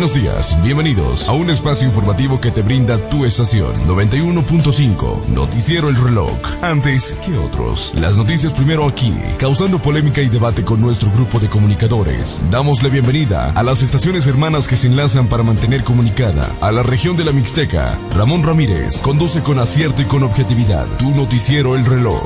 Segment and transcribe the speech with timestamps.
[0.00, 6.02] Buenos días, bienvenidos a un espacio informativo que te brinda tu estación 91.5, Noticiero El
[6.02, 6.32] Reloj.
[6.62, 11.48] Antes que otros, las noticias primero aquí, causando polémica y debate con nuestro grupo de
[11.48, 12.42] comunicadores.
[12.50, 16.82] Damos la bienvenida a las estaciones hermanas que se enlazan para mantener comunicada a la
[16.82, 17.98] región de la Mixteca.
[18.16, 22.22] Ramón Ramírez conduce con acierto y con objetividad tu Noticiero El Reloj.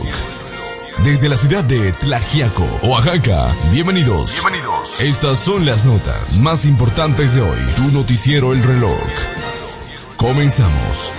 [1.03, 4.31] Desde la ciudad de Tlajiaco, Oaxaca, bienvenidos.
[4.41, 5.01] Bienvenidos.
[5.01, 7.59] Estas son las notas más importantes de hoy.
[7.77, 8.99] Tu noticiero El Reloj.
[10.17, 11.13] Comenzamos.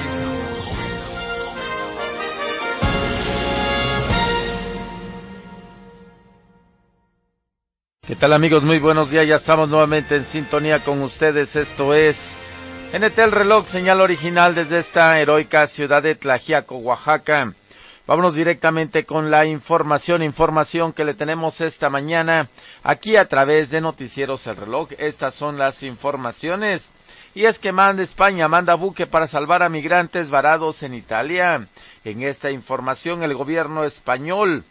[8.08, 8.64] ¿Qué tal amigos?
[8.64, 9.28] Muy buenos días.
[9.28, 11.56] Ya estamos nuevamente en sintonía con ustedes.
[11.56, 12.16] Esto es
[12.94, 17.54] NT El Reloj, señal original desde esta heroica ciudad de Tlajiaco, Oaxaca.
[18.08, 22.48] Vámonos directamente con la información, información que le tenemos esta mañana
[22.84, 24.90] aquí a través de Noticieros El Reloj.
[25.00, 26.88] Estas son las informaciones.
[27.34, 31.68] Y es que manda España, manda buque para salvar a migrantes varados en Italia.
[32.04, 34.64] En esta información el gobierno español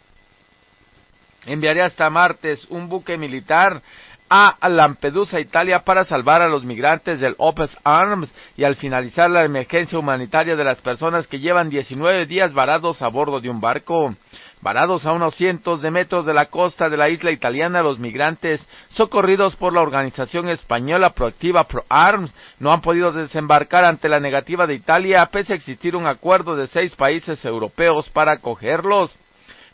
[1.45, 3.81] enviaría hasta martes un buque militar
[4.29, 9.45] a Lampedusa, Italia, para salvar a los migrantes del Open Arms y al finalizar la
[9.45, 14.15] emergencia humanitaria de las personas que llevan 19 días varados a bordo de un barco.
[14.61, 18.65] Varados a unos cientos de metros de la costa de la isla italiana, los migrantes,
[18.89, 24.65] socorridos por la organización española proactiva Pro Arms, no han podido desembarcar ante la negativa
[24.65, 29.15] de Italia, pese a existir un acuerdo de seis países europeos para acogerlos.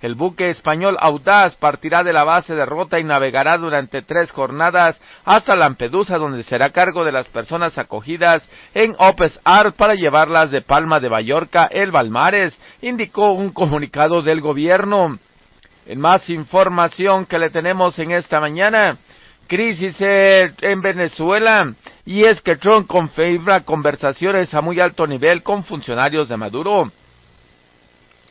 [0.02, 5.00] El buque español Audaz partirá de la base de Rota y navegará durante tres jornadas
[5.26, 10.64] hasta Lampedusa, donde será cargo de las personas acogidas en Opes Art para llevarlas de
[10.64, 15.20] Palma de Mallorca, el Balmares, indicó un comunicado del gobierno.
[15.86, 18.98] En más información que le tenemos en esta mañana,
[19.46, 21.74] crisis en Venezuela,
[22.06, 26.92] y es que Trump confirma conversaciones a muy alto nivel con funcionarios de Maduro.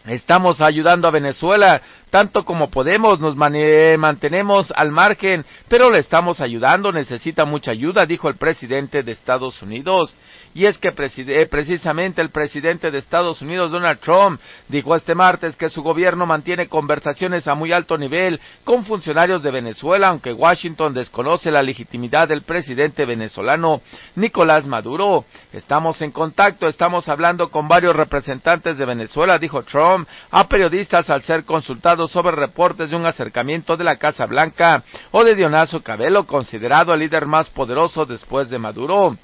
[0.07, 6.91] Estamos ayudando a Venezuela tanto como podemos, nos mantenemos al margen, pero le estamos ayudando,
[6.91, 10.15] necesita mucha ayuda, dijo el presidente de Estados Unidos.
[10.53, 15.55] Y es que eh, precisamente el presidente de Estados Unidos, Donald Trump, dijo este martes
[15.55, 20.93] que su gobierno mantiene conversaciones a muy alto nivel con funcionarios de Venezuela, aunque Washington
[20.93, 23.81] desconoce la legitimidad del presidente venezolano
[24.17, 25.25] Nicolás Maduro.
[25.53, 31.23] Estamos en contacto, estamos hablando con varios representantes de Venezuela, dijo Trump a periodistas al
[31.23, 34.83] ser consultado sobre reportes de un acercamiento de la Casa Blanca
[35.13, 39.17] o de Dionazo Cabello, considerado el líder más poderoso después de Maduro.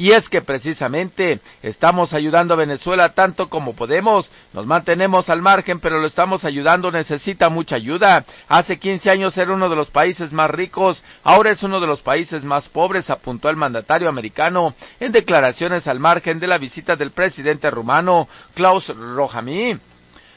[0.00, 4.30] Y es que precisamente estamos ayudando a Venezuela tanto como podemos.
[4.54, 6.90] Nos mantenemos al margen, pero lo estamos ayudando.
[6.90, 8.24] Necesita mucha ayuda.
[8.48, 11.04] Hace 15 años era uno de los países más ricos.
[11.22, 15.98] Ahora es uno de los países más pobres, apuntó el mandatario americano en declaraciones al
[15.98, 19.76] margen de la visita del presidente rumano Klaus Rohamí.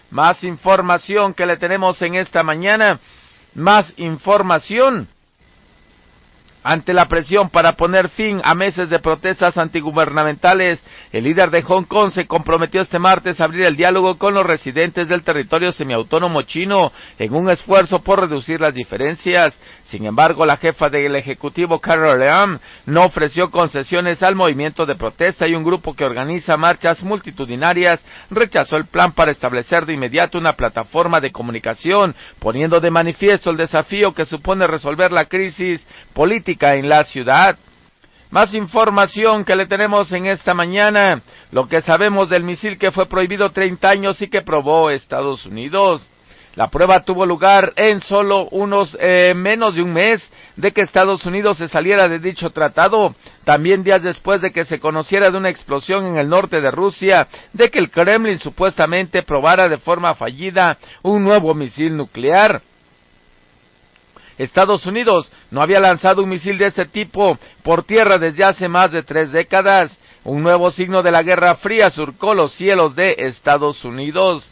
[0.10, 3.00] Más información que le tenemos en esta mañana.
[3.56, 5.08] Más información
[6.64, 10.82] ante la presión para poner fin a meses de protestas antigubernamentales,
[11.12, 14.46] el líder de Hong Kong se comprometió este martes a abrir el diálogo con los
[14.46, 19.54] residentes del territorio semiautónomo chino en un esfuerzo por reducir las diferencias.
[19.86, 25.48] Sin embargo, la jefa del Ejecutivo, Carol Leam, no ofreció concesiones al movimiento de protesta
[25.48, 28.00] y un grupo que organiza marchas multitudinarias
[28.32, 33.58] rechazó el plan para establecer de inmediato una plataforma de comunicación, poniendo de manifiesto el
[33.58, 37.58] desafío que supone resolver la crisis política en la ciudad.
[38.30, 41.22] Más información que le tenemos en esta mañana,
[41.52, 46.02] lo que sabemos del misil que fue prohibido 30 años y que probó Estados Unidos.
[46.56, 50.22] La prueba tuvo lugar en solo unos eh, menos de un mes
[50.56, 54.80] de que Estados Unidos se saliera de dicho tratado, también días después de que se
[54.80, 59.68] conociera de una explosión en el norte de Rusia, de que el Kremlin supuestamente probara
[59.68, 62.62] de forma fallida un nuevo misil nuclear.
[64.38, 68.92] Estados Unidos no había lanzado un misil de este tipo por tierra desde hace más
[68.92, 69.96] de tres décadas.
[70.24, 74.52] Un nuevo signo de la Guerra Fría surcó los cielos de Estados Unidos.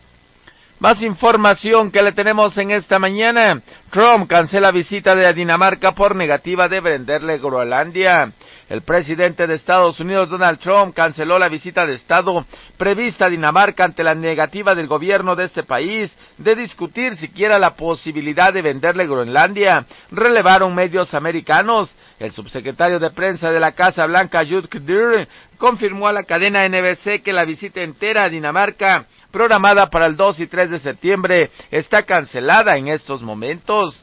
[0.78, 3.64] Más información que le tenemos en esta mañana.
[3.90, 8.32] Trump cancela visita de Dinamarca por negativa de venderle Groenlandia.
[8.72, 12.46] El presidente de Estados Unidos, Donald Trump, canceló la visita de Estado
[12.78, 17.76] prevista a Dinamarca ante la negativa del gobierno de este país de discutir siquiera la
[17.76, 21.92] posibilidad de venderle Groenlandia, relevaron medios americanos.
[22.18, 25.28] El subsecretario de prensa de la Casa Blanca, Jude Kdir,
[25.58, 30.40] confirmó a la cadena NBC que la visita entera a Dinamarca programada para el 2
[30.40, 34.02] y 3 de septiembre, está cancelada en estos momentos.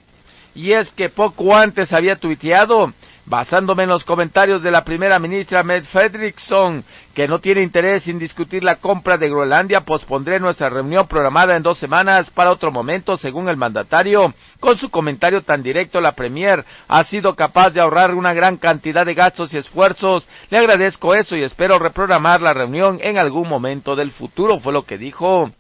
[0.55, 2.93] Y es que poco antes había tuiteado,
[3.28, 6.82] basándome en los comentarios de la primera ministra Med Fredriksson,
[7.14, 11.62] que no tiene interés en discutir la compra de Groenlandia, pospondré nuestra reunión programada en
[11.62, 14.32] dos semanas para otro momento, según el mandatario.
[14.60, 19.04] Con su comentario tan directo, la Premier ha sido capaz de ahorrar una gran cantidad
[19.04, 20.26] de gastos y esfuerzos.
[20.48, 24.84] Le agradezco eso y espero reprogramar la reunión en algún momento del futuro, fue lo
[24.84, 25.50] que dijo.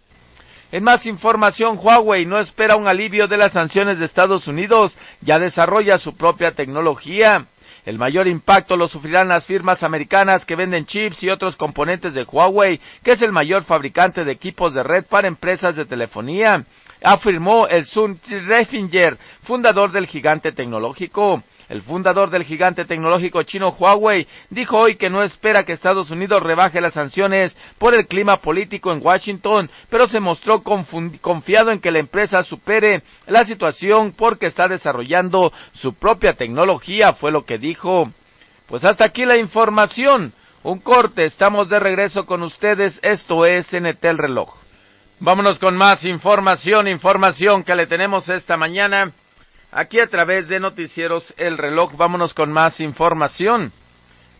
[0.70, 5.38] En más información, Huawei no espera un alivio de las sanciones de Estados Unidos, ya
[5.38, 7.46] desarrolla su propia tecnología.
[7.88, 12.24] El mayor impacto lo sufrirán las firmas americanas que venden chips y otros componentes de
[12.24, 16.66] Huawei, que es el mayor fabricante de equipos de red para empresas de telefonía,
[17.02, 21.42] afirmó el Sun Refinger, fundador del gigante tecnológico.
[21.68, 26.42] El fundador del gigante tecnológico chino Huawei dijo hoy que no espera que Estados Unidos
[26.42, 31.90] rebaje las sanciones por el clima político en Washington, pero se mostró confiado en que
[31.90, 38.10] la empresa supere la situación porque está desarrollando su propia tecnología, fue lo que dijo.
[38.66, 40.32] Pues hasta aquí la información.
[40.62, 44.54] Un corte, estamos de regreso con ustedes, esto es NT el reloj.
[45.20, 49.12] Vámonos con más información, información que le tenemos esta mañana.
[49.70, 53.70] Aquí a través de Noticieros El Reloj, vámonos con más información.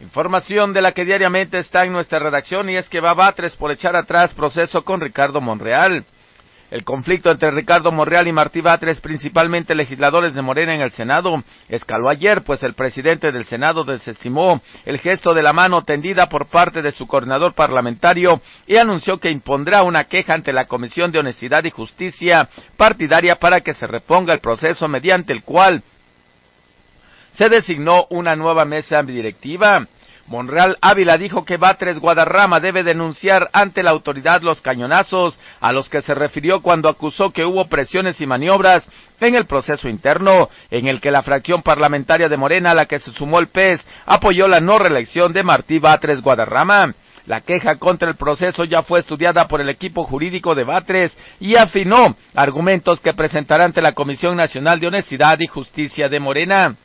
[0.00, 3.70] Información de la que diariamente está en nuestra redacción y es que va Batres por
[3.70, 6.04] echar atrás proceso con Ricardo Monreal.
[6.70, 11.42] El conflicto entre Ricardo Monreal y Martí Batres, principalmente legisladores de Morena en el Senado,
[11.68, 16.46] escaló ayer, pues el presidente del Senado desestimó el gesto de la mano tendida por
[16.46, 21.20] parte de su coordinador parlamentario y anunció que impondrá una queja ante la Comisión de
[21.20, 25.82] Honestidad y Justicia partidaria para que se reponga el proceso mediante el cual
[27.34, 29.86] se designó una nueva mesa directiva.
[30.28, 35.88] Monreal Ávila dijo que Batres Guadarrama debe denunciar ante la autoridad los cañonazos a los
[35.88, 38.86] que se refirió cuando acusó que hubo presiones y maniobras
[39.20, 43.00] en el proceso interno, en el que la fracción parlamentaria de Morena, a la que
[43.00, 46.94] se sumó el PES, apoyó la no reelección de Martí Batres Guadarrama.
[47.26, 51.56] La queja contra el proceso ya fue estudiada por el equipo jurídico de Batres y
[51.56, 56.76] afinó argumentos que presentará ante la Comisión Nacional de Honestidad y Justicia de Morena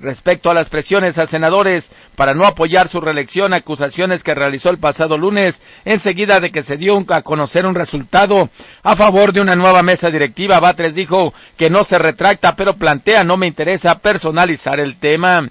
[0.00, 4.78] respecto a las presiones a senadores para no apoyar su reelección, acusaciones que realizó el
[4.78, 8.48] pasado lunes, enseguida de que se dio a conocer un resultado
[8.82, 10.60] a favor de una nueva mesa directiva.
[10.60, 15.48] Batres dijo que no se retracta, pero plantea no me interesa personalizar el tema.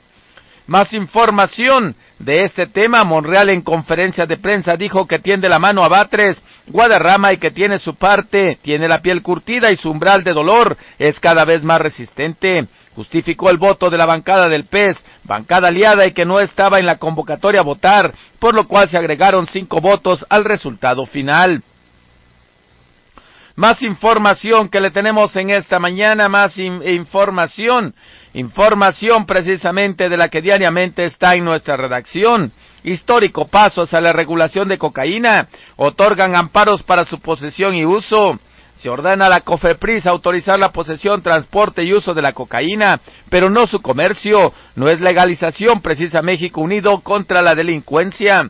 [0.68, 5.84] Más información de este tema, Monreal en conferencia de prensa dijo que tiende la mano
[5.84, 6.38] a Batres,
[6.68, 10.78] Guadarrama y que tiene su parte, tiene la piel curtida y su umbral de dolor
[11.00, 12.68] es cada vez más resistente
[13.00, 16.86] justificó el voto de la bancada del PES, bancada aliada y que no estaba en
[16.86, 21.64] la convocatoria a votar, por lo cual se agregaron cinco votos al resultado final.
[23.56, 27.96] Más información que le tenemos en esta mañana, más información,
[28.34, 32.52] información precisamente de la que diariamente está en nuestra redacción.
[32.84, 35.48] Histórico pasos a la regulación de cocaína,
[35.78, 38.38] otorgan amparos para su posesión y uso.
[38.80, 43.50] Se ordena a la COFEPRIS autorizar la posesión, transporte y uso de la cocaína, pero
[43.50, 44.54] no su comercio.
[44.76, 48.50] No es legalización, precisa México Unido contra la delincuencia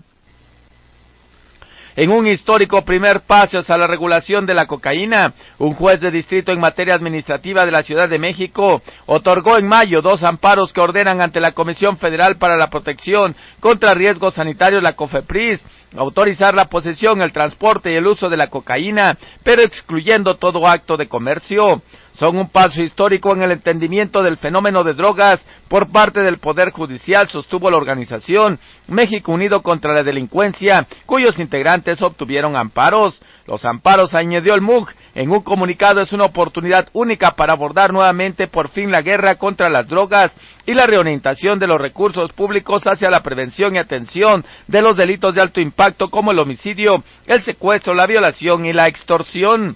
[2.00, 6.54] en un histórico primer paso a la regulación de la cocaína, un juez de distrito
[6.54, 11.20] en materia administrativa de la Ciudad de México otorgó en mayo dos amparos que ordenan
[11.20, 15.60] ante la Comisión Federal para la Protección contra Riesgos Sanitarios, la COFEPRIS,
[15.96, 20.98] autorizar la posesión, el transporte y el uso de la cocaína, pero excluyendo todo acto
[20.98, 21.82] de comercio
[22.20, 26.72] son un paso histórico en el entendimiento del fenómeno de drogas por parte del Poder
[26.72, 33.22] Judicial, sostuvo la organización México Unido contra la Delincuencia, cuyos integrantes obtuvieron amparos.
[33.50, 38.46] Los amparos, añadió el MUG, en un comunicado es una oportunidad única para abordar nuevamente
[38.46, 40.32] por fin la guerra contra las drogas
[40.68, 45.34] y la reorientación de los recursos públicos hacia la prevención y atención de los delitos
[45.34, 49.76] de alto impacto como el homicidio, el secuestro, la violación y la extorsión.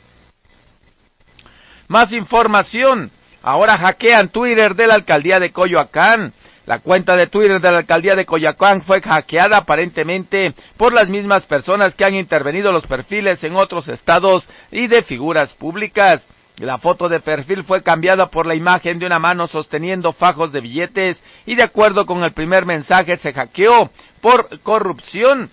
[1.88, 3.10] Más información.
[3.42, 6.32] Ahora hackean Twitter de la alcaldía de Coyoacán.
[6.66, 11.46] La cuenta de Twitter de la alcaldía de Coyoacán fue hackeada aparentemente por las mismas
[11.46, 16.26] personas que han intervenido los perfiles en otros estados y de figuras públicas.
[16.58, 20.62] La foto de perfil fue cambiada por la imagen de una mano sosteniendo fajos de
[20.62, 23.90] billetes y de acuerdo con el primer mensaje se hackeó
[24.22, 25.50] por corrupción.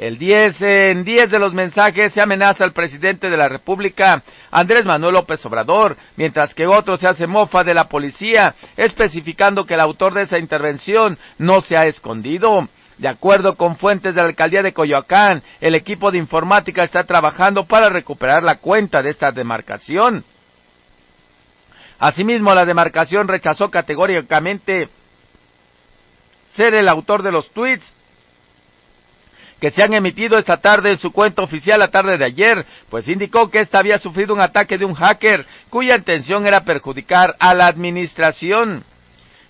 [0.00, 4.86] El 10, en 10 de los mensajes se amenaza al presidente de la República, Andrés
[4.86, 9.80] Manuel López Obrador, mientras que otro se hace mofa de la policía, especificando que el
[9.80, 12.66] autor de esa intervención no se ha escondido.
[12.96, 17.66] De acuerdo con fuentes de la alcaldía de Coyoacán, el equipo de informática está trabajando
[17.66, 20.24] para recuperar la cuenta de esta demarcación.
[21.98, 24.88] Asimismo, la demarcación rechazó categóricamente
[26.56, 27.84] ser el autor de los tweets
[29.60, 33.06] que se han emitido esta tarde en su cuenta oficial la tarde de ayer, pues
[33.08, 37.54] indicó que ésta había sufrido un ataque de un hacker cuya intención era perjudicar a
[37.54, 38.82] la administración.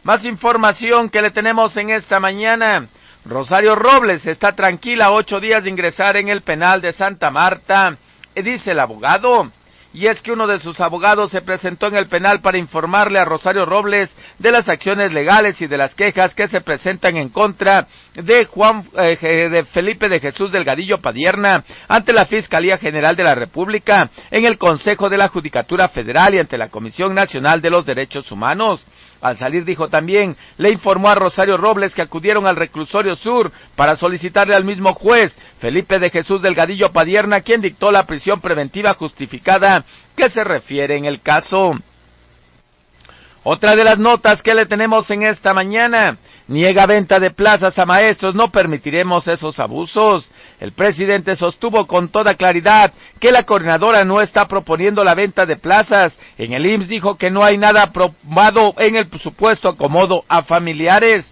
[0.02, 2.88] Más información que le tenemos en esta mañana.
[3.24, 7.96] Rosario Robles está tranquila ocho días de ingresar en el penal de Santa Marta,
[8.34, 9.50] dice el abogado
[9.92, 13.24] y es que uno de sus abogados se presentó en el penal para informarle a
[13.24, 17.86] Rosario Robles de las acciones legales y de las quejas que se presentan en contra
[18.14, 23.34] de Juan eh, de Felipe de Jesús Delgadillo Padierna ante la Fiscalía General de la
[23.34, 27.84] República, en el Consejo de la Judicatura Federal y ante la Comisión Nacional de los
[27.84, 28.84] Derechos Humanos.
[29.20, 33.96] Al salir dijo también, le informó a Rosario Robles que acudieron al reclusorio sur para
[33.96, 39.84] solicitarle al mismo juez, Felipe de Jesús Delgadillo Padierna, quien dictó la prisión preventiva justificada
[40.16, 41.74] que se refiere en el caso.
[43.42, 46.16] Otra de las notas que le tenemos en esta mañana,
[46.48, 50.28] niega venta de plazas a maestros, no permitiremos esos abusos.
[50.60, 55.56] El presidente sostuvo con toda claridad que la coordinadora no está proponiendo la venta de
[55.56, 56.12] plazas.
[56.36, 61.24] En el IMSS dijo que no hay nada aprobado en el presupuesto acomodo a familiares.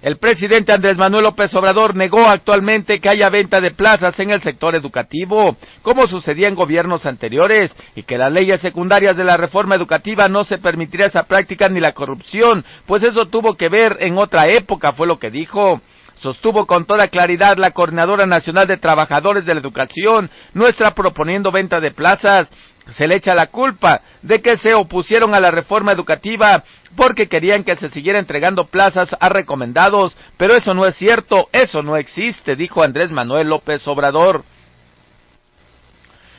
[0.00, 4.40] El presidente Andrés Manuel López Obrador negó actualmente que haya venta de plazas en el
[4.40, 9.74] sector educativo, como sucedía en gobiernos anteriores, y que las leyes secundarias de la reforma
[9.74, 14.16] educativa no se permitiría esa práctica ni la corrupción, pues eso tuvo que ver en
[14.18, 15.80] otra época, fue lo que dijo.
[16.20, 21.80] Sostuvo con toda claridad la Coordinadora Nacional de Trabajadores de la Educación, nuestra proponiendo venta
[21.80, 22.48] de plazas.
[22.96, 26.64] Se le echa la culpa de que se opusieron a la reforma educativa
[26.96, 31.82] porque querían que se siguiera entregando plazas a recomendados, pero eso no es cierto, eso
[31.82, 34.42] no existe, dijo Andrés Manuel López Obrador.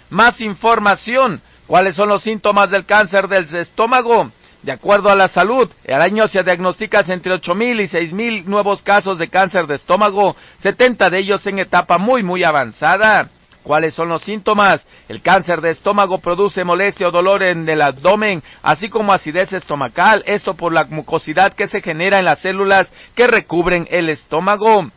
[0.09, 1.41] Más información.
[1.67, 4.31] ¿Cuáles son los síntomas del cáncer del estómago?
[4.61, 9.17] De acuerdo a la salud, al año se diagnostica entre 8.000 y 6.000 nuevos casos
[9.17, 13.29] de cáncer de estómago, 70 de ellos en etapa muy muy avanzada.
[13.63, 14.81] ¿Cuáles son los síntomas?
[15.07, 20.23] El cáncer de estómago produce molestia o dolor en el abdomen, así como acidez estomacal,
[20.25, 24.89] esto por la mucosidad que se genera en las células que recubren el estómago.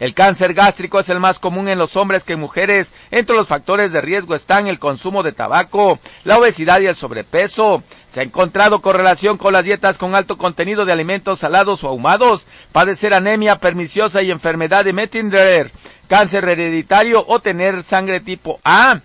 [0.00, 2.90] El cáncer gástrico es el más común en los hombres que en mujeres.
[3.10, 7.82] Entre los factores de riesgo están el consumo de tabaco, la obesidad y el sobrepeso.
[8.14, 12.46] Se ha encontrado correlación con las dietas con alto contenido de alimentos salados o ahumados,
[12.72, 15.70] padecer anemia perniciosa y enfermedad de Mettender,
[16.08, 19.00] cáncer hereditario o tener sangre tipo A.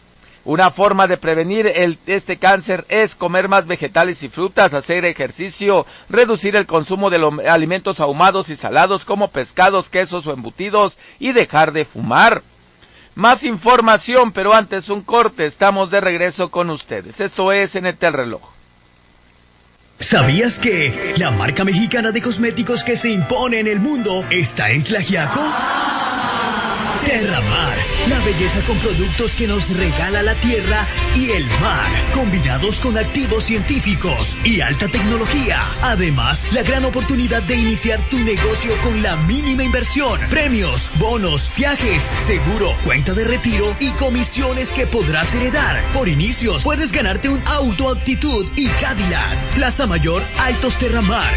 [0.46, 1.66] Una forma de prevenir
[2.06, 7.34] este cáncer es comer más vegetales y frutas, hacer ejercicio, reducir el consumo de los
[7.40, 12.44] alimentos ahumados y salados como pescados, quesos o embutidos y dejar de fumar.
[13.16, 17.20] Más información, pero antes un corte, estamos de regreso con ustedes.
[17.20, 18.42] Esto es en el reloj.
[20.00, 24.84] ¿Sabías que la marca mexicana de cosméticos que se impone en el mundo está en
[27.06, 27.36] Tlajiaco?
[27.46, 32.98] Mar, la belleza con productos que nos regala la tierra y el mar, combinados con
[32.98, 35.70] activos científicos y alta tecnología.
[35.82, 42.04] Además, la gran oportunidad de iniciar tu negocio con la mínima inversión, premios, bonos, viajes,
[42.26, 45.84] seguro, cuenta de retiro y comisiones que podrás heredar.
[45.94, 49.56] Por inicios, puedes ganarte un auto actitud y Cadillac.
[49.56, 51.34] Plaza Mayor, Altos Terramar.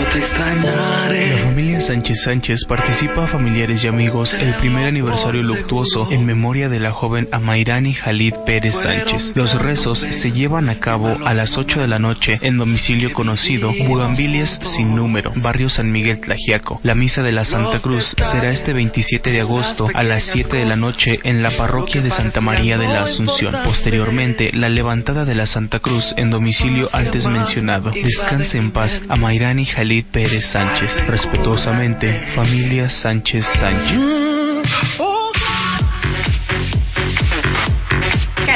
[0.00, 6.70] La familia Sánchez Sánchez participa a familiares y amigos el primer aniversario luctuoso en memoria
[6.70, 9.32] de la joven Amairani Jalid Pérez Sánchez.
[9.34, 13.74] Los rezos se llevan a cabo a las 8 de la noche en domicilio conocido
[13.86, 16.80] Bugambilias sin número, barrio San Miguel Tlajiaco.
[16.82, 20.64] La misa de la Santa Cruz será este 27 de agosto a las 7 de
[20.64, 23.54] la noche en la parroquia de Santa María de la Asunción.
[23.64, 27.90] Posteriormente, la levantada de la Santa Cruz en domicilio antes mencionado.
[27.90, 31.04] Descanse en paz Amairani Jalid Pérez Sánchez.
[31.08, 35.19] Respetuosamente, familia Sánchez Sánchez.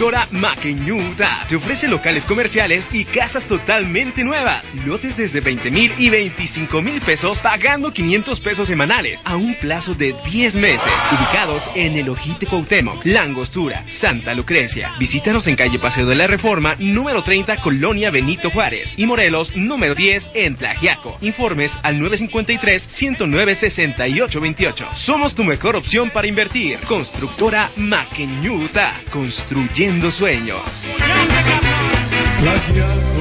[0.00, 4.64] Constructora Maqueñuda te ofrece locales comerciales y casas totalmente nuevas.
[4.86, 9.92] Lotes desde 20 mil y 25 mil pesos pagando 500 pesos semanales a un plazo
[9.92, 10.90] de 10 meses.
[11.12, 14.92] Ubicados en el Ojite Cuauhtémoc, Langostura, Santa Lucrecia.
[14.98, 18.94] Visítanos en calle Paseo de la Reforma, número 30, Colonia Benito Juárez.
[18.96, 21.18] Y Morelos, número 10, en Tlajiaco.
[21.20, 24.94] Informes al 953-109-6828.
[24.94, 26.78] Somos tu mejor opción para invertir.
[26.88, 28.94] Constructora Maqueñuta.
[29.10, 30.62] Construyendo sueños.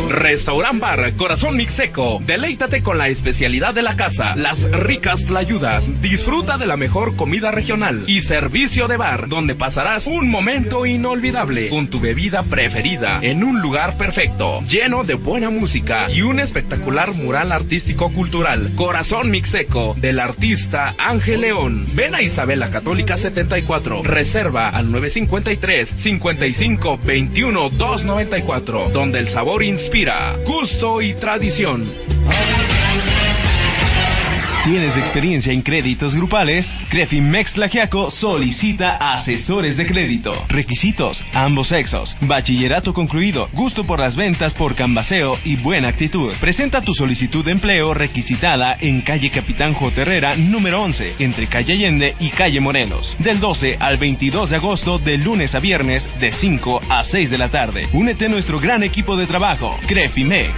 [0.09, 2.21] Restaurant Bar Corazón Mixeco.
[2.25, 5.85] Deleítate con la especialidad de la casa, las ricas flayudas.
[6.01, 11.69] Disfruta de la mejor comida regional y servicio de bar, donde pasarás un momento inolvidable
[11.69, 17.13] con tu bebida preferida en un lugar perfecto, lleno de buena música y un espectacular
[17.13, 18.71] mural artístico cultural.
[18.75, 21.87] Corazón Mixeco del artista Ángel León.
[21.93, 24.03] Ven a Isabela Católica 74.
[24.03, 28.89] Reserva al 953 55 21 294.
[28.89, 29.98] Donde donde el sabor inspira,
[30.45, 31.85] gusto y tradición.
[34.69, 36.71] ¿Tienes experiencia en créditos grupales?
[36.89, 40.45] Crefimex Tlajiaco solicita asesores de crédito.
[40.47, 46.35] Requisitos: ambos sexos, bachillerato concluido, gusto por las ventas por cambaseo y buena actitud.
[46.39, 50.03] Presenta tu solicitud de empleo requisitada en calle Capitán J.
[50.03, 53.15] Herrera, número 11, entre calle Allende y calle Morelos.
[53.17, 57.37] Del 12 al 22 de agosto, de lunes a viernes, de 5 a 6 de
[57.39, 57.89] la tarde.
[57.91, 60.53] Únete a nuestro gran equipo de trabajo, Crefimex.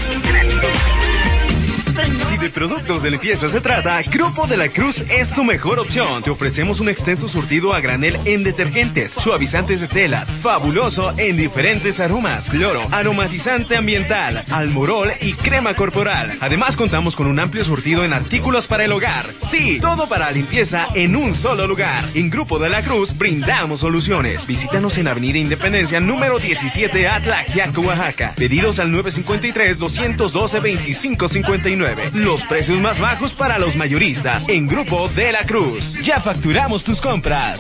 [1.92, 6.24] Si de productos de limpieza se trata, Grupo de la Cruz es tu mejor opción.
[6.24, 12.00] Te ofrecemos un extenso surtido a granel en detergentes, suavizantes de telas, fabuloso en diferentes
[12.00, 16.38] aromas, cloro, aromatizante ambiental, almorol y crema corporal.
[16.40, 19.30] Además contamos con un amplio surtido en artículos para el hogar.
[19.52, 22.12] Sí, todo para limpieza en un solo lugar.
[22.14, 24.48] En Grupo de la Cruz brindamos soluciones.
[24.48, 28.34] Visítanos en Avenida Independencia número 17 Atlajiaco, Oaxaca.
[28.38, 31.81] Pedidos al 953 212 2559
[32.14, 35.84] los precios más bajos para los mayoristas en Grupo de la Cruz.
[36.04, 37.60] Ya facturamos tus compras.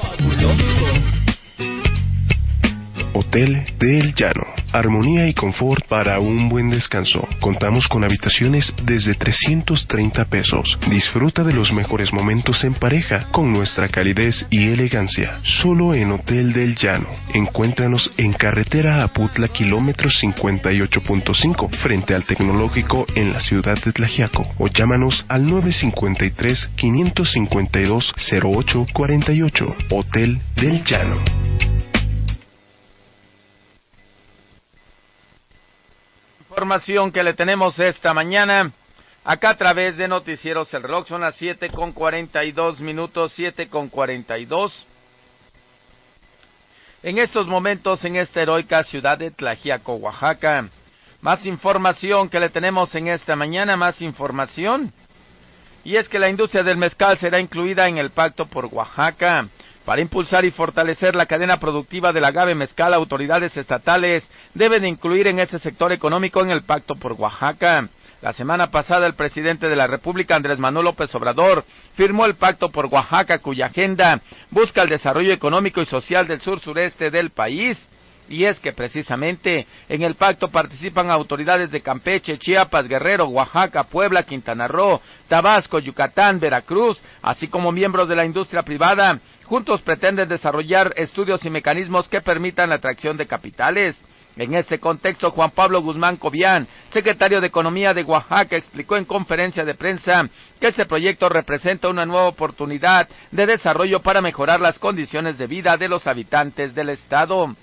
[3.13, 4.45] Hotel del Llano.
[4.71, 7.27] Armonía y confort para un buen descanso.
[7.39, 10.79] Contamos con habitaciones desde 330 pesos.
[10.89, 15.39] Disfruta de los mejores momentos en pareja con nuestra calidez y elegancia.
[15.43, 17.07] Solo en Hotel del Llano.
[17.33, 24.67] Encuéntranos en carretera Aputla kilómetro 58.5 frente al tecnológico en la ciudad de Tlajiaco o
[24.67, 29.75] llámanos al 953 552 0848.
[29.89, 31.80] Hotel del Llano.
[36.61, 38.71] Información que le tenemos esta mañana.
[39.23, 43.89] Acá a través de Noticieros El Reloj son las 7 con 42 minutos, 7 con
[43.89, 44.85] 42.
[47.01, 50.69] En estos momentos en esta heroica ciudad de Tlajiaco, Oaxaca.
[51.21, 54.93] Más información que le tenemos en esta mañana, más información.
[55.83, 59.47] Y es que la industria del mezcal será incluida en el Pacto por Oaxaca.
[59.85, 65.39] Para impulsar y fortalecer la cadena productiva del agave mezcal, autoridades estatales deben incluir en
[65.39, 67.89] este sector económico en el Pacto por Oaxaca.
[68.21, 71.65] La semana pasada el presidente de la República, Andrés Manuel López Obrador,
[71.95, 76.59] firmó el Pacto por Oaxaca, cuya agenda busca el desarrollo económico y social del sur
[76.59, 77.79] sureste del país.
[78.31, 84.23] Y es que precisamente en el pacto participan autoridades de Campeche, Chiapas, Guerrero, Oaxaca, Puebla,
[84.23, 89.19] Quintana Roo, Tabasco, Yucatán, Veracruz, así como miembros de la industria privada.
[89.43, 93.97] Juntos pretenden desarrollar estudios y mecanismos que permitan la atracción de capitales.
[94.37, 99.65] En este contexto, Juan Pablo Guzmán Cobian, secretario de Economía de Oaxaca, explicó en conferencia
[99.65, 100.25] de prensa
[100.57, 105.75] que este proyecto representa una nueva oportunidad de desarrollo para mejorar las condiciones de vida
[105.75, 107.53] de los habitantes del Estado.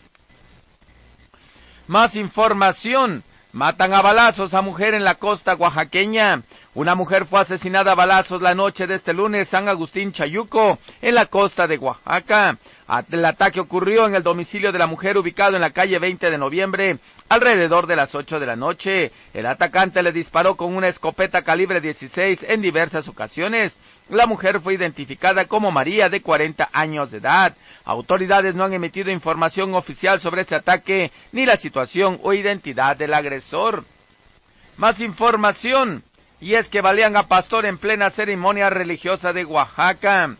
[1.88, 3.24] Más información.
[3.50, 6.42] Matan a balazos a mujer en la costa oaxaqueña.
[6.74, 11.14] Una mujer fue asesinada a balazos la noche de este lunes San Agustín Chayuco, en
[11.14, 12.58] la costa de Oaxaca.
[13.10, 16.36] El ataque ocurrió en el domicilio de la mujer ubicado en la calle 20 de
[16.36, 16.98] noviembre,
[17.30, 19.10] alrededor de las 8 de la noche.
[19.32, 23.74] El atacante le disparó con una escopeta calibre 16 en diversas ocasiones.
[24.10, 27.54] La mujer fue identificada como María, de 40 años de edad.
[27.84, 33.12] Autoridades no han emitido información oficial sobre este ataque ni la situación o identidad del
[33.12, 33.84] agresor.
[34.78, 36.02] Más información.
[36.40, 40.36] Y es que valían a pastor en plena ceremonia religiosa de Oaxaca.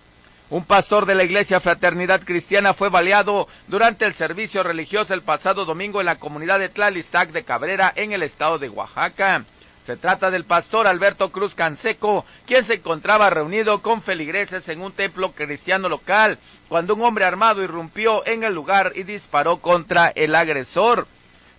[0.48, 5.66] Un pastor de la Iglesia Fraternidad Cristiana fue baleado durante el servicio religioso el pasado
[5.66, 9.44] domingo en la comunidad de Tlalistac de Cabrera, en el estado de Oaxaca.
[9.88, 14.92] Se trata del pastor Alberto Cruz Canseco, quien se encontraba reunido con feligreses en un
[14.92, 16.36] templo cristiano local
[16.68, 21.06] cuando un hombre armado irrumpió en el lugar y disparó contra el agresor.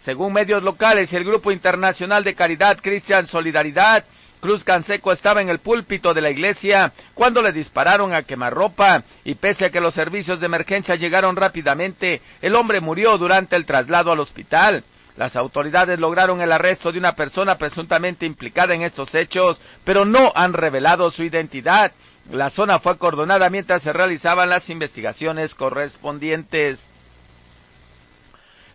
[0.05, 4.05] Según medios locales y el Grupo Internacional de Caridad Cristian Solidaridad,
[4.39, 9.33] Cruz Canseco estaba en el púlpito de la iglesia cuando le dispararon a quemarropa y
[9.33, 14.11] pese a que los servicios de emergencia llegaron rápidamente, el hombre murió durante el traslado
[14.11, 14.83] al hospital.
[15.19, 20.32] Las autoridades lograron el arresto de una persona presuntamente implicada en estos hechos, pero no
[20.34, 21.91] han revelado su identidad.
[22.32, 26.79] La zona fue acordonada mientras se realizaban las investigaciones correspondientes.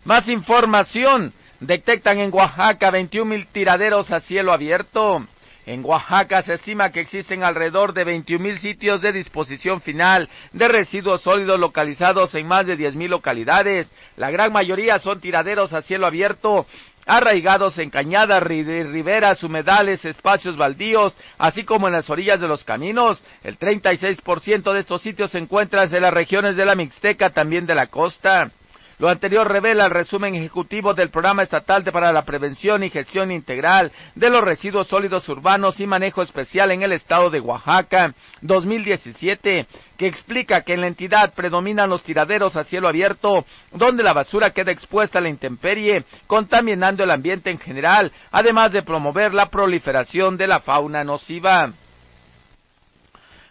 [0.04, 1.33] Más información.
[1.61, 5.26] Detectan en Oaxaca 21 mil tiraderos a cielo abierto.
[5.66, 10.68] En Oaxaca se estima que existen alrededor de 21 mil sitios de disposición final de
[10.68, 13.90] residuos sólidos localizados en más de 10 mil localidades.
[14.16, 16.66] La gran mayoría son tiraderos a cielo abierto
[17.07, 23.22] arraigados en cañadas, riberas, humedales, espacios baldíos, así como en las orillas de los caminos.
[23.42, 27.74] El 36% de estos sitios se encuentran en las regiones de la Mixteca, también de
[27.74, 28.50] la costa.
[28.98, 33.90] Lo anterior revela el resumen ejecutivo del Programa Estatal para la Prevención y Gestión Integral
[34.14, 40.07] de los Residuos Sólidos Urbanos y Manejo Especial en el Estado de Oaxaca 2017, que
[40.07, 44.70] explica que en la entidad predominan los tiraderos a cielo abierto, donde la basura queda
[44.70, 50.46] expuesta a la intemperie, contaminando el ambiente en general, además de promover la proliferación de
[50.46, 51.72] la fauna nociva.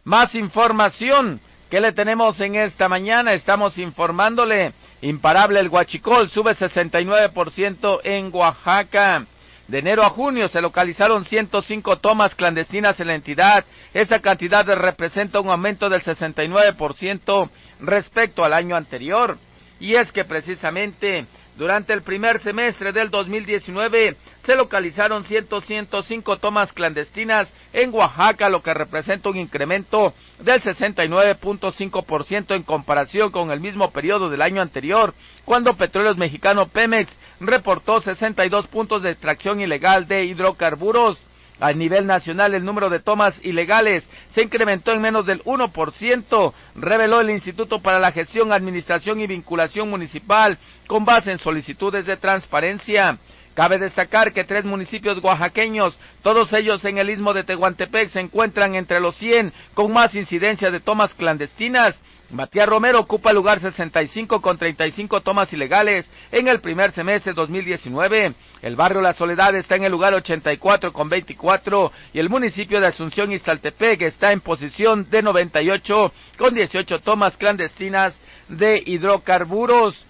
[0.05, 1.41] Más información.
[1.69, 3.33] ¿Qué le tenemos en esta mañana?
[3.33, 9.25] Estamos informándole Imparable el Huachicol sube 69% en Oaxaca.
[9.67, 13.65] De enero a junio se localizaron 105 tomas clandestinas en la entidad.
[13.93, 17.49] Esa cantidad representa un aumento del 69%
[17.81, 19.37] respecto al año anterior.
[19.77, 27.47] Y es que precisamente durante el primer semestre del 2019 se localizaron 105 tomas clandestinas
[27.71, 34.29] en Oaxaca, lo que representa un incremento del 69.5% en comparación con el mismo periodo
[34.29, 35.13] del año anterior,
[35.45, 41.17] cuando Petróleos Mexicano Pemex reportó 62 puntos de extracción ilegal de hidrocarburos.
[41.63, 44.03] A nivel nacional, el número de tomas ilegales
[44.35, 49.89] se incrementó en menos del 1%, reveló el Instituto para la Gestión, Administración y Vinculación
[49.89, 53.17] Municipal, con base en solicitudes de transparencia.
[53.53, 58.75] Cabe destacar que tres municipios oaxaqueños, todos ellos en el istmo de Tehuantepec, se encuentran
[58.75, 61.95] entre los 100 con más incidencia de tomas clandestinas.
[62.33, 67.35] Matías Romero ocupa el lugar 65 con 35 tomas ilegales en el primer semestre de
[67.35, 68.33] 2019.
[68.63, 72.87] El barrio La Soledad está en el lugar 84 con 24 y el municipio de
[72.87, 78.15] Asunción y Saltepec está en posición de 98 con 18 tomas clandestinas
[78.47, 80.03] de hidrocarburos.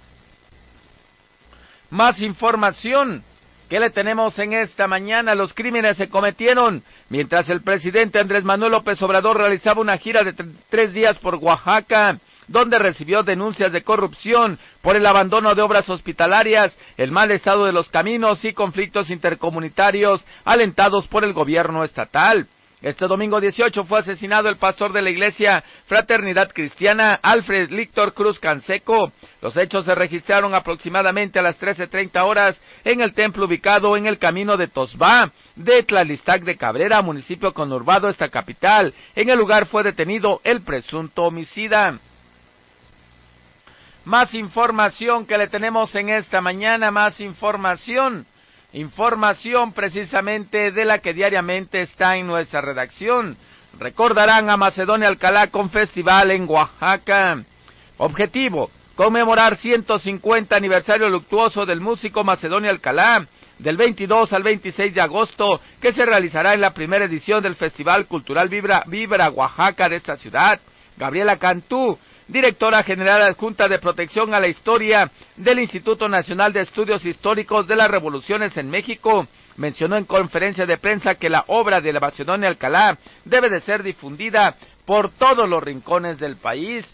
[1.90, 3.22] Más información.
[3.74, 5.34] ¿Qué le tenemos en esta mañana?
[5.34, 10.36] Los crímenes se cometieron mientras el presidente Andrés Manuel López Obrador realizaba una gira de
[10.70, 16.72] tres días por Oaxaca donde recibió denuncias de corrupción por el abandono de obras hospitalarias,
[16.98, 22.46] el mal estado de los caminos y conflictos intercomunitarios alentados por el gobierno estatal.
[22.84, 28.42] Este domingo 18 fue asesinado el pastor de la iglesia Fraternidad Cristiana, Alfred Líctor Cruz
[28.42, 29.14] Canseco.
[29.42, 34.20] Los hechos se registraron aproximadamente a las 13.30 horas en el templo ubicado en el
[34.20, 38.94] camino de Tosbá, de Tlalistac de Cabrera, municipio conurbado esta capital.
[39.16, 41.98] En el lugar fue detenido el presunto homicida.
[44.04, 48.26] Más información que le tenemos en esta mañana, más información
[48.74, 53.38] información precisamente de la que diariamente está en nuestra redacción.
[53.80, 57.44] Recordarán a Macedonia Alcalá con festival en Oaxaca.
[57.98, 63.28] Objetivo, conmemorar 150 aniversario luctuoso del músico Macedonia Alcalá
[63.60, 68.08] del 22 al 26 de agosto, que se realizará en la primera edición del Festival
[68.08, 70.60] Cultural Vibra, Vibra Oaxaca de esta ciudad.
[70.98, 77.06] Gabriela Cantú, directora general adjunta de protección a la historia del Instituto Nacional de Estudios
[77.06, 81.94] Históricos de las Revoluciones en México, mencionó en conferencia de prensa que la obra de
[81.94, 84.56] la Macedonio Alcalá debe de ser difundida
[84.86, 86.86] por todos los rincones del país.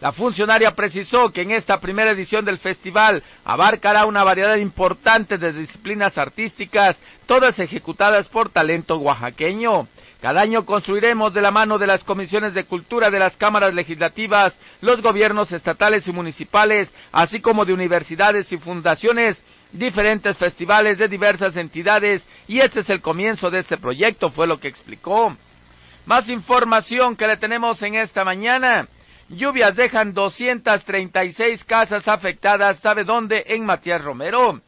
[0.00, 5.52] La funcionaria precisó que en esta primera edición del festival abarcará una variedad importante de
[5.52, 9.88] disciplinas artísticas, todas ejecutadas por talento oaxaqueño.
[10.20, 14.52] Cada año construiremos de la mano de las comisiones de cultura de las cámaras legislativas,
[14.82, 19.38] los gobiernos estatales y municipales, así como de universidades y fundaciones,
[19.72, 24.58] diferentes festivales de diversas entidades y este es el comienzo de este proyecto, fue lo
[24.60, 25.34] que explicó.
[26.04, 28.88] Más información que le tenemos en esta mañana.
[29.28, 33.44] Lluvias dejan 236 casas afectadas, ¿sabe dónde?
[33.46, 34.60] En Matías Romero.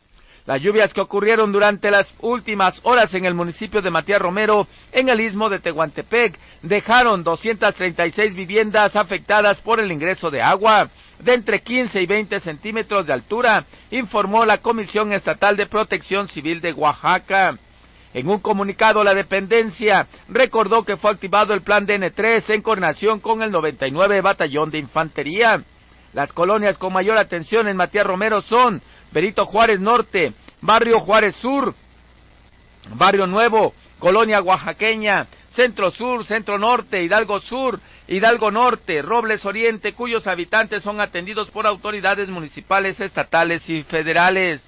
[0.44, 5.09] Las lluvias que ocurrieron durante las últimas horas en el municipio de Matías Romero, en
[5.09, 11.61] el istmo de Tehuantepec, dejaron 236 viviendas afectadas por el ingreso de agua de entre
[11.61, 17.57] 15 y 20 centímetros de altura, informó la Comisión Estatal de Protección Civil de Oaxaca.
[18.12, 23.42] En un comunicado, la dependencia recordó que fue activado el plan DN3 en coordinación con
[23.42, 25.62] el 99 Batallón de Infantería.
[26.12, 31.75] Las colonias con mayor atención en Matías Romero son Berito Juárez Norte, Barrio Juárez Sur,
[32.94, 40.27] Barrio Nuevo, Colonia Oaxaqueña, Centro Sur, Centro Norte, Hidalgo Sur, Hidalgo Norte, Robles Oriente, cuyos
[40.27, 44.62] habitantes son atendidos por autoridades municipales, estatales y federales.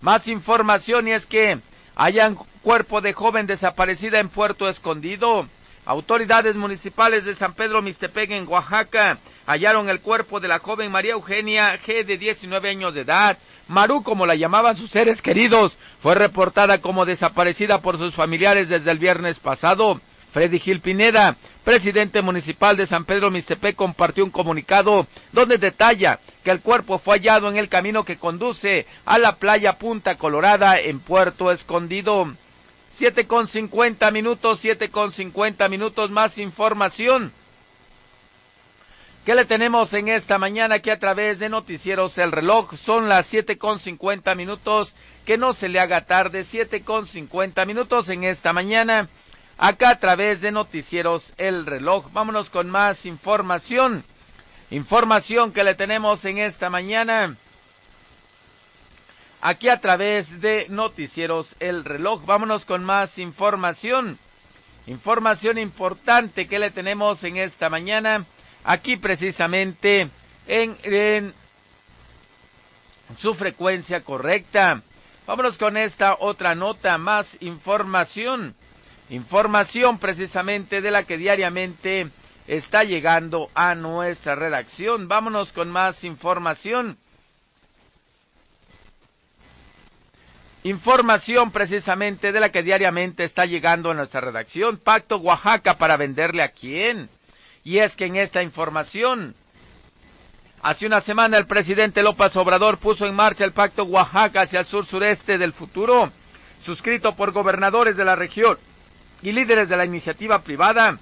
[0.00, 1.58] Más información y es que
[1.94, 5.46] hayan cuerpo de joven desaparecida en Puerto Escondido.
[5.84, 11.12] Autoridades municipales de San Pedro Mixtepec en Oaxaca hallaron el cuerpo de la joven María
[11.12, 13.38] Eugenia G de 19 años de edad.
[13.68, 18.90] Maru, como la llamaban sus seres queridos, fue reportada como desaparecida por sus familiares desde
[18.90, 20.00] el viernes pasado.
[20.32, 26.50] Freddy Gil Pineda, presidente municipal de San Pedro Mixtepec, compartió un comunicado donde detalla que
[26.50, 31.00] el cuerpo fue hallado en el camino que conduce a la playa Punta Colorada en
[31.00, 32.32] Puerto Escondido.
[32.96, 37.32] Siete con cincuenta minutos, siete con cincuenta minutos más información.
[39.24, 42.74] ¿Qué le tenemos en esta mañana aquí a través de Noticieros El Reloj?
[42.84, 44.92] Son las siete con cincuenta minutos.
[45.24, 49.08] Que no se le haga tarde, siete con cincuenta minutos en esta mañana.
[49.56, 52.12] Acá a través de Noticieros El Reloj.
[52.12, 54.02] Vámonos con más información.
[54.70, 57.36] Información que le tenemos en esta mañana
[59.40, 62.26] aquí a través de Noticieros El Reloj.
[62.26, 64.18] Vámonos con más información.
[64.88, 68.26] Información importante que le tenemos en esta mañana,
[68.64, 70.08] aquí precisamente
[70.46, 71.34] en, en
[73.18, 74.82] su frecuencia correcta.
[75.26, 78.54] Vámonos con esta otra nota, más información.
[79.10, 82.08] Información precisamente de la que diariamente
[82.46, 85.06] está llegando a nuestra redacción.
[85.06, 86.96] Vámonos con más información.
[90.64, 94.78] Información precisamente de la que diariamente está llegando a nuestra redacción.
[94.78, 97.08] Pacto Oaxaca para venderle a quién.
[97.64, 99.34] Y es que en esta información,
[100.62, 104.66] hace una semana el presidente López Obrador puso en marcha el Pacto Oaxaca hacia el
[104.66, 106.10] sur sureste del futuro,
[106.64, 108.58] suscrito por gobernadores de la región
[109.22, 110.98] y líderes de la iniciativa privada.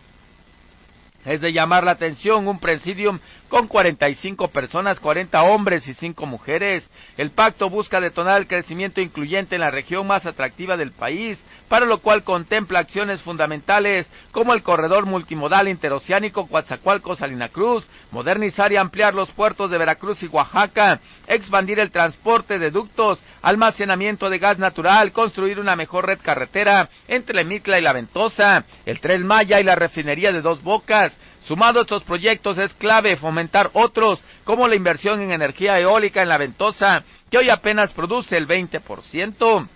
[1.24, 3.18] Es de llamar la atención un presidium
[3.50, 6.88] con 45 personas, 40 hombres y 5 mujeres.
[7.18, 11.84] El pacto busca detonar el crecimiento incluyente en la región más atractiva del país, para
[11.84, 19.14] lo cual contempla acciones fundamentales como el corredor multimodal interoceánico Coatzacoalcos-Salina Cruz, modernizar y ampliar
[19.14, 25.10] los puertos de Veracruz y Oaxaca, expandir el transporte de ductos, almacenamiento de gas natural,
[25.10, 29.74] construir una mejor red carretera entre Mitla y La Ventosa, el Tren Maya y la
[29.74, 31.12] refinería de Dos Bocas,
[31.46, 36.28] Sumado a estos proyectos es clave fomentar otros, como la inversión en energía eólica en
[36.28, 39.68] la Ventosa, que hoy apenas produce el 20%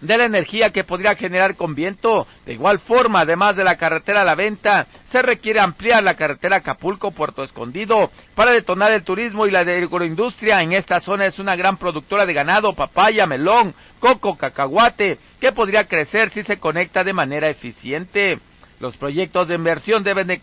[0.00, 2.26] de la energía que podría generar con viento.
[2.46, 6.56] De igual forma, además de la carretera a la venta, se requiere ampliar la carretera
[6.56, 10.62] Acapulco-Puerto Escondido para detonar el turismo y la agroindustria.
[10.62, 15.86] En esta zona es una gran productora de ganado, papaya, melón, coco, cacahuate, que podría
[15.86, 18.38] crecer si se conecta de manera eficiente.
[18.80, 20.40] Los proyectos de inversión deben de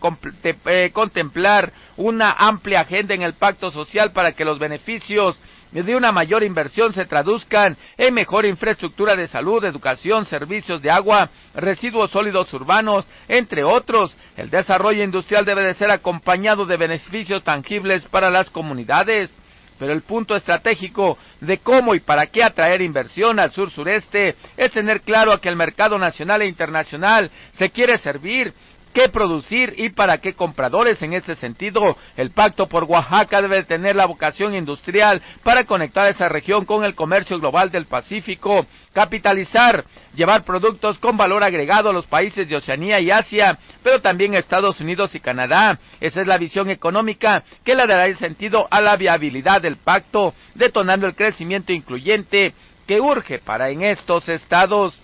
[0.66, 5.36] eh, contemplar una amplia agenda en el pacto social para que los beneficios
[5.72, 11.28] de una mayor inversión se traduzcan en mejor infraestructura de salud, educación, servicios de agua,
[11.52, 14.16] residuos sólidos urbanos, entre otros.
[14.36, 19.30] El desarrollo industrial debe de ser acompañado de beneficios tangibles para las comunidades
[19.78, 24.72] pero el punto estratégico de cómo y para qué atraer inversión al sur sureste es
[24.72, 28.52] tener claro a que el mercado nacional e internacional se quiere servir
[28.98, 31.00] qué producir y para qué compradores.
[31.02, 36.28] En este sentido, el Pacto por Oaxaca debe tener la vocación industrial para conectar esa
[36.28, 39.84] región con el comercio global del Pacífico, capitalizar,
[40.16, 44.38] llevar productos con valor agregado a los países de Oceanía y Asia, pero también a
[44.38, 45.78] Estados Unidos y Canadá.
[46.00, 50.34] Esa es la visión económica que le dará el sentido a la viabilidad del pacto,
[50.56, 52.52] detonando el crecimiento incluyente
[52.88, 55.00] que urge para en estos estados.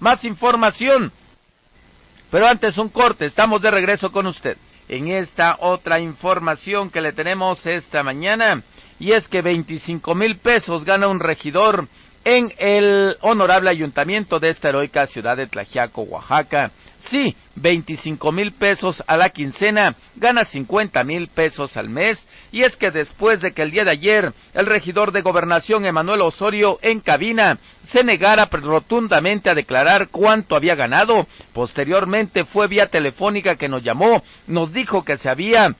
[0.00, 1.12] Más información
[2.30, 4.56] pero antes un corte, estamos de regreso con usted.
[4.88, 8.62] En esta otra información que le tenemos esta mañana,
[8.98, 11.86] y es que 25 mil pesos gana un regidor
[12.24, 16.70] en el honorable ayuntamiento de esta heroica ciudad de Tlajiaco, Oaxaca.
[17.10, 22.18] Sí, 25 mil pesos a la quincena, gana 50 mil pesos al mes.
[22.50, 26.22] Y es que después de que el día de ayer el regidor de gobernación Emanuel
[26.22, 27.58] Osorio en cabina
[27.92, 34.22] se negara rotundamente a declarar cuánto había ganado, posteriormente fue vía telefónica que nos llamó,
[34.46, 35.74] nos dijo que se había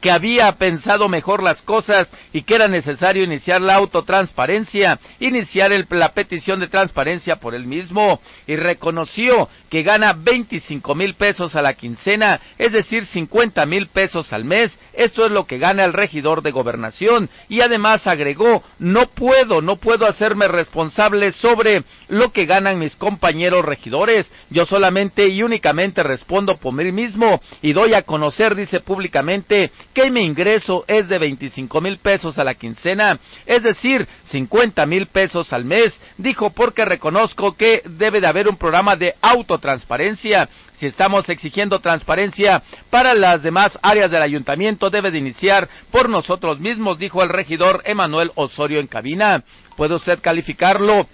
[0.00, 6.12] que había pensado mejor las cosas y que era necesario iniciar la autotransparencia, iniciar la
[6.12, 11.74] petición de transparencia por él mismo y reconoció que gana 25 mil pesos a la
[11.74, 14.76] quincena, es decir, 50 mil pesos al mes.
[14.92, 19.76] Esto es lo que gana el regidor de gobernación y además agregó, no puedo, no
[19.76, 24.28] puedo hacerme responsable sobre lo que ganan mis compañeros regidores.
[24.50, 30.10] Yo solamente y únicamente respondo por mí mismo y doy a conocer, dice públicamente, que
[30.10, 35.52] mi ingreso es de 25 mil pesos a la quincena, es decir, 50 mil pesos
[35.52, 40.48] al mes, dijo porque reconozco que debe de haber un programa de autotransparencia.
[40.74, 46.60] Si estamos exigiendo transparencia para las demás áreas del ayuntamiento, debe de iniciar por nosotros
[46.60, 49.42] mismos, dijo el regidor Emanuel Osorio en cabina.
[49.76, 51.08] ¿Puede usted calificarlo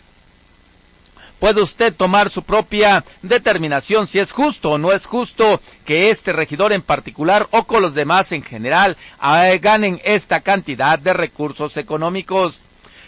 [1.45, 6.33] puede usted tomar su propia determinación si es justo o no es justo que este
[6.33, 11.77] regidor en particular o con los demás en general eh, ganen esta cantidad de recursos
[11.77, 12.59] económicos.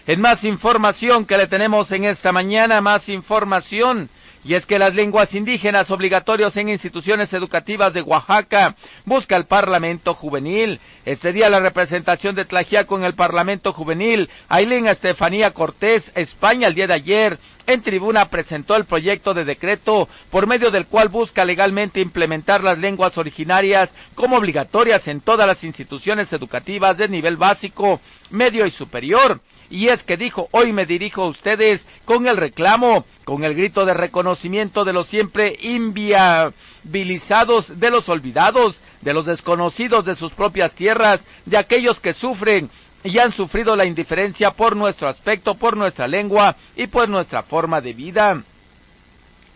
[0.07, 4.11] En más información que le tenemos en esta mañana, más información
[4.47, 10.15] y es que las lenguas indígenas obligatorias en instituciones educativas de Oaxaca busca el Parlamento
[10.15, 10.79] Juvenil.
[11.05, 16.77] Este día la representación de Tlajiaco en el Parlamento Juvenil, Ailín Estefanía Cortés, España, el
[16.77, 21.45] día de ayer, en tribuna presentó el proyecto de decreto por medio del cual busca
[21.45, 28.01] legalmente implementar las lenguas originarias como obligatorias en todas las instituciones educativas de nivel básico,
[28.31, 29.41] medio y superior.
[29.71, 33.85] Y es que dijo, hoy me dirijo a ustedes con el reclamo, con el grito
[33.85, 40.73] de reconocimiento de los siempre inviabilizados, de los olvidados, de los desconocidos de sus propias
[40.75, 42.71] tierras, de aquellos que sufren
[43.03, 47.81] y han sufrido la indiferencia por nuestro aspecto, por nuestra lengua y por nuestra forma
[47.81, 48.43] de vida.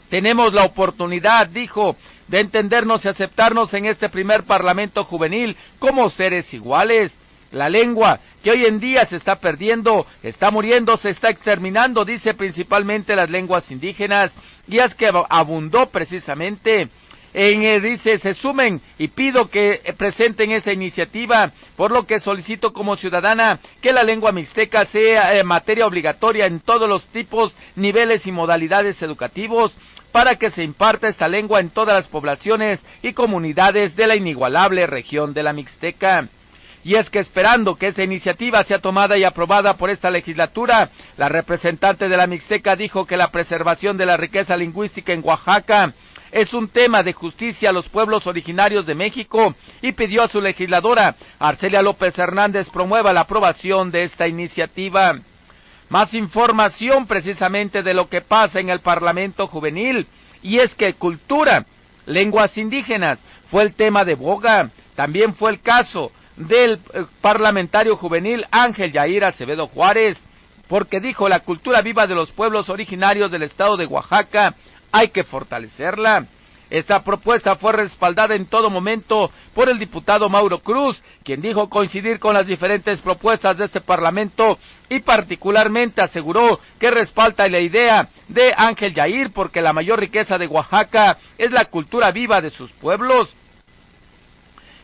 [0.08, 1.96] Tenemos la oportunidad, dijo,
[2.26, 7.12] de entendernos y aceptarnos en este primer Parlamento juvenil como seres iguales
[7.52, 12.34] la lengua, que hoy en día se está perdiendo, está muriendo, se está exterminando, dice
[12.34, 14.32] principalmente las lenguas indígenas,
[14.68, 16.88] es que abundó precisamente
[17.32, 22.72] en, eh, dice, se sumen y pido que presenten esa iniciativa, por lo que solicito
[22.72, 28.26] como ciudadana que la lengua mixteca sea eh, materia obligatoria en todos los tipos, niveles
[28.26, 29.72] y modalidades educativos,
[30.10, 34.86] para que se imparta esta lengua en todas las poblaciones y comunidades de la inigualable
[34.86, 36.28] región de la Mixteca.
[36.82, 40.88] Y es que esperando que esa iniciativa sea tomada y aprobada por esta legislatura,
[41.18, 45.92] la representante de la Mixteca dijo que la preservación de la riqueza lingüística en Oaxaca
[46.32, 50.40] es un tema de justicia a los pueblos originarios de México y pidió a su
[50.40, 55.18] legisladora, Arcelia López Hernández, promueva la aprobación de esta iniciativa.
[55.88, 60.06] Más información precisamente de lo que pasa en el Parlamento Juvenil,
[60.40, 61.66] y es que cultura,
[62.06, 63.18] lenguas indígenas,
[63.50, 64.70] fue el tema de boga.
[64.94, 66.12] También fue el caso
[66.48, 70.18] del eh, parlamentario juvenil Ángel Yair Acevedo Juárez,
[70.68, 74.54] porque dijo la cultura viva de los pueblos originarios del estado de Oaxaca
[74.92, 76.26] hay que fortalecerla.
[76.70, 82.20] Esta propuesta fue respaldada en todo momento por el diputado Mauro Cruz, quien dijo coincidir
[82.20, 84.56] con las diferentes propuestas de este Parlamento
[84.88, 90.46] y particularmente aseguró que respalda la idea de Ángel Yair porque la mayor riqueza de
[90.46, 93.34] Oaxaca es la cultura viva de sus pueblos.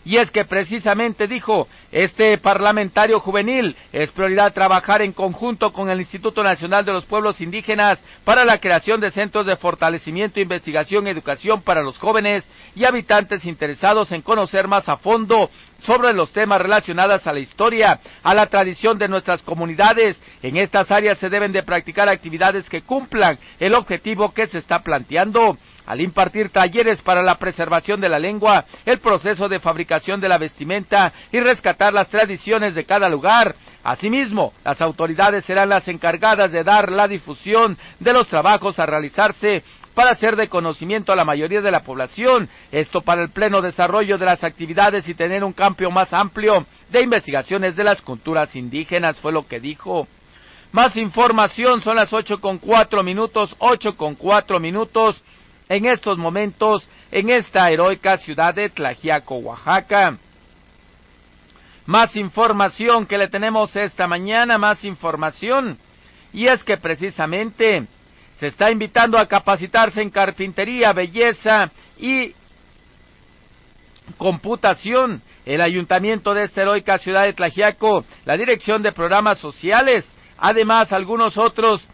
[0.06, 5.98] Y es que precisamente dijo, este parlamentario juvenil es prioridad trabajar en conjunto con el
[5.98, 11.10] Instituto Nacional de los Pueblos Indígenas para la creación de centros de fortalecimiento, investigación y
[11.10, 12.44] educación para los jóvenes
[12.76, 15.50] y habitantes interesados en conocer más a fondo
[15.84, 20.16] sobre los temas relacionados a la historia, a la tradición de nuestras comunidades.
[20.40, 24.84] En estas áreas se deben de practicar actividades que cumplan el objetivo que se está
[24.84, 30.28] planteando al impartir talleres para la preservación de la lengua, el proceso de fabricación de
[30.28, 33.54] la vestimenta y rescatar las tradiciones de cada lugar.
[33.84, 39.62] Asimismo, las autoridades serán las encargadas de dar la difusión de los trabajos a realizarse
[39.94, 44.18] para hacer de conocimiento a la mayoría de la población, esto para el pleno desarrollo
[44.18, 49.18] de las actividades y tener un campo más amplio de investigaciones de las culturas indígenas,
[49.20, 50.06] fue lo que dijo.
[50.72, 55.22] Más información, son las ocho con cuatro minutos, ocho con cuatro minutos
[55.68, 60.18] en estos momentos en esta heroica ciudad de Tlajiaco, Oaxaca.
[61.86, 65.78] Más información que le tenemos esta mañana, más información.
[66.32, 67.86] Y es que precisamente
[68.38, 72.34] Se está invitando a capacitarse en carpintería, belleza y
[74.18, 75.22] computación.
[75.46, 80.04] El ayuntamiento de esta heroica ciudad de Tlajiaco, la dirección de programas sociales,
[80.36, 81.88] además algunos otros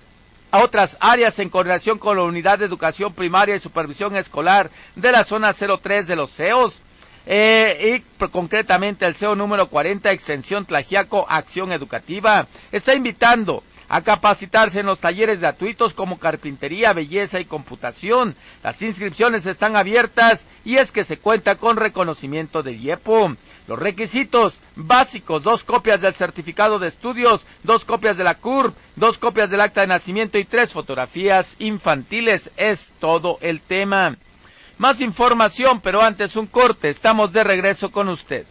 [0.53, 5.11] a otras áreas en coordinación con la Unidad de Educación Primaria y Supervisión Escolar de
[5.11, 6.81] la zona 03 de los CEOs.
[7.25, 13.63] Eh, y concretamente el CEO número 40, extensión Tlajiaco, Acción Educativa, está invitando
[13.93, 18.35] a capacitarse en los talleres gratuitos como carpintería, belleza y computación.
[18.63, 23.37] Las inscripciones están abiertas y es que se cuenta con reconocimiento de IEPO.
[23.69, 29.19] Los requisitos básicos, dos copias del certificado de estudios, dos copias de la CUR, dos
[29.19, 32.51] copias del acta de nacimiento y tres fotografías infantiles.
[32.57, 34.17] Es todo el tema.
[34.79, 36.89] Más información, pero antes un corte.
[36.89, 38.47] Estamos de regreso con usted.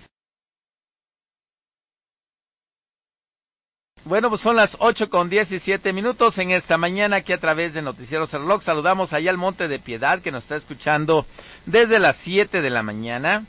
[4.03, 7.83] Bueno, pues son las ocho con diecisiete minutos en esta mañana aquí a través de
[7.83, 8.63] Noticiero Cerloc.
[8.63, 11.23] Saludamos allá al Monte de Piedad que nos está escuchando
[11.67, 13.45] desde las siete de la mañana.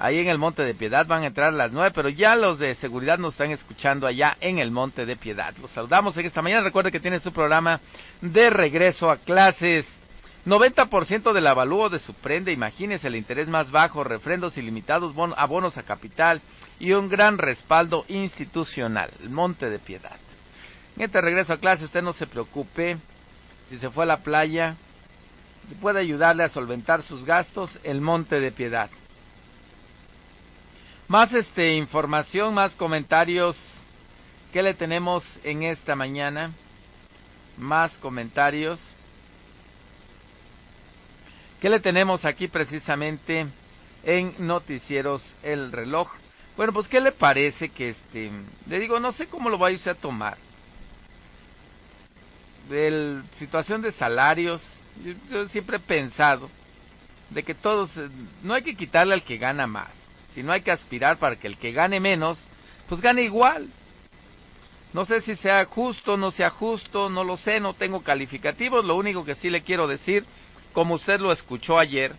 [0.00, 2.74] Ahí en el Monte de Piedad van a entrar las nueve, pero ya los de
[2.74, 5.54] seguridad nos están escuchando allá en el Monte de Piedad.
[5.62, 6.62] Los saludamos en esta mañana.
[6.62, 7.78] Recuerde que tiene su programa
[8.20, 9.86] de regreso a clases.
[10.44, 15.84] 90% del avalúo de su prenda, imagínese el interés más bajo, refrendos ilimitados, abonos a
[15.84, 16.42] capital
[16.82, 20.18] y un gran respaldo institucional, el Monte de Piedad.
[20.96, 22.96] En este regreso a clase usted no se preocupe,
[23.68, 24.74] si se fue a la playa,
[25.80, 28.90] puede ayudarle a solventar sus gastos, el Monte de Piedad.
[31.06, 33.56] Más este información, más comentarios
[34.52, 36.50] que le tenemos en esta mañana.
[37.58, 38.80] Más comentarios.
[41.60, 43.46] ¿Qué le tenemos aquí precisamente
[44.02, 46.21] en Noticieros El Reloj?
[46.56, 48.30] Bueno, pues ¿qué le parece que este,
[48.66, 50.36] le digo, no sé cómo lo va a irse a tomar.
[52.68, 54.62] De situación de salarios,
[55.30, 56.48] yo, siempre he pensado
[57.30, 58.08] de que todos, eh,
[58.42, 59.90] no hay que quitarle al que gana más,
[60.34, 62.38] sino hay que aspirar para que el que gane menos,
[62.88, 63.68] pues gane igual.
[64.92, 68.96] No sé si sea justo, no sea justo, no lo sé, no tengo calificativos, lo
[68.96, 70.24] único que sí le quiero decir
[70.72, 72.12] como usted lo escuchó ayer,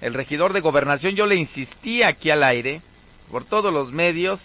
[0.00, 2.82] el regidor de gobernación, yo le insistí aquí al aire,
[3.30, 4.40] por todos los medios,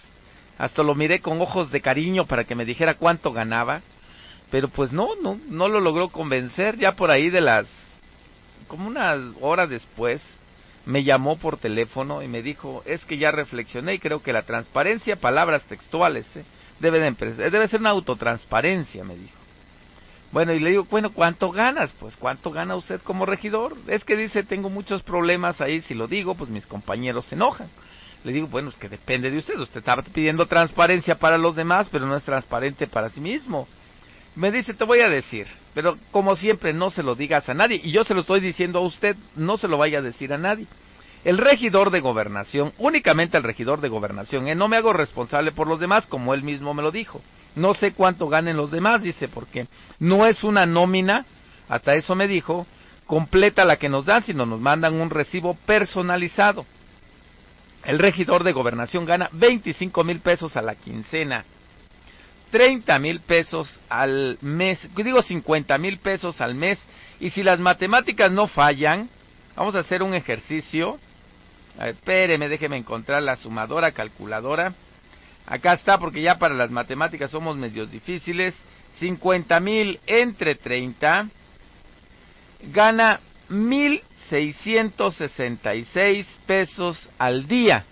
[0.57, 3.81] hasta lo miré con ojos de cariño para que me dijera cuánto ganaba,
[4.51, 7.67] pero pues no, no, no lo logró convencer, ya por ahí de las,
[8.67, 10.21] como unas horas después,
[10.85, 14.43] me llamó por teléfono y me dijo, es que ya reflexioné y creo que la
[14.43, 16.45] transparencia, palabras textuales, ¿eh?
[16.79, 19.35] debe, de, debe ser una autotransparencia, me dijo.
[20.31, 21.91] Bueno, y le digo, bueno, ¿cuánto ganas?
[21.99, 23.75] Pues, ¿cuánto gana usted como regidor?
[23.87, 27.69] Es que dice, tengo muchos problemas ahí, si lo digo, pues mis compañeros se enojan.
[28.25, 29.57] Le digo, bueno, es que depende de usted.
[29.59, 33.67] Usted está pidiendo transparencia para los demás, pero no es transparente para sí mismo.
[34.35, 35.45] Me dice, te voy a decir,
[35.75, 37.79] pero como siempre, no se lo digas a nadie.
[37.83, 40.39] Y yo se lo estoy diciendo a usted, no se lo vaya a decir a
[40.39, 40.65] nadie.
[41.23, 44.55] El regidor de gobernación, únicamente el regidor de gobernación, ¿eh?
[44.55, 47.21] no me hago responsable por los demás, como él mismo me lo dijo.
[47.55, 49.67] No sé cuánto ganen los demás, dice, porque
[49.99, 51.27] no es una nómina,
[51.69, 52.65] hasta eso me dijo,
[53.05, 56.65] completa la que nos dan, sino nos mandan un recibo personalizado.
[57.85, 61.45] El regidor de gobernación gana 25 mil pesos a la quincena,
[62.49, 66.79] 30 mil pesos al mes, digo 50 mil pesos al mes,
[67.19, 69.07] y si las matemáticas no fallan,
[69.55, 70.97] vamos a hacer un ejercicio.
[71.77, 74.73] A espéreme, déjeme encontrar la sumadora calculadora.
[75.45, 78.55] Acá está, porque ya para las matemáticas somos medios difíciles.
[78.99, 81.27] 50 mil entre 30
[82.73, 83.19] gana
[83.49, 87.85] 1.666 pesos al día.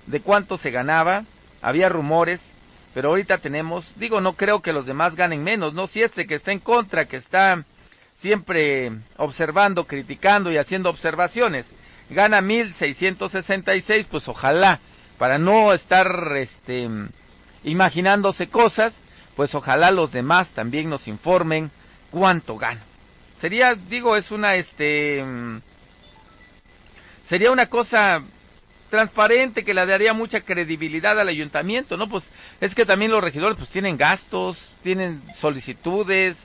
[0.06, 1.24] de cuánto se ganaba,
[1.62, 2.40] había rumores,
[2.94, 5.88] pero ahorita tenemos, digo, no creo que los demás ganen menos, ¿no?
[5.88, 7.64] Si este que está en contra, que está
[8.22, 11.66] siempre observando, criticando y haciendo observaciones,
[12.10, 14.80] gana 1666, pues ojalá,
[15.18, 16.88] para no estar este,
[17.64, 18.94] imaginándose cosas,
[19.36, 21.72] pues ojalá los demás también nos informen
[22.12, 22.82] cuánto gana.
[23.40, 25.24] Sería, digo, es una, este,
[27.28, 28.24] sería una cosa
[28.90, 32.08] transparente que le daría mucha credibilidad al ayuntamiento, ¿no?
[32.08, 32.24] Pues
[32.62, 36.38] es que también los regidores pues tienen gastos, tienen solicitudes,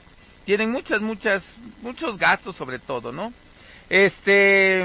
[0.44, 1.44] tienen muchas, muchas,
[1.82, 3.32] muchos gastos sobre todo, ¿no?
[3.88, 4.84] Este,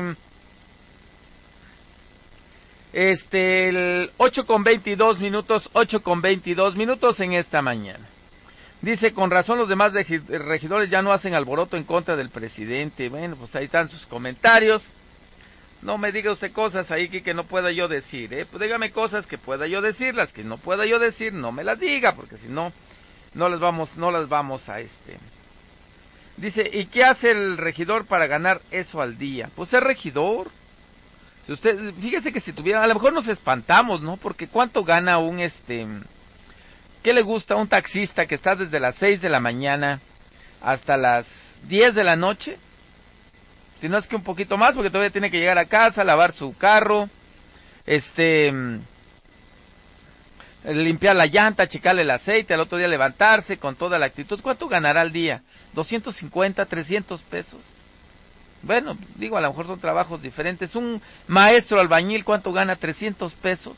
[2.93, 8.07] este, el 8 con 22 minutos, 8 con 22 minutos en esta mañana.
[8.81, 13.09] Dice, con razón los demás regidores ya no hacen alboroto en contra del presidente.
[13.09, 14.83] Bueno, pues ahí están sus comentarios.
[15.81, 18.45] No me diga usted cosas ahí que, que no pueda yo decir, ¿eh?
[18.45, 21.63] Pues dígame cosas que pueda yo decir, las que no pueda yo decir, no me
[21.63, 22.73] las diga, porque si no,
[23.33, 25.17] no las vamos, no las vamos a este.
[26.37, 29.49] Dice, ¿y qué hace el regidor para ganar eso al día?
[29.55, 30.49] Pues es regidor.
[31.45, 34.17] Si usted, fíjese que si tuviera, a lo mejor nos espantamos, ¿no?
[34.17, 35.87] Porque cuánto gana un este,
[37.05, 39.99] ¿qué le gusta un taxista que está desde las 6 de la mañana
[40.59, 41.27] hasta las
[41.67, 42.57] 10 de la noche?
[43.79, 46.31] Si no es que un poquito más, porque todavía tiene que llegar a casa, lavar
[46.31, 47.07] su carro,
[47.85, 48.51] este,
[50.63, 54.41] limpiar la llanta, checarle el aceite, al otro día levantarse con toda la actitud.
[54.41, 55.43] ¿Cuánto ganará al día?
[55.75, 57.61] ¿250, 300 pesos?
[58.63, 60.75] Bueno, digo, a lo mejor son trabajos diferentes.
[60.75, 62.75] Un maestro albañil, ¿cuánto gana?
[62.75, 63.77] 300 pesos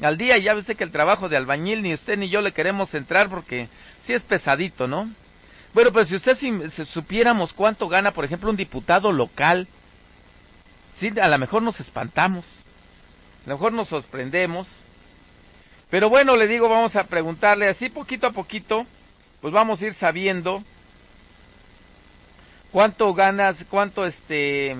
[0.00, 0.38] al día.
[0.38, 3.68] Ya ve que el trabajo de albañil ni usted ni yo le queremos entrar porque
[4.04, 5.10] sí es pesadito, ¿no?
[5.74, 9.68] Bueno, pues si usted si, supiéramos cuánto gana, por ejemplo, un diputado local,
[10.98, 12.44] sí, a lo mejor nos espantamos,
[13.44, 14.66] a lo mejor nos sorprendemos.
[15.90, 18.86] Pero bueno, le digo, vamos a preguntarle así poquito a poquito,
[19.40, 20.62] pues vamos a ir sabiendo
[22.72, 24.74] cuánto ganas, cuánto este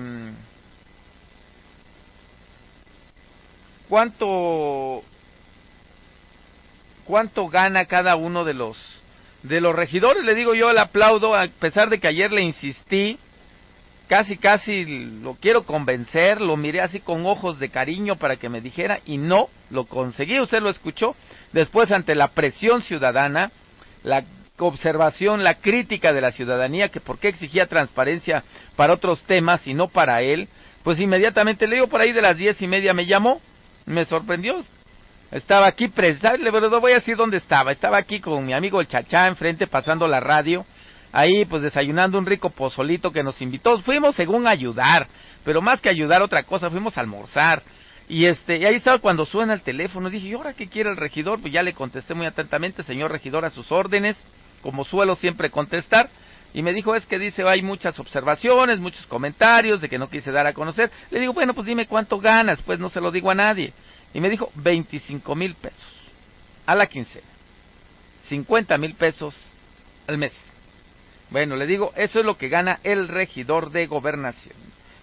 [3.89, 5.03] cuánto
[7.05, 8.77] cuánto gana cada uno de los
[9.43, 10.23] de los regidores.
[10.23, 13.17] Le digo yo, le aplaudo, a pesar de que ayer le insistí,
[14.07, 14.85] casi, casi
[15.21, 19.17] lo quiero convencer, lo miré así con ojos de cariño para que me dijera y
[19.17, 20.39] no lo conseguí.
[20.39, 21.15] Usted lo escuchó.
[21.51, 23.51] Después, ante la presión ciudadana,
[24.03, 24.23] la
[24.57, 28.43] observación, la crítica de la ciudadanía, que por qué exigía transparencia
[28.75, 30.47] para otros temas y no para él,
[30.83, 33.41] pues inmediatamente le digo por ahí de las diez y media me llamó,
[33.85, 34.63] me sorprendió,
[35.31, 37.71] estaba aquí presente, pero voy a decir dónde estaba.
[37.71, 40.65] Estaba aquí con mi amigo el Chachá enfrente pasando la radio.
[41.11, 43.79] Ahí pues desayunando un rico pozolito que nos invitó.
[43.79, 45.07] Fuimos según ayudar,
[45.43, 47.61] pero más que ayudar otra cosa, fuimos a almorzar.
[48.07, 50.97] Y este, y ahí estaba cuando suena el teléfono, dije, ¿y ahora qué quiere el
[50.97, 51.39] regidor?
[51.41, 54.17] Pues ya le contesté muy atentamente, señor regidor, a sus órdenes,
[54.63, 56.09] como suelo siempre contestar.
[56.53, 60.31] Y me dijo, es que dice, hay muchas observaciones, muchos comentarios de que no quise
[60.31, 60.91] dar a conocer.
[61.11, 63.71] Le digo, bueno, pues dime cuánto ganas, pues no se lo digo a nadie.
[64.13, 65.85] Y me dijo 25 mil pesos
[66.65, 67.27] a la quincena.
[68.27, 69.35] 50 mil pesos
[70.07, 70.33] al mes.
[71.29, 74.55] Bueno, le digo, eso es lo que gana el regidor de gobernación.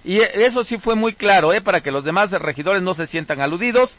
[0.05, 1.61] Y eso sí fue muy claro, ¿eh?
[1.61, 3.97] Para que los demás regidores no se sientan aludidos.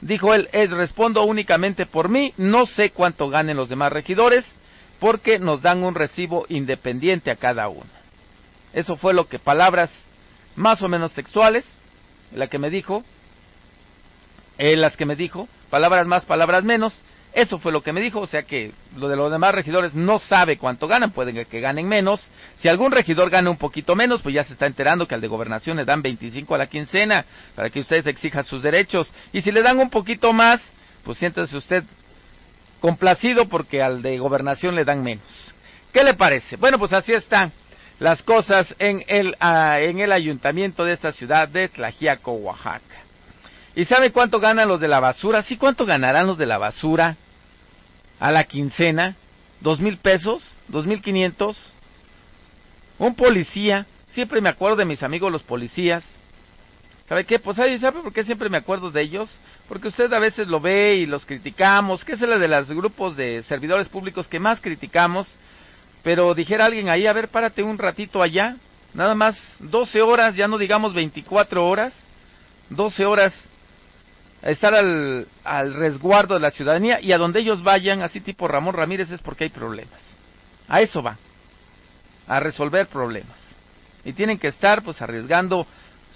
[0.00, 4.44] Dijo él, es, respondo únicamente por mí, no sé cuánto ganen los demás regidores,
[5.00, 7.86] porque nos dan un recibo independiente a cada uno.
[8.72, 9.90] Eso fue lo que palabras
[10.56, 11.64] más o menos textuales,
[12.32, 13.04] la que me dijo,
[14.58, 17.00] eh, las que me dijo, palabras más, palabras menos,
[17.32, 20.18] eso fue lo que me dijo, o sea que lo de los demás regidores no
[20.18, 22.20] sabe cuánto ganan, pueden que ganen menos.
[22.58, 25.28] Si algún regidor gana un poquito menos, pues ya se está enterando que al de
[25.28, 27.24] gobernación le dan 25 a la quincena
[27.54, 29.12] para que ustedes exijan sus derechos.
[29.32, 30.60] Y si le dan un poquito más,
[31.04, 31.84] pues siéntese usted
[32.80, 35.24] complacido porque al de gobernación le dan menos.
[35.92, 36.56] ¿Qué le parece?
[36.56, 37.52] Bueno, pues así están
[37.98, 42.82] las cosas en el, ah, en el ayuntamiento de esta ciudad de Tlajiaco, Oaxaca.
[43.74, 45.42] ¿Y sabe cuánto ganan los de la basura?
[45.42, 47.16] ¿Sí cuánto ganarán los de la basura
[48.18, 49.16] a la quincena?
[49.60, 50.58] ¿Dos mil pesos?
[50.68, 51.56] ¿Dos mil quinientos?
[52.98, 56.04] Un policía, siempre me acuerdo de mis amigos los policías.
[57.08, 57.38] ¿Sabe qué?
[57.38, 59.30] Pues ¿sabe por qué siempre me acuerdo de ellos?
[59.66, 63.16] Porque usted a veces lo ve y los criticamos, que es el de los grupos
[63.16, 65.26] de servidores públicos que más criticamos.
[66.02, 68.56] Pero dijera alguien ahí, a ver, párate un ratito allá,
[68.92, 71.94] nada más 12 horas, ya no digamos 24 horas,
[72.68, 73.48] 12 horas
[74.42, 78.74] estar al, al resguardo de la ciudadanía y a donde ellos vayan, así tipo Ramón
[78.74, 80.00] Ramírez, es porque hay problemas.
[80.68, 81.16] A eso va,
[82.26, 83.38] a resolver problemas.
[84.04, 85.66] Y tienen que estar pues arriesgando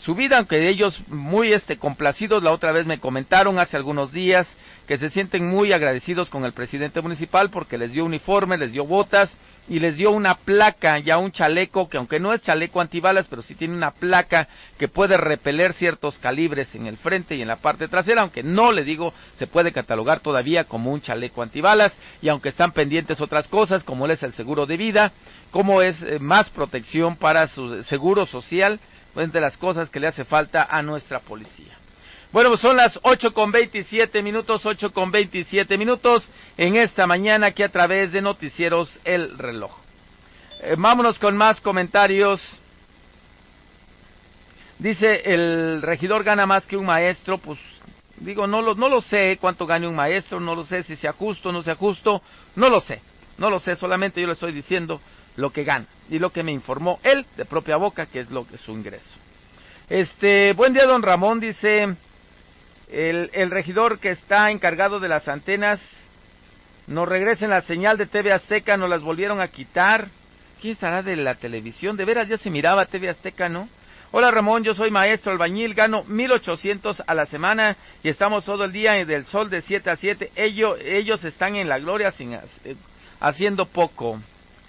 [0.04, 4.48] su vida, aunque ellos muy este complacidos, la otra vez me comentaron hace algunos días
[4.86, 8.84] que se sienten muy agradecidos con el presidente municipal porque les dio uniforme, les dio
[8.84, 9.30] botas
[9.68, 13.42] y les dio una placa, ya un chaleco que aunque no es chaleco antibalas, pero
[13.42, 17.56] sí tiene una placa que puede repeler ciertos calibres en el frente y en la
[17.56, 22.28] parte trasera, aunque no le digo se puede catalogar todavía como un chaleco antibalas y
[22.28, 25.12] aunque están pendientes otras cosas como es el seguro de vida,
[25.52, 28.80] como es eh, más protección para su seguro social,
[29.14, 31.76] pues de las cosas que le hace falta a nuestra policía.
[32.32, 37.48] Bueno, pues son las ocho con veintisiete minutos, ocho con veintisiete minutos en esta mañana
[37.48, 39.72] aquí a través de Noticieros El Reloj.
[40.60, 42.40] Eh, vámonos con más comentarios.
[44.78, 47.58] Dice, el regidor gana más que un maestro, pues
[48.16, 51.12] digo, no lo, no lo sé cuánto gane un maestro, no lo sé si sea
[51.12, 52.22] justo no sea justo,
[52.56, 53.00] no lo sé,
[53.38, 55.00] no lo sé, solamente yo le estoy diciendo
[55.36, 58.46] lo que gana y lo que me informó él de propia boca que es lo
[58.46, 59.18] que es su ingreso.
[59.88, 61.94] Este, buen día don Ramón, dice
[62.90, 65.80] el, el regidor que está encargado de las antenas,
[66.86, 70.08] nos regresen la señal de TV Azteca, nos las volvieron a quitar.
[70.60, 71.96] ¿Quién estará de la televisión?
[71.96, 73.68] De veras ya se miraba TV Azteca, ¿no?
[74.14, 78.70] Hola Ramón, yo soy maestro albañil, gano 1800 a la semana y estamos todo el
[78.70, 80.32] día del sol de 7 a 7.
[80.36, 82.40] Ellos, ellos están en la gloria sin, eh,
[83.20, 84.20] haciendo poco.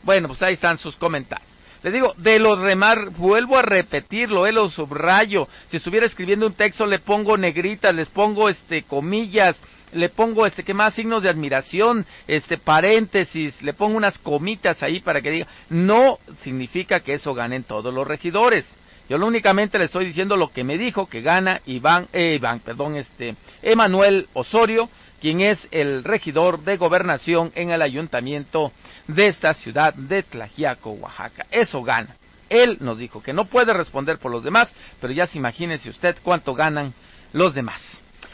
[0.03, 1.49] Bueno, pues ahí están sus comentarios.
[1.81, 5.49] Les digo, de los remar, vuelvo a repetirlo, eh, lo subrayo.
[5.67, 9.57] Si estuviera escribiendo un texto, le pongo negritas, les pongo este comillas,
[9.91, 15.01] le pongo este que más signos de admiración, este paréntesis, le pongo unas comitas ahí
[15.01, 18.65] para que diga, no significa que eso ganen todos los regidores.
[19.09, 22.95] Yo únicamente le estoy diciendo lo que me dijo que gana Iván, eh, Iván, perdón,
[22.95, 24.89] este, Emanuel Osorio,
[25.23, 28.73] quien es el regidor de gobernación en el ayuntamiento
[29.07, 31.45] de esta ciudad de Tlajiaco, Oaxaca.
[31.49, 32.17] Eso gana.
[32.49, 34.67] Él nos dijo que no puede responder por los demás,
[34.99, 36.93] pero ya se imagínese usted cuánto ganan
[37.31, 37.79] los demás.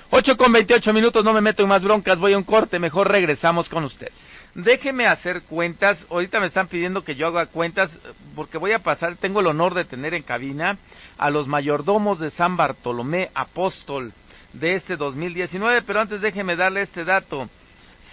[0.09, 3.07] Ocho con veintiocho minutos, no me meto en más broncas, voy a un corte, mejor
[3.07, 4.09] regresamos con usted.
[4.55, 7.91] Déjeme hacer cuentas, ahorita me están pidiendo que yo haga cuentas
[8.35, 10.75] porque voy a pasar, tengo el honor de tener en cabina
[11.19, 14.11] a los mayordomos de San Bartolomé Apóstol
[14.53, 17.49] de este 2019, pero antes déjeme darle este dato.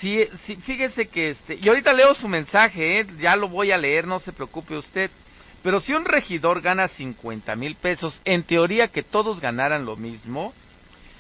[0.01, 3.07] Si, si, fíjese que este, y ahorita leo su mensaje, ¿eh?
[3.19, 5.11] ya lo voy a leer, no se preocupe usted.
[5.63, 10.53] Pero si un regidor gana 50 mil pesos, en teoría que todos ganaran lo mismo,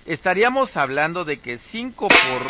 [0.05, 2.47] estaríamos hablando de que 5 por...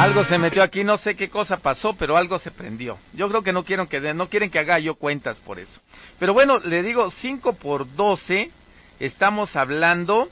[0.00, 2.96] Algo se metió aquí, no sé qué cosa pasó, pero algo se prendió.
[3.12, 5.78] Yo creo que no quieren que no quieren que haga yo cuentas por eso.
[6.18, 8.50] Pero bueno, le digo 5 por 12,
[8.98, 10.30] estamos hablando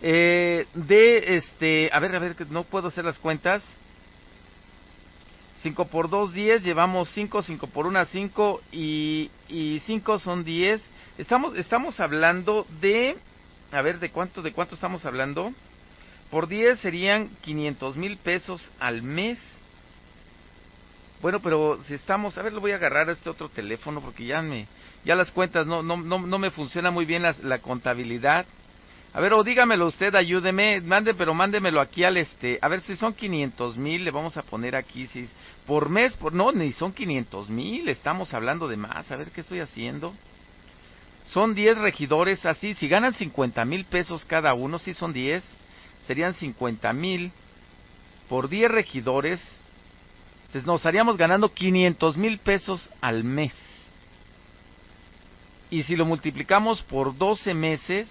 [0.00, 3.62] eh, de este, a ver, a ver, no puedo hacer las cuentas.
[5.62, 10.82] 5 por 2, 10, llevamos 5, 5 por 1, 5 y, y 5 son 10.
[11.18, 13.18] Estamos, estamos hablando de,
[13.70, 15.52] a ver, ¿de cuánto, de cuánto estamos hablando?
[16.30, 19.38] Por 10 serían 500 mil pesos al mes.
[21.22, 24.26] Bueno, pero si estamos, a ver, lo voy a agarrar a este otro teléfono porque
[24.26, 24.66] ya me,
[25.04, 28.44] ya las cuentas no, no, no, no me funciona muy bien la, contabilidad.
[29.14, 32.96] A ver, o dígamelo usted, ayúdeme, mande, pero mándemelo aquí al este, a ver si
[32.96, 35.26] son 500 mil, le vamos a poner aquí, si
[35.66, 39.40] por mes, por, no, ni son 500 mil, estamos hablando de más, a ver qué
[39.40, 40.14] estoy haciendo.
[41.28, 45.42] Son 10 regidores así, si ganan 50 mil pesos cada uno, si son 10
[46.06, 47.32] serían 50 mil
[48.28, 49.40] por 10 regidores,
[50.64, 53.52] nos estaríamos ganando 500 mil pesos al mes.
[55.70, 58.08] Y si lo multiplicamos por 12 meses,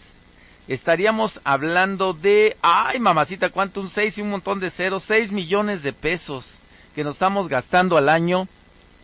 [0.67, 5.81] estaríamos hablando de, ay mamacita, cuánto, un 6 y un montón de ceros, 6 millones
[5.81, 6.45] de pesos
[6.93, 8.47] que nos estamos gastando al año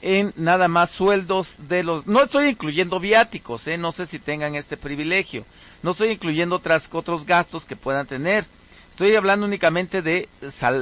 [0.02, 2.08] en nada más sueldos de los...
[2.08, 3.78] No estoy incluyendo viáticos, ¿eh?
[3.78, 5.46] no sé si tengan este privilegio,
[5.84, 8.46] no estoy incluyendo otras, otros gastos que puedan tener.
[9.02, 10.30] Estoy hablando únicamente de,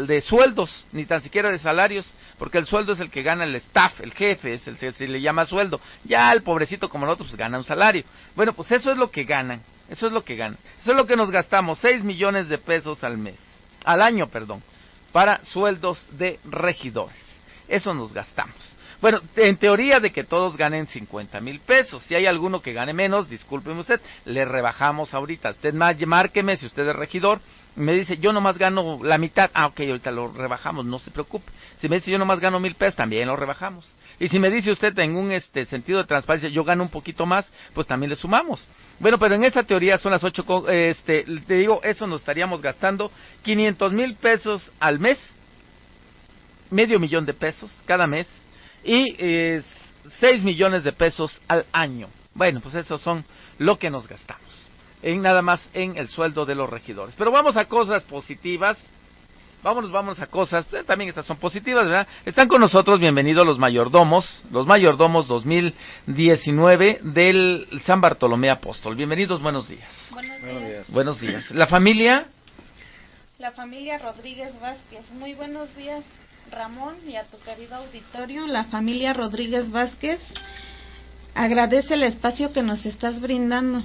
[0.05, 2.05] de sueldos, ni tan siquiera de salarios,
[2.37, 5.07] porque el sueldo es el que gana el staff, el jefe, es el que se
[5.07, 5.79] le llama sueldo.
[6.03, 8.03] Ya el pobrecito como nosotros gana un salario.
[8.35, 10.57] Bueno, pues eso es lo que ganan, eso es lo que ganan.
[10.81, 13.39] Eso es lo que nos gastamos, 6 millones de pesos al mes,
[13.85, 14.61] al año, perdón,
[15.13, 17.15] para sueldos de regidores.
[17.69, 18.57] Eso nos gastamos.
[18.99, 22.03] Bueno, en teoría de que todos ganen 50 mil pesos.
[22.03, 25.51] Si hay alguno que gane menos, discúlpeme usted, le rebajamos ahorita.
[25.51, 27.39] Usted márqueme si usted es regidor
[27.79, 31.51] me dice, yo nomás gano la mitad, ah, ok, ahorita lo rebajamos, no se preocupe.
[31.79, 33.85] Si me dice, yo nomás gano mil pesos, también lo rebajamos.
[34.19, 37.25] Y si me dice usted en un este sentido de transparencia, yo gano un poquito
[37.25, 38.67] más, pues también le sumamos.
[38.99, 43.11] Bueno, pero en esta teoría son las ocho, este, te digo, eso nos estaríamos gastando
[43.43, 45.17] 500 mil pesos al mes
[46.69, 48.27] medio millón de pesos cada mes
[48.83, 49.61] y eh,
[50.19, 52.09] 6 millones de pesos al año.
[52.33, 53.25] Bueno, pues esos son
[53.57, 54.48] lo que nos gastamos.
[55.01, 57.15] En nada más en el sueldo de los regidores.
[57.17, 58.77] Pero vamos a cosas positivas.
[59.61, 62.07] Vámonos, vamos a cosas, eh, también estas son positivas, ¿verdad?
[62.25, 68.95] Están con nosotros, bienvenidos los mayordomos, los mayordomos 2019 del San Bartolomé Apóstol.
[68.95, 69.91] Bienvenidos, buenos días.
[70.11, 70.89] Buenos días.
[70.89, 71.51] Buenos días.
[71.51, 72.27] ¿La familia?
[73.37, 75.01] La familia Rodríguez Vázquez.
[75.11, 76.05] Muy buenos días,
[76.51, 78.47] Ramón, y a tu querido auditorio.
[78.47, 80.21] La familia Rodríguez Vázquez
[81.35, 83.83] agradece el espacio que nos estás brindando.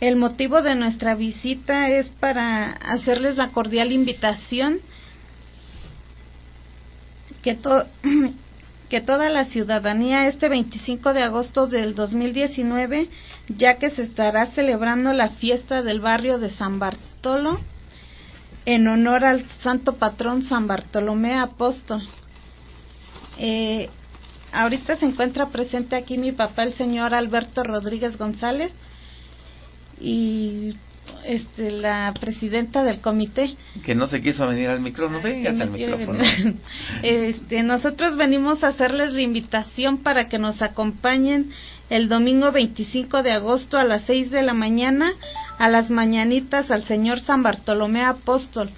[0.00, 4.80] El motivo de nuestra visita es para hacerles la cordial invitación
[7.42, 7.58] que,
[8.90, 13.08] que toda la ciudadanía este 25 de agosto del 2019,
[13.48, 17.58] ya que se estará celebrando la fiesta del barrio de San Bartolo
[18.66, 22.06] en honor al santo patrón San Bartolomé Apóstol.
[23.38, 23.88] Eh,
[24.52, 28.72] ahorita se encuentra presente aquí mi papá, el señor Alberto Rodríguez González,
[30.00, 30.74] y
[31.24, 33.54] este la presidenta del comité.
[33.84, 36.22] Que no se quiso venir al micrófono venga al micrófono.
[37.02, 41.50] este nosotros venimos a hacerles la invitación para que nos acompañen
[41.90, 45.12] el domingo 25 de agosto a las 6 de la mañana
[45.58, 48.70] a las mañanitas al señor San Bartolomé Apóstol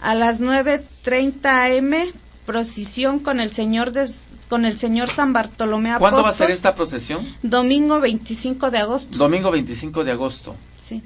[0.00, 2.12] a las 9:30 am
[2.46, 4.10] procesión con el señor de,
[4.52, 6.10] con el señor San Bartolomé Apóstol.
[6.10, 7.26] ¿Cuándo va a ser esta procesión?
[7.42, 9.16] Domingo 25 de agosto.
[9.16, 10.56] Domingo 25 de agosto.
[10.90, 11.02] Sí.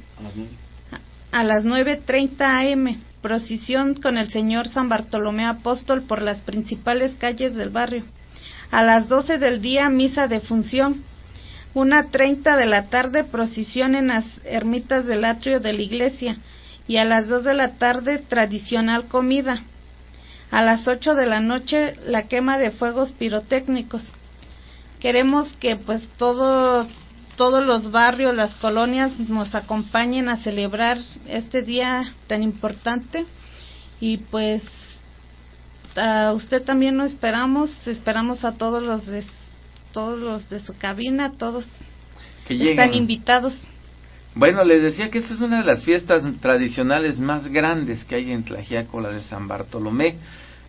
[1.30, 7.54] A las 9.30 am, procesión con el señor San Bartolomé Apóstol por las principales calles
[7.54, 8.02] del barrio.
[8.72, 11.04] A las 12 del día, misa de función.
[11.72, 16.38] Una treinta de la tarde, procesión en las ermitas del atrio de la iglesia.
[16.88, 19.62] Y a las 2 de la tarde, tradicional comida.
[20.50, 24.04] A las 8 de la noche, la quema de fuegos pirotécnicos.
[25.00, 26.86] Queremos que pues todo
[27.36, 33.26] todos los barrios, las colonias nos acompañen a celebrar este día tan importante
[34.00, 34.62] y pues
[35.94, 39.24] a usted también lo esperamos, esperamos a todos los de,
[39.92, 41.64] todos los de su cabina, todos
[42.46, 43.54] que están invitados.
[44.36, 48.32] Bueno, les decía que esta es una de las fiestas tradicionales más grandes que hay
[48.32, 50.16] en Tlajiaco, la de San Bartolomé.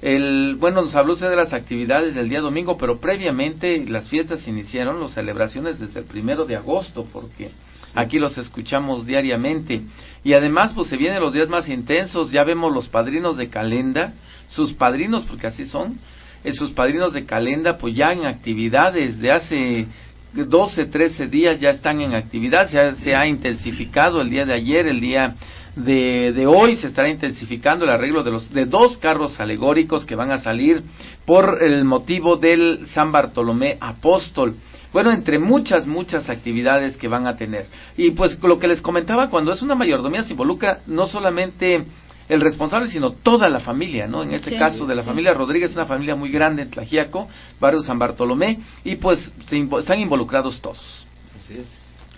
[0.01, 4.47] El, bueno, nos habló usted de las actividades del día domingo, pero previamente las fiestas
[4.47, 7.49] iniciaron, las celebraciones desde el primero de agosto, porque
[7.93, 9.81] aquí los escuchamos diariamente.
[10.23, 14.13] Y además, pues se vienen los días más intensos, ya vemos los padrinos de calenda,
[14.47, 15.99] sus padrinos, porque así son,
[16.45, 19.87] eh, sus padrinos de calenda, pues ya en actividades de hace
[20.33, 24.53] 12, 13 días ya están en actividad, se ha, se ha intensificado el día de
[24.53, 25.35] ayer, el día
[25.75, 30.15] de, de, hoy se estará intensificando el arreglo de los de dos carros alegóricos que
[30.15, 30.83] van a salir
[31.25, 34.55] por el motivo del San Bartolomé Apóstol.
[34.93, 37.67] Bueno, entre muchas, muchas actividades que van a tener.
[37.97, 41.85] Y pues lo que les comentaba, cuando es una mayordomía se involucra no solamente
[42.29, 44.23] el responsable, sino toda la familia, ¿no?
[44.23, 45.07] En este Sí, caso de la sí.
[45.07, 49.79] familia Rodríguez, una familia muy grande en Tlajiaco, barrio San Bartolomé, y pues se invo-
[49.79, 51.05] están involucrados todos.
[51.39, 51.67] Así es.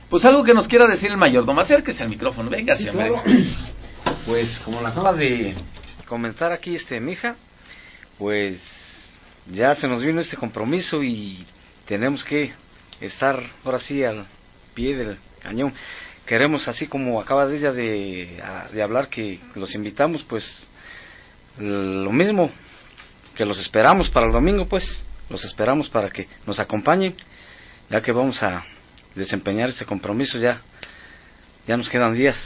[0.10, 3.22] Pues algo que nos quiera decir el mayordomo, acérquese al micrófono, venga, Sí, claro.
[4.26, 5.54] Pues como la acaba de
[6.08, 7.36] comentar aquí este mija,
[8.18, 8.60] pues
[9.52, 11.46] ya se nos vino este compromiso y
[11.86, 12.52] tenemos que
[13.00, 14.26] estar ahora sí al
[14.74, 15.74] pie del cañón.
[16.30, 18.40] Queremos así como acaba de ella de,
[18.84, 20.46] hablar que los invitamos pues
[21.58, 22.52] lo mismo
[23.34, 27.16] que los esperamos para el domingo pues los esperamos para que nos acompañen
[27.90, 28.64] ya que vamos a
[29.16, 30.62] desempeñar este compromiso ya
[31.66, 32.38] ya nos quedan días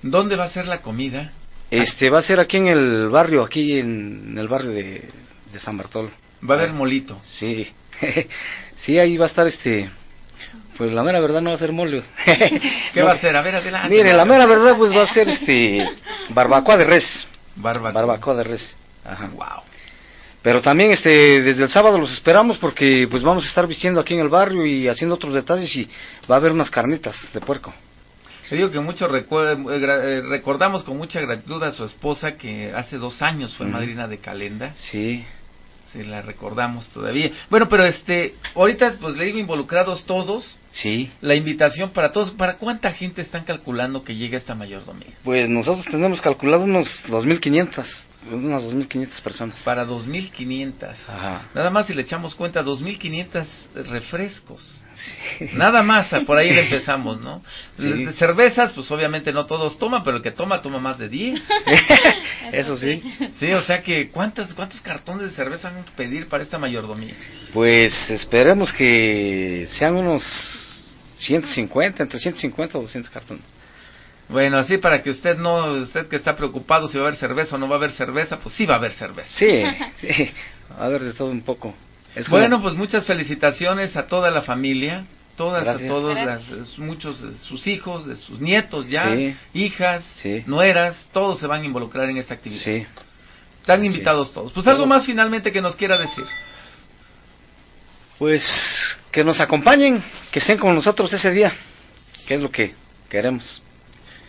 [0.00, 1.30] ¿Dónde va a ser la comida?
[1.70, 5.10] este va a ser aquí en el barrio, aquí en el barrio de,
[5.52, 6.10] de San Bartolo.
[6.48, 7.20] Va a haber molito.
[7.24, 7.66] Sí,
[8.76, 9.90] sí, ahí va a estar este.
[10.76, 12.02] Pues la mera verdad no va a ser mole.
[12.94, 13.34] ¿Qué va a ser?
[13.36, 13.88] A ver, adelante.
[13.88, 15.88] Mire, la mera verdad pues va a ser este.
[16.30, 17.26] Barbacoa de res.
[17.56, 17.92] Barbacoa.
[17.92, 18.76] Barbacoa de res.
[19.04, 19.28] Ajá.
[19.34, 19.62] Wow.
[20.42, 24.14] Pero también este desde el sábado los esperamos porque pues vamos a estar vistiendo aquí
[24.14, 25.88] en el barrio y haciendo otros detalles y
[26.30, 27.74] va a haber unas carnitas de puerco.
[28.50, 32.96] Le digo que mucho eh, eh, recordamos con mucha gratitud a su esposa que hace
[32.96, 34.72] dos años fue madrina de Calenda.
[34.76, 35.24] Sí.
[35.92, 37.30] Sí, la recordamos todavía.
[37.48, 41.10] Bueno, pero este, ahorita pues le digo involucrados todos, Sí.
[41.20, 42.32] la invitación para todos.
[42.32, 45.14] ¿Para cuánta gente están calculando que llegue esta mayordomía?
[45.24, 47.86] Pues nosotros tenemos calculado unos 2.500
[48.32, 49.56] unas 2.500 personas.
[49.62, 50.94] Para 2.500.
[51.08, 51.48] Ajá.
[51.54, 53.46] Nada más si le echamos cuenta, 2.500
[53.86, 54.82] refrescos.
[55.54, 57.42] Nada más, por ahí le empezamos, ¿no?
[57.78, 58.06] Sí.
[58.18, 61.42] Cervezas, pues obviamente no todos toman, pero el que toma, toma más de 10.
[62.52, 63.02] Eso sí.
[63.38, 67.14] Sí, o sea que, ¿cuántas, ¿cuántos cartones de cerveza van a pedir para esta mayordomía?
[67.52, 70.22] Pues esperemos que sean unos
[71.18, 73.55] 150, entre 150 o 200 cartones.
[74.28, 77.54] Bueno, así para que usted no, usted que está preocupado si va a haber cerveza
[77.54, 79.30] o no va a haber cerveza, pues sí va a haber cerveza.
[79.38, 79.62] Sí,
[80.00, 80.30] sí,
[80.78, 81.74] a ver de todo un poco.
[82.14, 85.06] Es bueno, como- pues muchas felicitaciones a toda la familia,
[85.36, 85.84] todas, Gracias.
[85.90, 89.36] a todos, las, muchos de sus hijos, de sus nietos ya, Sí.
[89.54, 90.42] hijas, Sí.
[90.46, 92.62] nueras, todos se van a involucrar en esta actividad.
[92.64, 92.86] Sí.
[93.60, 94.34] Están Así invitados es.
[94.34, 94.52] todos.
[94.52, 96.24] Pues algo más finalmente que nos quiera decir.
[98.18, 98.42] Pues
[99.12, 100.02] que nos acompañen,
[100.32, 101.52] que estén con nosotros ese día,
[102.26, 102.74] que es lo que
[103.10, 103.62] queremos.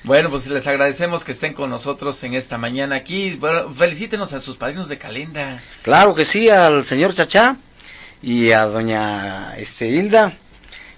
[0.08, 3.34] Bueno, pues les agradecemos que estén con nosotros en esta mañana aquí.
[3.34, 5.62] Bueno, felicítenos a sus padrinos de calenda.
[5.82, 7.58] Claro que sí, al señor Chachá
[8.22, 10.32] y a doña este, Hilda,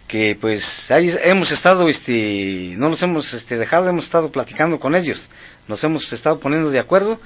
[0.08, 4.96] que pues ahí hemos estado, este, no nos hemos este, dejado, hemos estado platicando con
[4.96, 5.20] ellos,
[5.68, 7.20] nos hemos estado poniendo de acuerdo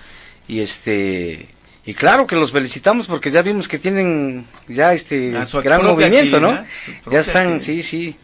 [0.48, 1.50] y este
[1.86, 5.32] y claro que los felicitamos porque ya vimos que tienen ya este
[5.62, 6.66] gran movimiento, ¿no?
[7.12, 8.16] Ya están, sí, sí,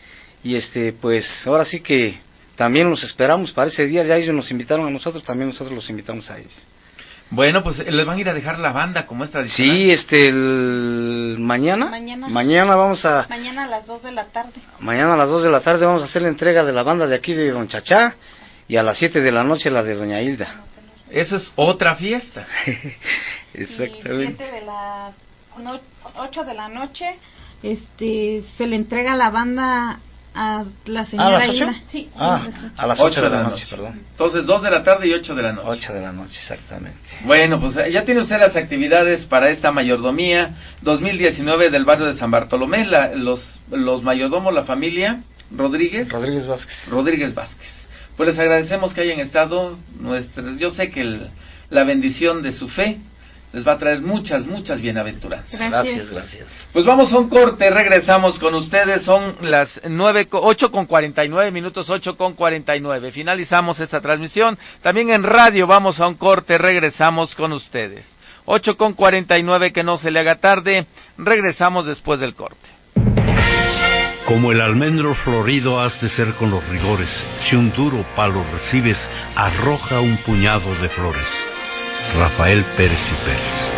[0.45, 2.28] y este pues ahora sí que
[2.59, 5.89] también los esperamos para ese día, ya ellos nos invitaron a nosotros, también nosotros los
[5.89, 6.53] invitamos a ellos.
[7.29, 9.77] Bueno, pues les van a ir a dejar la banda como es tradicional.
[9.77, 11.89] Sí, este, el mañana,
[12.27, 12.75] Mañana.
[12.75, 14.51] vamos a, Mañana a las 2 de la tarde.
[14.81, 17.07] mañana a las 2 de la tarde vamos a hacer la entrega de la banda
[17.07, 18.15] de aquí de Don Chachá
[18.67, 20.65] y a las 7 de la noche la de Doña Hilda.
[21.11, 22.45] Eso es otra fiesta.
[23.53, 24.35] Exactamente.
[24.35, 25.11] Siete de la
[25.59, 25.79] no,
[26.17, 27.05] 8 de la noche
[27.63, 29.99] este se le entrega la banda
[30.41, 31.53] a la señora las ocho?
[31.65, 31.73] Hilda.
[31.91, 33.99] Sí, Ah, a las Ocho 8 de la noche, perdón.
[34.11, 35.67] Entonces, dos de la tarde y ocho de la noche.
[35.69, 36.97] 8 de la noche, exactamente.
[37.25, 42.13] Bueno, pues eh, ya tiene usted las actividades para esta mayordomía 2019 del barrio de
[42.13, 42.85] San Bartolomé.
[42.85, 45.21] La- los, los mayordomos, la familia
[45.55, 46.09] Rodríguez.
[46.09, 46.75] Rodríguez Vázquez.
[46.89, 47.87] Rodríguez Vázquez.
[48.17, 49.77] Pues les agradecemos que hayan estado.
[49.99, 51.27] Nuestra, yo sé que el-
[51.69, 52.97] la bendición de su fe
[53.51, 55.59] les va a traer muchas, muchas bienaventuranzas.
[55.59, 56.47] Gracias, gracias.
[56.71, 61.29] Pues vamos a un corte, regresamos con ustedes, son las nueve, ocho con cuarenta y
[61.29, 63.11] nueve minutos, ocho con cuarenta y nueve.
[63.11, 68.07] Finalizamos esta transmisión, también en radio vamos a un corte, regresamos con ustedes.
[68.45, 70.85] Ocho con cuarenta y nueve, que no se le haga tarde,
[71.17, 72.67] regresamos después del corte.
[74.27, 77.09] Como el almendro florido has de ser con los rigores.
[77.39, 78.97] Si un duro palo recibes,
[79.35, 81.25] arroja un puñado de flores.
[82.15, 83.69] Rafael Pérez y Pérez.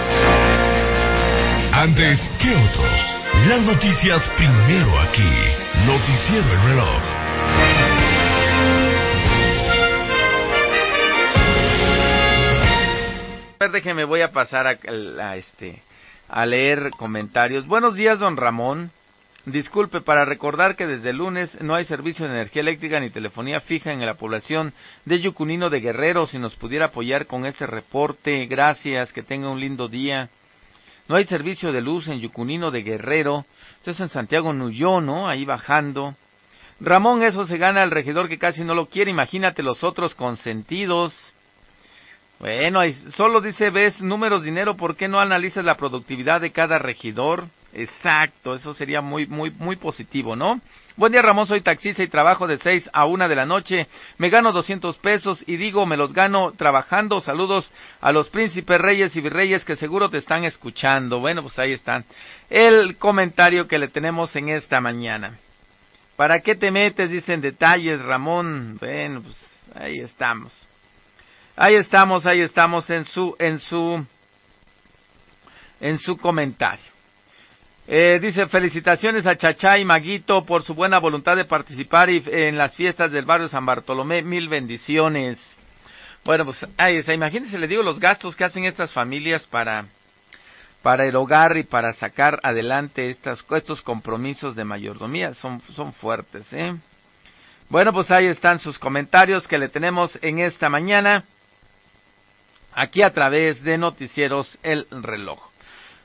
[1.74, 3.02] Antes que otros,
[3.48, 5.30] las noticias primero aquí.
[5.86, 7.02] Noticiero el reloj.
[13.60, 14.78] A ver, déjeme, voy a pasar a,
[15.24, 15.82] a este
[16.28, 17.68] a leer comentarios.
[17.68, 18.92] Buenos días, don Ramón.
[19.46, 23.60] Disculpe, para recordar que desde el lunes no hay servicio de energía eléctrica ni telefonía
[23.60, 24.72] fija en la población
[25.06, 26.28] de Yucunino de Guerrero.
[26.28, 30.30] Si nos pudiera apoyar con ese reporte, gracias, que tenga un lindo día.
[31.08, 33.46] No hay servicio de luz en Yucunino de Guerrero.
[33.78, 35.28] Esto es en Santiago Nuyó, ¿no?
[35.28, 36.16] Ahí bajando.
[36.80, 39.10] Ramón, eso se gana al regidor que casi no lo quiere.
[39.10, 41.14] Imagínate los otros consentidos.
[42.40, 42.82] Bueno,
[43.16, 47.48] solo dice, ves números, dinero, ¿por qué no analizas la productividad de cada regidor?
[47.74, 50.60] Exacto, eso sería muy, muy, muy positivo, ¿no?
[50.98, 53.88] Buen día, Ramón, soy taxista y trabajo de 6 a 1 de la noche.
[54.18, 57.22] Me gano 200 pesos y digo, me los gano trabajando.
[57.22, 61.20] Saludos a los príncipes, reyes y virreyes que seguro te están escuchando.
[61.22, 62.04] Bueno, pues ahí están.
[62.50, 65.38] El comentario que le tenemos en esta mañana.
[66.18, 67.10] ¿Para qué te metes?
[67.10, 68.78] Dicen detalles, Ramón.
[68.78, 69.38] Bueno, pues
[69.74, 70.68] ahí estamos.
[71.56, 74.06] Ahí estamos, ahí estamos en su, en su,
[75.80, 76.91] en su comentario.
[77.94, 82.74] Eh, dice felicitaciones a Chachá y Maguito por su buena voluntad de participar en las
[82.74, 84.22] fiestas del barrio San Bartolomé.
[84.22, 85.38] Mil bendiciones.
[86.24, 87.14] Bueno, pues ahí está.
[87.14, 89.88] Imagínense, le digo los gastos que hacen estas familias para,
[90.82, 95.34] para el hogar y para sacar adelante estas, estos compromisos de mayordomía.
[95.34, 96.74] Son, son fuertes, ¿eh?
[97.68, 101.26] Bueno, pues ahí están sus comentarios que le tenemos en esta mañana
[102.74, 105.51] aquí a través de Noticieros El Reloj.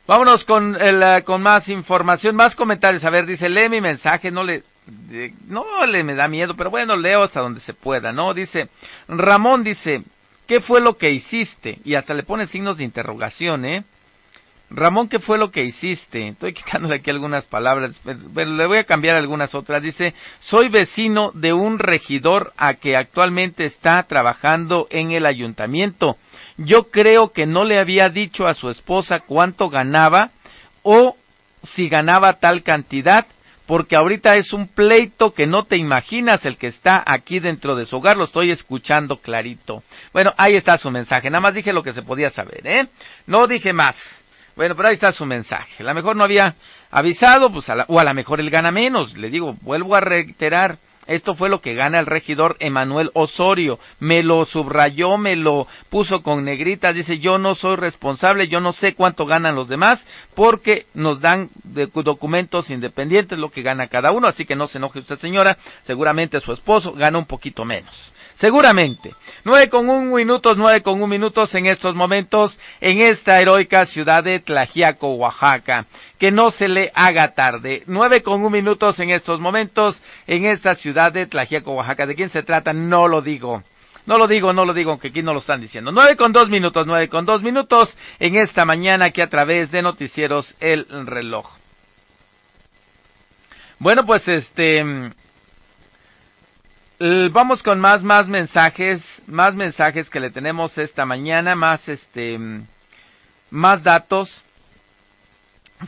[0.07, 3.05] Vámonos con, el, eh, con más información, más comentarios.
[3.05, 6.71] A ver, dice, lee mi mensaje, no le, de- no le me da miedo, pero
[6.71, 8.33] bueno, leo hasta donde se pueda, ¿no?
[8.33, 8.69] Dice,
[9.09, 10.03] Ramón dice,
[10.47, 11.81] ¿qué fue lo que hiciste?
[11.85, 13.85] Y hasta le pone signos de interrogación, ¿eh?
[14.69, 16.29] Ramón, ¿qué fue lo que hiciste?
[16.29, 17.93] Estoy quitándole aquí algunas palabras,
[18.35, 19.83] pero le voy a cambiar algunas otras.
[19.83, 26.17] Dice, soy vecino de un regidor a que actualmente está trabajando en el ayuntamiento
[26.57, 30.31] yo creo que no le había dicho a su esposa cuánto ganaba
[30.83, 31.17] o
[31.75, 33.27] si ganaba tal cantidad,
[33.67, 37.85] porque ahorita es un pleito que no te imaginas el que está aquí dentro de
[37.85, 39.83] su hogar, lo estoy escuchando clarito.
[40.13, 42.87] Bueno, ahí está su mensaje, nada más dije lo que se podía saber, ¿eh?
[43.27, 43.97] No dije más.
[44.55, 45.83] Bueno, pero ahí está su mensaje.
[45.83, 46.55] A lo mejor no había
[46.91, 49.15] avisado, pues o a lo mejor él gana menos.
[49.17, 53.79] Le digo, vuelvo a reiterar, esto fue lo que gana el regidor Emanuel Osorio.
[54.01, 56.95] Me lo subrayó, me lo puso con negritas.
[56.95, 60.05] Dice, yo no soy responsable, yo no sé cuánto ganan los demás,
[60.35, 64.27] porque nos dan documentos independientes lo que gana cada uno.
[64.27, 65.57] Así que no se enoje usted, señora.
[65.85, 68.13] Seguramente su esposo gana un poquito menos.
[68.37, 69.15] Seguramente.
[69.45, 74.23] Nueve con un minutos, nueve con un minutos en estos momentos en esta heroica ciudad
[74.23, 75.87] de Tlajiaco, Oaxaca.
[76.19, 77.83] Que no se le haga tarde.
[77.87, 82.07] Nueve con un minutos en estos momentos en esta ciudad de Tlajiaco, Oaxaca.
[82.07, 82.73] ¿De quién se trata?
[82.73, 83.63] No lo digo.
[84.05, 85.91] No lo digo, no lo digo, aunque aquí no lo están diciendo.
[85.91, 89.83] Nueve con dos minutos, nueve con dos minutos en esta mañana aquí a través de
[89.83, 91.51] Noticieros El Reloj.
[93.79, 95.13] Bueno, pues este
[96.99, 102.39] vamos con más más mensajes, más mensajes que le tenemos esta mañana, más este
[103.51, 104.31] más datos.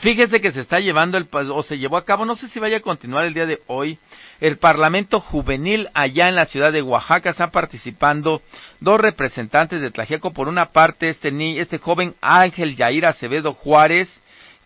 [0.00, 2.76] Fíjese que se está llevando el o se llevó a cabo, no sé si vaya
[2.76, 3.98] a continuar el día de hoy,
[4.38, 8.42] el Parlamento Juvenil allá en la ciudad de Oaxaca están participando
[8.80, 14.10] dos representantes de Tlajiaco, por una parte este ni, este joven Ángel Yair Acevedo Juárez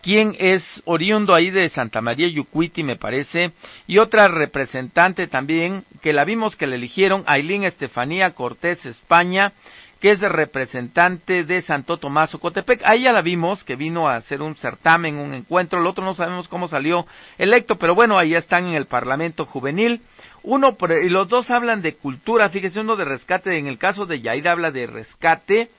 [0.03, 3.53] quien es oriundo ahí de Santa María Yucuiti, me parece,
[3.87, 9.53] y otra representante también, que la vimos que le eligieron, Ailín Estefanía Cortés España,
[10.01, 12.81] que es representante de Santo Tomás Ocotepec.
[12.85, 16.17] Ahí ya la vimos, que vino a hacer un certamen, un encuentro, el otro no
[16.17, 17.07] sabemos cómo salió
[17.39, 20.01] electo, pero bueno, ahí están en el Parlamento Juvenil.
[20.43, 24.21] Uno, y los dos hablan de cultura, fíjese, uno de rescate, en el caso de
[24.21, 25.71] Yair habla de rescate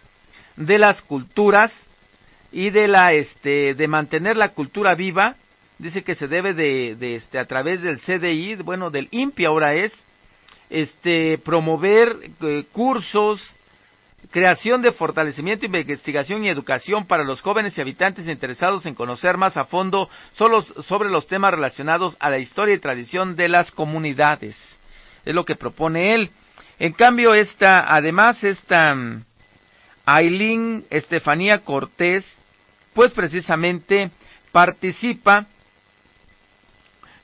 [0.56, 1.74] de las culturas,
[2.54, 5.36] y de la este de mantener la cultura viva
[5.80, 9.74] dice que se debe de, de este a través del CDI bueno del INPI ahora
[9.74, 9.92] es
[10.70, 13.42] este promover eh, cursos
[14.32, 19.58] creación de fortalecimiento, investigación y educación para los jóvenes y habitantes interesados en conocer más
[19.58, 24.56] a fondo solo sobre los temas relacionados a la historia y tradición de las comunidades.
[25.26, 26.32] Es lo que propone él.
[26.80, 29.24] En cambio, esta, además, esta mm,
[30.06, 32.26] Aileen Estefanía Cortés
[32.94, 34.12] pues precisamente
[34.52, 35.48] participa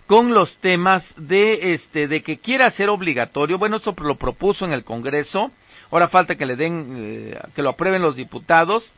[0.09, 3.59] con los temas de este de que quiera ser obligatorio.
[3.59, 5.51] Bueno, esto lo propuso en el Congreso.
[5.91, 8.91] Ahora falta que le den eh, que lo aprueben los diputados.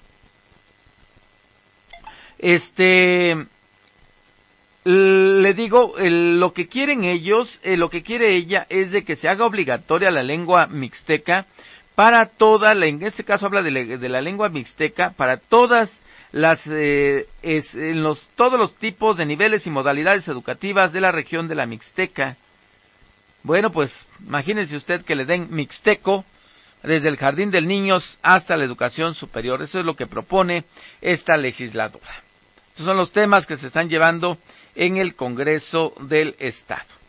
[2.39, 3.35] Este
[4.83, 9.27] le digo lo que quieren ellos, eh, lo que quiere ella es de que se
[9.27, 11.45] haga obligatoria la lengua mixteca
[11.93, 15.91] para toda la, en este caso habla de la lengua mixteca para todas
[16.31, 18.03] las, eh, es, en
[18.35, 22.37] todos los tipos de niveles y modalidades educativas de la región de la Mixteca.
[23.43, 26.23] Bueno, pues imagínese usted que le den Mixteco
[26.83, 29.61] desde el jardín del niños hasta la educación superior.
[29.61, 30.65] Eso es lo que propone
[31.01, 32.23] esta legisladora.
[32.69, 34.37] Estos son los temas que se están llevando
[34.75, 37.00] en el Congreso del Estado.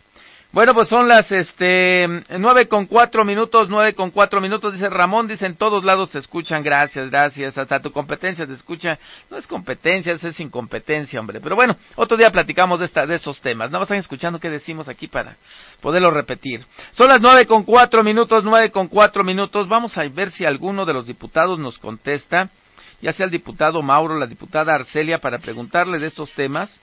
[0.52, 2.06] Bueno, pues son las este
[2.38, 6.18] nueve con cuatro minutos, nueve con cuatro minutos, dice Ramón, dice en todos lados se
[6.18, 8.98] escuchan, gracias, gracias, hasta tu competencia te escucha,
[9.30, 13.40] no es competencia, es incompetencia, hombre, pero bueno, otro día platicamos de esta, de esos
[13.40, 15.36] temas, no están escuchando qué decimos aquí para
[15.80, 16.62] poderlo repetir.
[16.92, 20.84] Son las nueve con cuatro minutos, nueve con cuatro minutos, vamos a ver si alguno
[20.84, 22.50] de los diputados nos contesta,
[23.00, 26.78] ya sea el diputado Mauro, la diputada Arcelia, para preguntarle de estos temas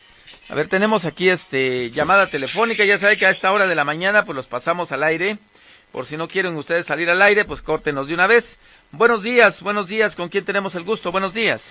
[0.49, 3.83] a ver, tenemos aquí este llamada telefónica, ya sabe que a esta hora de la
[3.83, 5.37] mañana pues los pasamos al aire.
[5.91, 8.43] Por si no quieren ustedes salir al aire, pues córtenos de una vez.
[8.91, 11.11] Buenos días, buenos días, ¿con quién tenemos el gusto?
[11.11, 11.61] Buenos días.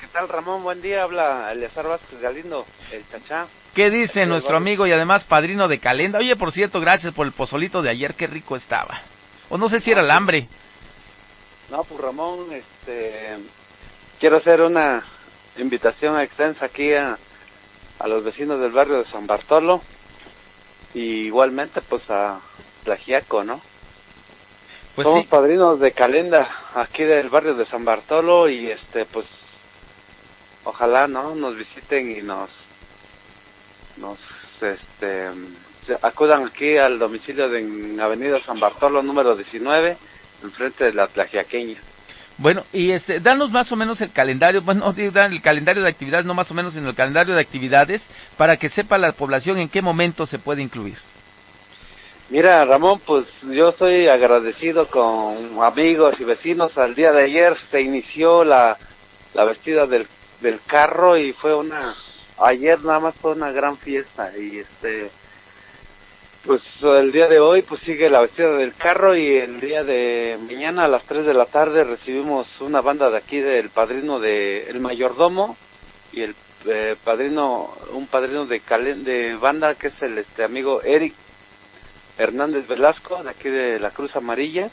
[0.00, 0.62] ¿Qué tal, Ramón?
[0.62, 3.48] Buen día, habla Eleazar Vázquez Galindo, el chachá.
[3.74, 6.20] ¿Qué dice nuestro amigo y además padrino de Calenda?
[6.20, 9.00] Oye, por cierto, gracias por el pozolito de ayer, qué rico estaba.
[9.48, 10.46] O no sé si era el hambre.
[11.70, 13.38] No, pues Ramón, este,
[14.20, 15.02] quiero hacer una
[15.56, 17.18] invitación extensa aquí a
[18.02, 19.80] a los vecinos del barrio de San Bartolo
[20.92, 22.40] y igualmente pues a
[22.82, 23.60] Plagiaco, ¿no?
[24.96, 29.26] Pues Somos padrinos de Calenda aquí del barrio de San Bartolo y este pues
[30.64, 32.50] ojalá no nos visiten y nos
[33.98, 34.18] nos
[34.60, 35.28] este
[36.02, 39.96] acudan aquí al domicilio de Avenida San Bartolo número 19
[40.42, 41.78] enfrente de la Tlajiaqueña.
[42.38, 46.34] Bueno, y este, danos más o menos el calendario, bueno, el calendario de actividades, no
[46.34, 48.02] más o menos, sino el calendario de actividades,
[48.36, 50.96] para que sepa la población en qué momento se puede incluir.
[52.30, 56.78] Mira, Ramón, pues yo estoy agradecido con amigos y vecinos.
[56.78, 58.78] Al día de ayer se inició la,
[59.34, 60.06] la vestida del,
[60.40, 61.94] del carro y fue una,
[62.38, 65.10] ayer nada más fue una gran fiesta y este,
[66.44, 70.36] pues el día de hoy pues sigue la vestida del carro y el día de
[70.44, 74.64] mañana a las 3 de la tarde recibimos una banda de aquí del padrino de
[74.68, 75.56] El Mayordomo
[76.12, 76.34] y el
[76.66, 78.60] eh, padrino, un padrino de,
[79.04, 81.14] de banda que es el este amigo Eric
[82.18, 84.68] Hernández Velasco, de aquí de la Cruz Amarilla,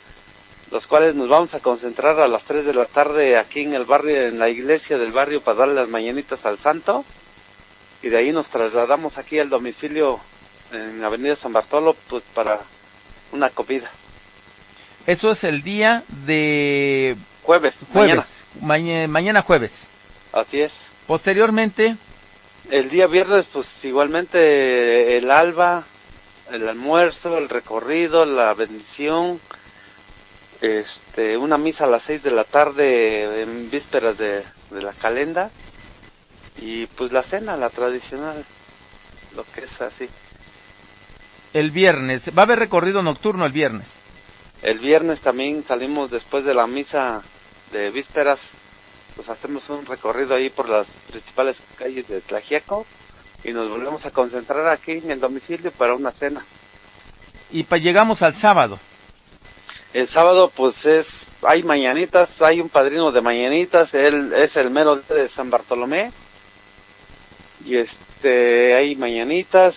[0.72, 3.86] los cuales nos vamos a concentrar a las 3 de la tarde aquí en el
[3.86, 7.06] barrio, en la iglesia del barrio para darle las mañanitas al santo,
[8.02, 10.20] y de ahí nos trasladamos aquí al domicilio
[10.72, 12.62] en Avenida San Bartolo, pues para
[13.32, 13.90] una comida.
[15.06, 18.26] Eso es el día de jueves, jueves
[18.62, 19.08] mañana.
[19.08, 19.72] mañana jueves.
[20.32, 20.72] Así es.
[21.08, 21.96] Posteriormente,
[22.70, 25.86] el día viernes, pues igualmente el alba,
[26.52, 29.40] el almuerzo, el recorrido, la bendición,
[30.62, 35.50] este, una misa a las seis de la tarde en vísperas de, de la calenda
[36.58, 38.46] y pues la cena, la tradicional,
[39.36, 40.10] lo que es así.
[41.54, 43.88] El viernes, ¿va a haber recorrido nocturno el viernes?
[44.62, 47.24] El viernes también salimos después de la misa
[47.72, 48.40] de vísperas,
[49.16, 52.86] pues hacemos un recorrido ahí por las principales calles de Tlajiaco
[53.44, 56.46] y nos volvemos a concentrar aquí en el domicilio para una cena.
[57.52, 58.80] Y pa llegamos al sábado.
[59.94, 61.08] El sábado pues es
[61.42, 66.12] hay mañanitas, hay un padrino de mañanitas, él es el mero de San Bartolomé.
[67.66, 69.76] Y este hay mañanitas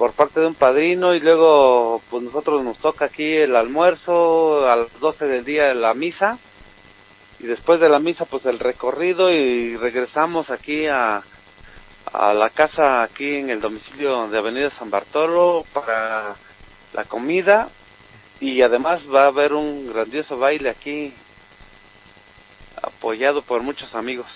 [0.00, 4.74] por parte de un padrino y luego pues nosotros nos toca aquí el almuerzo a
[4.74, 6.38] las 12 del día la misa
[7.38, 11.22] y después de la misa pues el recorrido y regresamos aquí a
[12.14, 16.34] a la casa aquí en el domicilio de Avenida San Bartolo para
[16.94, 17.68] la comida
[18.40, 21.12] y además va a haber un grandioso baile aquí
[22.80, 24.28] apoyado por muchos amigos.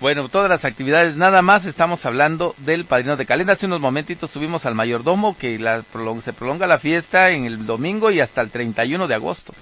[0.00, 3.54] Bueno, todas las actividades, nada más estamos hablando del Padrino de Calenda.
[3.54, 5.82] Hace unos momentitos subimos al mayordomo que la,
[6.22, 9.52] se prolonga la fiesta en el domingo y hasta el 31 de agosto.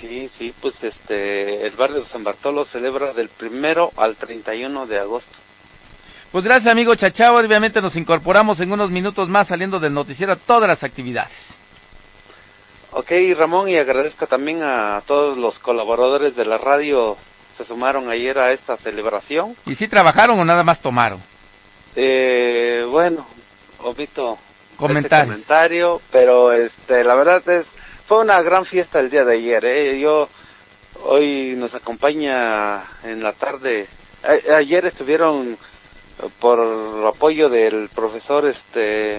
[0.00, 4.98] Sí, sí, pues este, el barrio de San Bartolo celebra del primero al 31 de
[4.98, 5.36] agosto.
[6.30, 7.36] Pues gracias, amigo Chachao.
[7.36, 11.36] Obviamente nos incorporamos en unos minutos más saliendo del noticiero a todas las actividades.
[12.92, 17.18] Ok, Ramón, y agradezco también a todos los colaboradores de la radio
[17.62, 19.56] se sumaron ayer a esta celebración.
[19.66, 21.22] ¿Y si trabajaron o nada más tomaron?
[21.94, 23.26] Eh, bueno,
[23.80, 24.38] omito
[24.76, 25.34] Comentarios.
[25.34, 27.66] comentario, pero este, la verdad es
[28.06, 29.64] fue una gran fiesta el día de ayer.
[29.64, 30.00] ¿eh?
[30.00, 30.28] Yo
[31.04, 33.88] hoy nos acompaña en la tarde.
[34.54, 35.56] ayer estuvieron
[36.40, 39.18] por apoyo del profesor este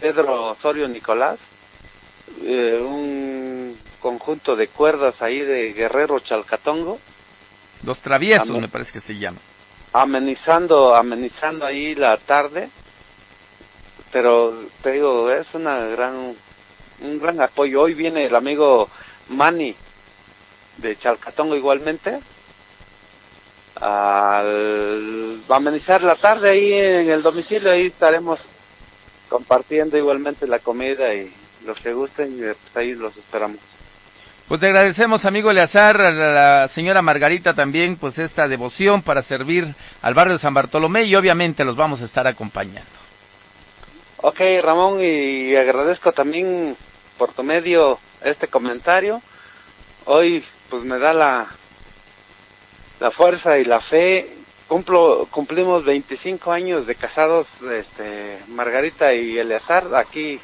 [0.00, 1.38] Pedro Osorio Nicolás,
[2.42, 6.98] eh, un conjunto de cuerdas ahí de Guerrero Chalcatongo.
[7.84, 9.38] Los traviesos me parece que se llama.
[9.92, 12.68] Amenizando, amenizando ahí la tarde,
[14.12, 16.36] pero te digo, es una gran,
[17.00, 17.82] un gran apoyo.
[17.82, 18.88] Hoy viene el amigo
[19.28, 19.74] Manny
[20.76, 22.20] de Chalcatongo igualmente,
[23.76, 28.40] al amenizar la tarde ahí en el domicilio, ahí estaremos
[29.28, 31.32] compartiendo igualmente la comida y
[31.64, 33.58] los que gusten, pues ahí los esperamos.
[34.50, 39.64] Pues te agradecemos, amigo Eleazar, a la señora Margarita también, pues esta devoción para servir
[40.02, 42.90] al barrio de San Bartolomé y obviamente los vamos a estar acompañando.
[44.16, 46.76] Ok, Ramón, y agradezco también
[47.16, 49.22] por tu medio este comentario.
[50.06, 51.46] Hoy, pues me da la,
[52.98, 54.34] la fuerza y la fe.
[54.66, 60.40] Cumplo, cumplimos 25 años de casados, este, Margarita y Eleazar, aquí.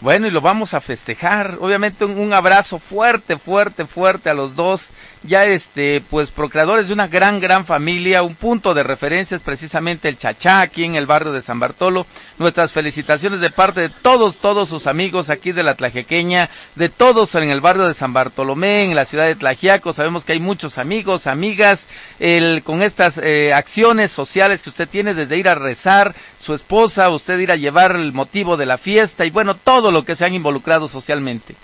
[0.00, 1.58] Bueno, y lo vamos a festejar.
[1.60, 4.80] Obviamente un, un abrazo fuerte, fuerte, fuerte a los dos
[5.22, 10.08] ya este pues procreadores de una gran gran familia un punto de referencia es precisamente
[10.08, 12.06] el Chachá aquí en el barrio de San Bartolo.
[12.38, 17.34] Nuestras felicitaciones de parte de todos todos sus amigos aquí de la Tlajequeña de todos
[17.34, 19.92] en el barrio de San Bartolomé en la ciudad de Tlajiaco.
[19.92, 21.80] Sabemos que hay muchos amigos amigas
[22.18, 27.10] el, con estas eh, acciones sociales que usted tiene desde ir a rezar su esposa
[27.10, 30.24] usted ir a llevar el motivo de la fiesta y bueno todo lo que se
[30.24, 31.54] han involucrado socialmente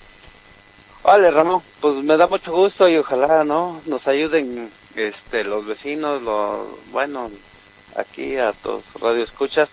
[1.07, 3.81] Vale, Ramón, pues me da mucho gusto y ojalá, ¿no?
[3.85, 7.31] Nos ayuden este, los vecinos, los, bueno,
[7.95, 9.69] aquí a todos radio escuchas.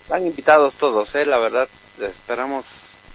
[0.00, 1.26] Están invitados todos, ¿eh?
[1.26, 1.68] La verdad,
[2.00, 2.64] esperamos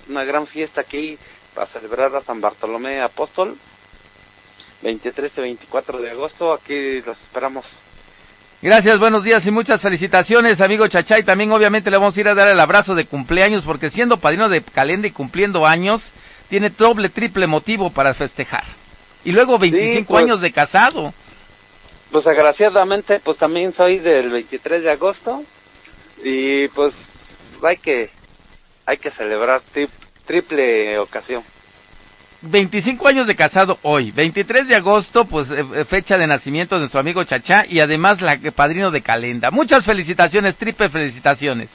[0.07, 1.17] una gran fiesta aquí
[1.55, 3.57] para celebrar a San Bartolomé Apóstol.
[4.83, 7.65] 23 y 24 de agosto, aquí los esperamos.
[8.61, 11.23] Gracias, buenos días y muchas felicitaciones, amigo Chachay.
[11.23, 14.47] También obviamente le vamos a ir a dar el abrazo de cumpleaños porque siendo padrino
[14.47, 16.03] de Calenda y cumpliendo años,
[16.49, 18.63] tiene doble, triple motivo para festejar.
[19.23, 20.23] Y luego 25 pues.
[20.23, 21.13] años de casado.
[22.11, 25.43] Pues agraciadamente, pues también soy del 23 de agosto
[26.23, 26.93] y pues
[27.63, 28.09] hay que
[28.85, 29.61] hay que celebrar
[30.25, 31.43] triple ocasión.
[32.43, 36.79] 25 años de casado hoy, 23 de agosto, pues eh, eh, fecha de nacimiento de
[36.79, 39.49] nuestro amigo Chachá y además la padrino de Calenda.
[39.49, 41.69] Muchas felicitaciones, triple felicitaciones.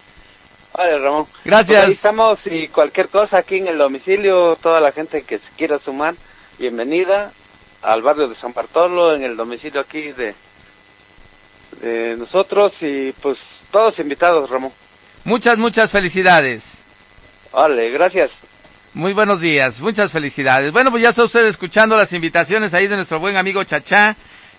[0.79, 1.27] Vale, Ramón.
[1.45, 1.77] Gracias.
[1.77, 5.51] Pues ahí estamos y cualquier cosa aquí en el domicilio, toda la gente que se
[5.57, 6.15] quiera sumar,
[6.57, 7.33] bienvenida
[7.83, 10.37] al barrio de San Bartolo, en el domicilio aquí de,
[11.81, 13.39] de nosotros y pues
[13.73, 14.71] todos invitados, Ramón.
[15.25, 16.63] Muchas, muchas felicidades.
[17.53, 18.31] Vale, gracias.
[18.95, 20.71] Muy buenos días, muchas felicidades.
[20.71, 24.15] Bueno, pues ya está usted escuchando las invitaciones ahí de nuestro buen amigo Chachá.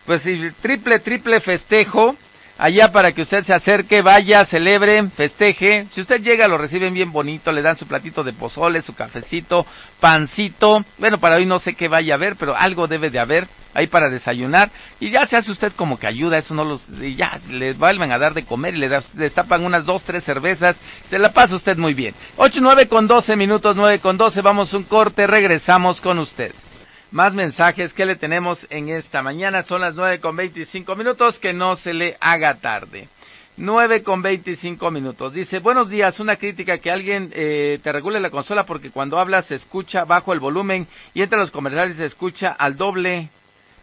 [0.06, 0.22] Pues
[0.62, 2.18] triple, triple festejo
[2.60, 5.88] allá para que usted se acerque, vaya, celebre, festeje.
[5.92, 9.66] Si usted llega, lo reciben bien bonito, le dan su platito de pozole, su cafecito,
[10.00, 10.84] pancito.
[10.98, 13.88] Bueno, para hoy no sé qué vaya a haber, pero algo debe de haber ahí
[13.88, 14.70] para desayunar.
[15.00, 16.84] Y ya se hace usted como que ayuda, eso no los.
[17.02, 20.76] Y ya les vuelven a dar de comer y le destapan unas dos, tres cervezas.
[21.10, 22.14] Se la pasa usted muy bien.
[22.36, 26.69] Ocho, nueve con doce minutos, nueve con doce, vamos un corte, regresamos con ustedes
[27.12, 29.64] más mensajes que le tenemos en esta mañana.
[29.64, 33.08] Son las nueve con veinticinco minutos, que no se le haga tarde.
[33.58, 35.34] Nueve con veinticinco minutos.
[35.34, 39.48] Dice, buenos días, una crítica que alguien eh, te regule la consola porque cuando hablas
[39.48, 43.30] se escucha bajo el volumen y entre los comerciales se escucha al doble.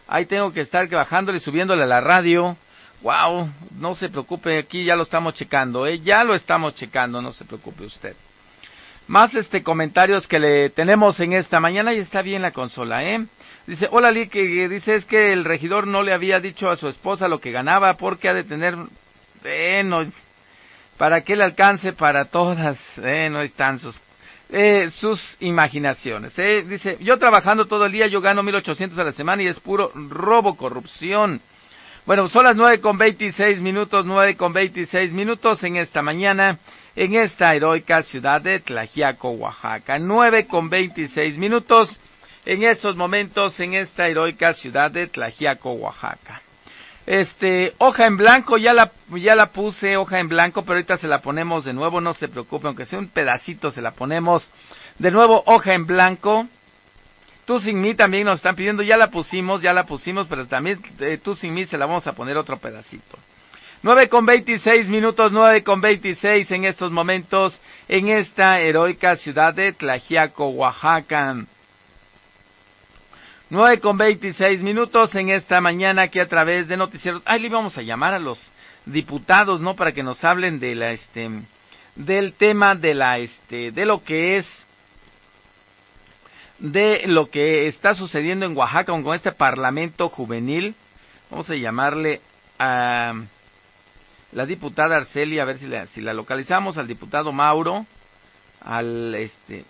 [0.07, 2.57] Ahí tengo que estar bajándole y subiéndole a la radio.
[3.03, 5.99] Wow, no se preocupe, aquí ya lo estamos checando, ¿eh?
[5.99, 8.15] ya lo estamos checando, no se preocupe usted.
[9.07, 13.25] Más este comentarios que le tenemos en esta mañana y está bien la consola, ¿eh?
[13.65, 16.89] Dice, hola Lee, que dice es que el regidor no le había dicho a su
[16.89, 18.75] esposa lo que ganaba porque ha de tener,
[19.45, 20.05] eh, no,
[20.97, 23.97] para que le alcance para todas, eh, no están sus,
[24.49, 26.65] eh, sus imaginaciones, eh.
[26.67, 29.89] Dice, yo trabajando todo el día, yo gano 1800 a la semana y es puro
[29.95, 31.39] robo, corrupción.
[32.05, 36.59] Bueno, son las nueve con veintiséis minutos, nueve con veintiséis minutos en esta mañana
[36.97, 39.99] en esta heroica ciudad de Tlajiaco, Oaxaca.
[39.99, 41.95] Nueve con veintiséis minutos
[42.43, 46.41] en estos momentos en esta heroica ciudad de Tlajiaco, Oaxaca.
[47.05, 51.07] Este, hoja en blanco, ya la, ya la puse hoja en blanco, pero ahorita se
[51.07, 54.43] la ponemos de nuevo, no se preocupe, aunque sea un pedacito se la ponemos
[54.97, 56.47] de nuevo hoja en blanco.
[57.45, 60.81] Tú sin mí también nos están pidiendo, ya la pusimos, ya la pusimos, pero también
[60.99, 63.19] eh, tú sin mí se la vamos a poner otro pedacito.
[63.83, 67.55] Nueve con veintiséis minutos, nueve con veintiséis en estos momentos
[67.87, 71.35] en esta heroica ciudad de Tlajiaco, Oaxaca.
[73.51, 77.77] Nueve con veintiséis minutos en esta mañana que a través de noticieros, ahí le vamos
[77.77, 78.39] a llamar a los
[78.85, 79.75] diputados, ¿no?
[79.75, 81.29] Para que nos hablen de la, este,
[81.95, 84.47] del tema de la, este, de lo que es,
[86.57, 90.73] de lo que está sucediendo en Oaxaca con este parlamento juvenil.
[91.29, 92.21] Vamos a llamarle
[92.57, 93.13] a,
[94.31, 97.85] la diputada Arcelia, a ver si la, si la localizamos, al diputado Mauro,
[98.61, 99.65] al este,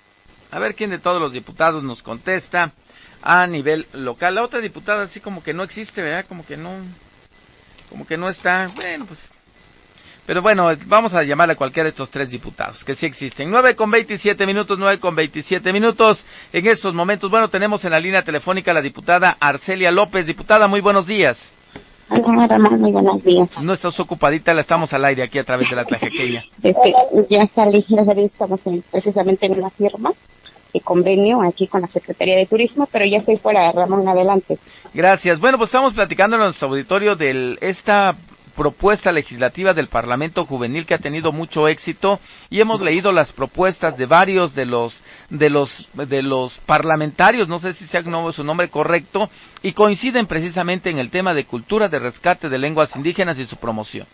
[0.52, 2.74] a ver quién de todos los diputados nos contesta
[3.22, 4.36] a nivel local.
[4.36, 6.26] La otra diputada así como que no existe, ¿verdad?
[6.28, 6.82] Como que no,
[7.90, 9.20] como que no está, bueno, pues.
[10.26, 13.50] Pero bueno, vamos a llamar a cualquiera de estos tres diputados, que sí existen.
[13.50, 16.22] Nueve con veintisiete minutos, nueve con veintisiete minutos.
[16.52, 20.26] En estos momentos, bueno, tenemos en la línea telefónica a la diputada Arcelia López.
[20.26, 21.38] Diputada, muy buenos días.
[22.10, 23.50] Hola, Ramón, muy buenos días.
[23.62, 26.44] No estás ocupadita, la estamos al aire aquí a través de la trajequeña.
[26.64, 26.94] Este,
[27.30, 28.60] ya salí, ya salí, estamos
[28.92, 30.12] precisamente en una firma
[30.74, 34.58] de convenio aquí con la Secretaría de Turismo, pero ya estoy fuera, Ramón, adelante.
[34.94, 35.40] Gracias.
[35.40, 38.16] Bueno, pues estamos platicando en nuestro auditorio de esta
[38.58, 42.20] propuesta legislativa del Parlamento Juvenil que ha tenido mucho éxito
[42.50, 44.94] y hemos leído las propuestas de varios de los
[45.30, 48.04] de los de los parlamentarios, no sé si sea
[48.34, 49.30] su nombre correcto,
[49.62, 53.58] y coinciden precisamente en el tema de cultura de rescate de lenguas indígenas y su
[53.58, 54.08] promoción.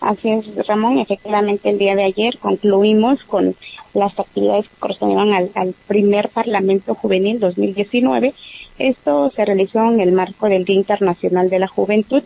[0.00, 0.98] Así es, Ramón.
[0.98, 3.54] Efectivamente, el día de ayer concluimos con
[3.94, 8.34] las actividades que correspondieron al, al primer Parlamento Juvenil 2019
[8.78, 12.22] esto se realizó en el marco del Día Internacional de la Juventud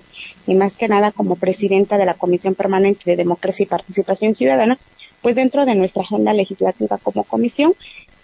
[0.47, 4.79] y más que nada como presidenta de la Comisión Permanente de Democracia y Participación Ciudadana,
[5.23, 7.75] pues dentro de nuestra agenda legislativa como comisión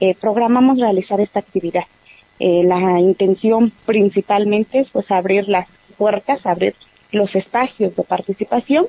[0.01, 1.85] eh, programamos realizar esta actividad.
[2.39, 6.75] Eh, la intención principalmente es pues abrir las puertas, abrir
[7.11, 8.87] los espacios de participación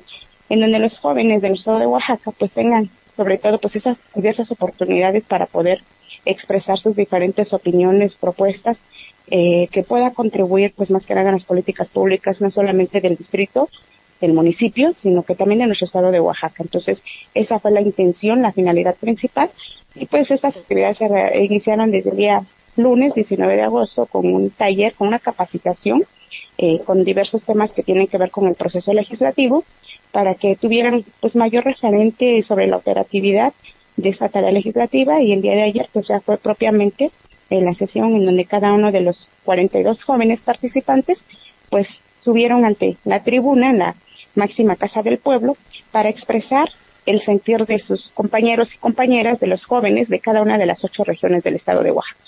[0.48, 4.50] en donde los jóvenes del estado de Oaxaca pues tengan sobre todo pues esas diversas
[4.50, 5.82] oportunidades para poder
[6.24, 8.78] expresar sus diferentes opiniones, propuestas
[9.28, 13.16] eh, que pueda contribuir pues más que nada a las políticas públicas no solamente del
[13.16, 13.68] distrito
[14.20, 16.62] del municipio, sino que también de nuestro estado de Oaxaca.
[16.62, 17.02] Entonces,
[17.34, 19.50] esa fue la intención, la finalidad principal.
[19.94, 22.44] Y pues estas actividades se iniciaron desde el día
[22.76, 26.04] lunes 19 de agosto con un taller, con una capacitación,
[26.58, 29.64] eh, con diversos temas que tienen que ver con el proceso legislativo,
[30.12, 33.52] para que tuvieran pues mayor referente sobre la operatividad
[33.96, 37.10] de esta tarea legislativa y el día de ayer pues ya fue propiamente
[37.50, 41.18] en la sesión en donde cada uno de los 42 jóvenes participantes
[41.68, 41.88] pues
[42.22, 43.94] subieron ante la tribuna en la
[44.34, 45.56] máxima casa del pueblo
[45.90, 46.68] para expresar
[47.06, 50.84] el sentir de sus compañeros y compañeras, de los jóvenes de cada una de las
[50.84, 52.20] ocho regiones del estado de Oaxaca.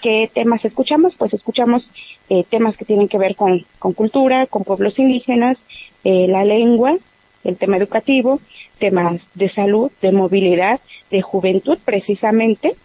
[0.00, 1.14] ¿Qué temas escuchamos?
[1.16, 1.88] Pues escuchamos
[2.28, 5.58] eh, temas que tienen que ver con, cultura, con pueblos indígenas,
[6.04, 6.96] eh, la lengua,
[7.44, 8.40] el tema educativo,
[8.78, 10.80] temas de salud, de movilidad,
[11.10, 12.76] de juventud precisamente,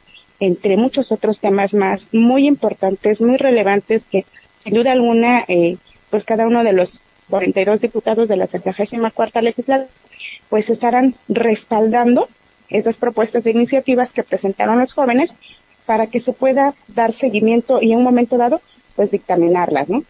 [0.41, 4.25] entre muchos otros temas más muy importantes, muy relevantes que
[4.63, 5.77] sin duda alguna eh,
[6.09, 6.91] pues cada uno de los
[7.29, 9.89] 42 diputados de la 74 legislatura
[10.49, 12.27] pues estarán respaldando
[12.69, 15.31] esas propuestas de iniciativas que presentaron los jóvenes
[15.85, 18.61] para que se pueda dar seguimiento y en un momento dado
[18.95, 20.03] pues dictaminarlas, ¿no?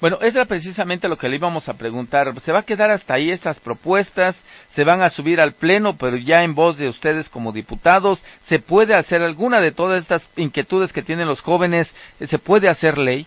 [0.00, 2.32] Bueno, eso era precisamente lo que le íbamos a preguntar.
[2.40, 4.42] ¿Se va a quedar hasta ahí estas propuestas?
[4.70, 8.24] ¿Se van a subir al Pleno, pero ya en voz de ustedes como diputados?
[8.46, 11.94] ¿Se puede hacer alguna de todas estas inquietudes que tienen los jóvenes?
[12.18, 13.26] ¿Se puede hacer ley?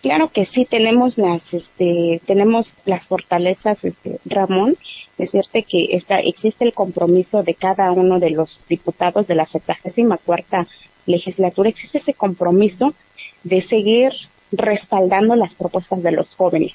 [0.00, 4.76] Claro que sí, tenemos las, este, tenemos las fortalezas, este, Ramón,
[5.18, 10.66] decirte que está, existe el compromiso de cada uno de los diputados de la 74
[11.06, 12.94] legislatura, existe ese compromiso
[13.44, 14.12] de seguir
[14.52, 16.72] respaldando las propuestas de los jóvenes.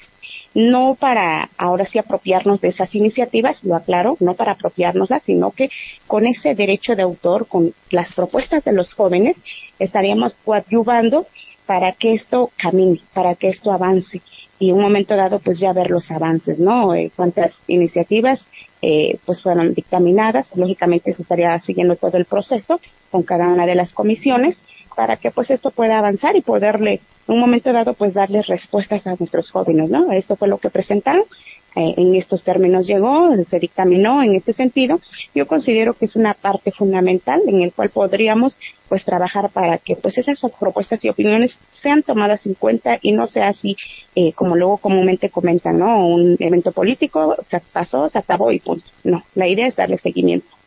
[0.54, 5.70] No para ahora sí apropiarnos de esas iniciativas, lo aclaro, no para apropiárnoslas, sino que
[6.06, 9.36] con ese derecho de autor, con las propuestas de los jóvenes,
[9.78, 11.26] estaríamos coadyuvando
[11.66, 14.20] para que esto camine, para que esto avance
[14.58, 16.94] y en un momento dado pues ya ver los avances, ¿no?
[16.94, 18.44] Eh, cuántas iniciativas
[18.82, 22.80] eh, pues fueron dictaminadas, lógicamente se estaría siguiendo todo el proceso
[23.10, 24.58] con cada una de las comisiones
[24.96, 29.14] para que pues esto pueda avanzar y poderle un momento dado pues darles respuestas a
[29.18, 30.10] nuestros jóvenes, ¿no?
[30.12, 31.24] Eso fue lo que presentaron
[31.76, 35.00] eh, en estos términos llegó, se dictaminó en este sentido.
[35.34, 39.94] Yo considero que es una parte fundamental en el cual podríamos pues trabajar para que
[39.94, 43.76] pues esas propuestas y opiniones sean tomadas en cuenta y no sea así
[44.16, 46.04] eh, como luego comúnmente comentan, ¿no?
[46.08, 47.36] Un evento político
[47.72, 48.86] pasó, se acabó y punto.
[49.04, 50.57] No, la idea es darle seguimiento.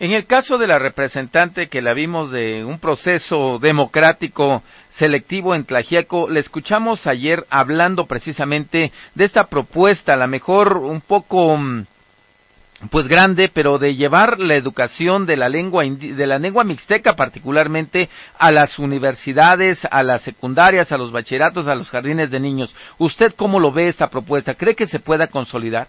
[0.00, 5.66] En el caso de la representante que la vimos de un proceso democrático selectivo en
[5.66, 11.84] Tlajiaco, le escuchamos ayer hablando precisamente de esta propuesta, a la mejor un poco mm,
[12.90, 18.08] pues grande, pero de llevar la educación de la lengua de la lengua mixteca particularmente
[18.38, 22.74] a las universidades, a las secundarias, a los bachilleratos, a los jardines de niños.
[22.96, 24.54] ¿Usted cómo lo ve esta propuesta?
[24.54, 25.88] ¿Cree que se pueda consolidar?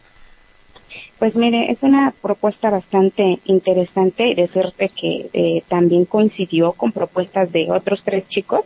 [1.22, 7.52] Pues mire, es una propuesta bastante interesante y decirte que eh, también coincidió con propuestas
[7.52, 8.66] de otros tres chicos,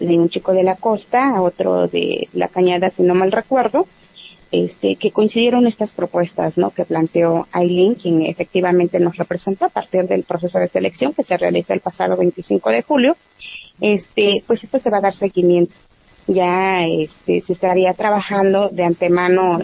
[0.00, 3.86] de un chico de la costa, otro de la cañada, si no mal recuerdo,
[4.50, 6.70] este, que coincidieron estas propuestas, ¿no?
[6.70, 11.36] Que planteó Aileen, quien efectivamente nos representó a partir del proceso de selección que se
[11.36, 13.16] realizó el pasado 25 de julio.
[13.82, 15.74] Este, pues esto se va a dar seguimiento.
[16.26, 19.58] Ya, este, se estaría trabajando de antemano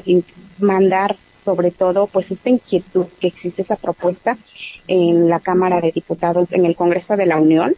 [0.59, 1.16] mandar
[1.48, 4.36] sobre todo pues esta inquietud que existe esa propuesta
[4.86, 7.74] en la Cámara de Diputados en el Congreso de la Unión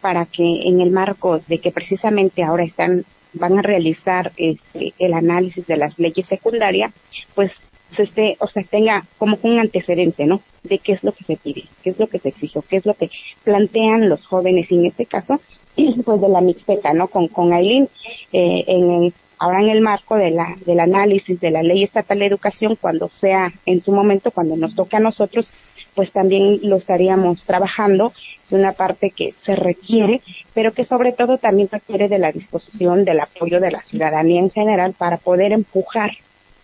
[0.00, 5.14] para que en el marco de que precisamente ahora están van a realizar este el
[5.14, 6.92] análisis de las leyes secundarias
[7.36, 7.52] pues
[7.90, 11.36] se esté o sea tenga como un antecedente no de qué es lo que se
[11.36, 13.08] pide qué es lo que se exige qué es lo que
[13.44, 15.40] plantean los jóvenes en este caso
[16.04, 17.88] pues de la mixteca no con con Aileen
[18.32, 22.20] eh, en el ahora en el marco de la, del análisis de la ley estatal
[22.20, 25.48] de educación, cuando sea en su momento, cuando nos toque a nosotros,
[25.96, 28.12] pues también lo estaríamos trabajando
[28.48, 30.20] de una parte que se requiere,
[30.54, 34.50] pero que sobre todo también requiere de la disposición, del apoyo de la ciudadanía en
[34.50, 36.12] general para poder empujar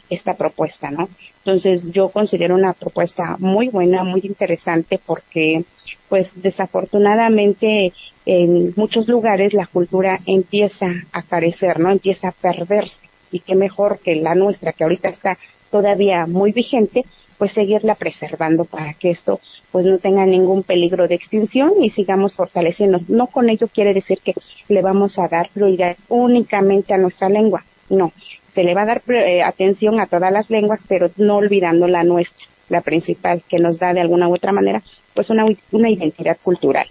[0.08, 1.08] esta propuesta, ¿no?
[1.48, 5.64] Entonces yo considero una propuesta muy buena, muy interesante porque
[6.10, 7.94] pues desafortunadamente
[8.26, 11.90] en muchos lugares la cultura empieza a carecer, ¿no?
[11.90, 13.00] Empieza a perderse
[13.32, 15.38] y qué mejor que la nuestra que ahorita está
[15.70, 17.06] todavía muy vigente,
[17.38, 19.40] pues seguirla preservando para que esto
[19.72, 23.00] pues no tenga ningún peligro de extinción y sigamos fortaleciendo.
[23.08, 24.34] No con ello quiere decir que
[24.68, 28.12] le vamos a dar prioridad únicamente a nuestra lengua, no,
[28.54, 32.04] se le va a dar eh, atención a todas las lenguas, pero no olvidando la
[32.04, 34.82] nuestra, la principal, que nos da de alguna u otra manera
[35.14, 36.86] pues una, una identidad cultural.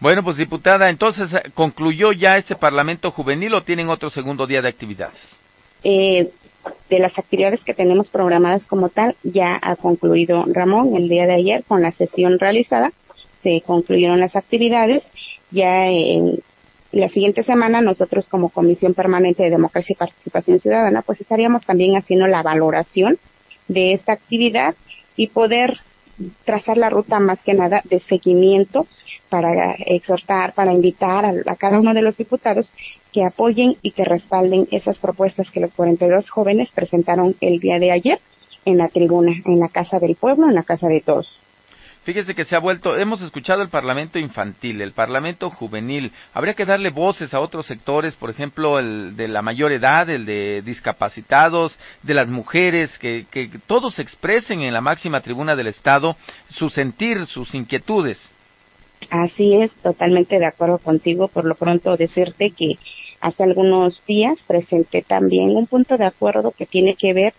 [0.00, 4.62] Bueno, pues diputada, entonces eh, concluyó ya este Parlamento Juvenil o tienen otro segundo día
[4.62, 5.18] de actividades.
[5.84, 6.30] Eh,
[6.88, 11.34] de las actividades que tenemos programadas como tal, ya ha concluido Ramón el día de
[11.34, 12.92] ayer con la sesión realizada.
[13.42, 15.04] Se concluyeron las actividades.
[15.50, 16.42] Ya en
[16.92, 21.96] la siguiente semana nosotros como Comisión Permanente de Democracia y Participación Ciudadana pues estaríamos también
[21.96, 23.18] haciendo la valoración
[23.68, 24.74] de esta actividad
[25.16, 25.78] y poder
[26.44, 28.86] trazar la ruta más que nada de seguimiento
[29.30, 32.70] para exhortar, para invitar a, cada uno de los diputados
[33.12, 37.90] que apoyen y que respalden esas propuestas que los 42 jóvenes presentaron el día de
[37.90, 38.20] ayer
[38.64, 41.41] en la tribuna, en la Casa del Pueblo, en la Casa de Todos.
[42.04, 46.10] Fíjese que se ha vuelto, hemos escuchado el Parlamento infantil, el Parlamento juvenil.
[46.34, 50.26] Habría que darle voces a otros sectores, por ejemplo, el de la mayor edad, el
[50.26, 56.16] de discapacitados, de las mujeres, que, que todos expresen en la máxima tribuna del Estado
[56.48, 58.18] su sentir, sus inquietudes.
[59.10, 61.28] Así es, totalmente de acuerdo contigo.
[61.28, 62.78] Por lo pronto decirte que
[63.20, 67.32] hace algunos días presenté también un punto de acuerdo que tiene que ver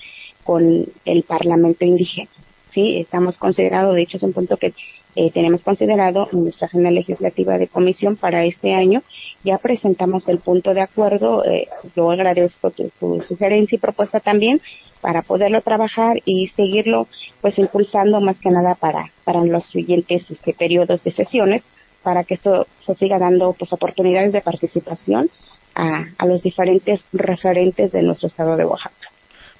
[0.46, 2.30] con el Parlamento indígena.
[2.74, 4.74] Sí, estamos considerado, de hecho es un punto que
[5.16, 9.04] eh, tenemos considerado en nuestra agenda legislativa de comisión para este año.
[9.44, 11.46] Ya presentamos el punto de acuerdo.
[11.46, 12.92] Eh, yo agradezco tu,
[13.28, 14.60] sugerencia y propuesta también
[15.02, 17.08] para poderlo trabajar y seguirlo
[17.42, 21.62] pues impulsando más que nada para, para los siguientes este, periodos de sesiones
[22.02, 25.30] para que esto se siga dando pues oportunidades de participación
[25.76, 29.13] a, a los diferentes referentes de nuestro estado de Oaxaca.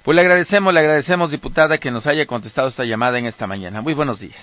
[0.04, 3.80] Pues le agradecemos, le agradecemos, diputada, que nos haya contestado esta llamada en esta mañana.
[3.80, 4.36] Muy buenos días.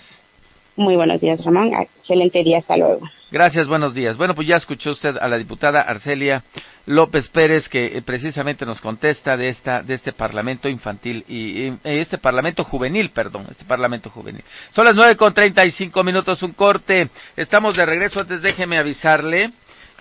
[0.75, 1.71] Muy buenos días, Ramón.
[1.99, 3.07] Excelente día, hasta luego.
[3.29, 4.17] Gracias, buenos días.
[4.17, 6.43] Bueno, pues ya escuchó usted a la diputada Arcelia
[6.87, 11.79] López Pérez, que eh, precisamente nos contesta de esta, de este Parlamento infantil y, y
[11.83, 14.43] este Parlamento juvenil, perdón, este Parlamento juvenil.
[14.71, 17.07] Son las nueve con treinta y cinco minutos, un corte.
[17.37, 18.21] Estamos de regreso.
[18.21, 19.51] Antes déjeme avisarle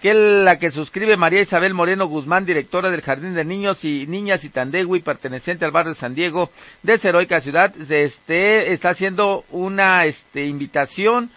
[0.00, 4.42] que la que suscribe María Isabel Moreno Guzmán, directora del Jardín de Niños y Niñas
[4.44, 6.50] Itandegui, perteneciente al barrio San Diego
[6.82, 11.30] de esa heroica ciudad, este, está haciendo una este, invitación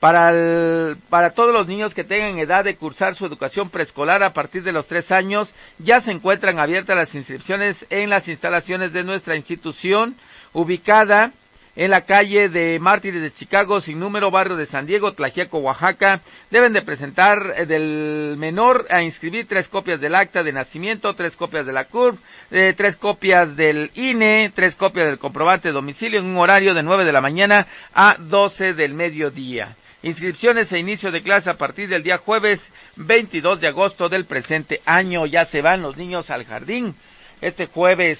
[0.00, 4.64] para, para todos los niños que tengan edad de cursar su educación preescolar a partir
[4.64, 5.52] de los tres años.
[5.78, 10.16] Ya se encuentran abiertas las inscripciones en las instalaciones de nuestra institución,
[10.52, 11.32] ubicada
[11.78, 16.20] en la calle de Mártires de Chicago, sin número, barrio de San Diego, Tlajiaco, Oaxaca.
[16.50, 21.36] Deben de presentar eh, del menor a inscribir tres copias del acta de nacimiento, tres
[21.36, 22.18] copias de la CURP,
[22.50, 26.82] eh, tres copias del INE, tres copias del comprobante de domicilio en un horario de
[26.82, 27.64] nueve de la mañana
[27.94, 29.76] a doce del mediodía.
[30.02, 32.60] Inscripciones e inicio de clase a partir del día jueves
[32.96, 35.26] 22 de agosto del presente año.
[35.26, 36.96] Ya se van los niños al jardín.
[37.40, 38.18] Este jueves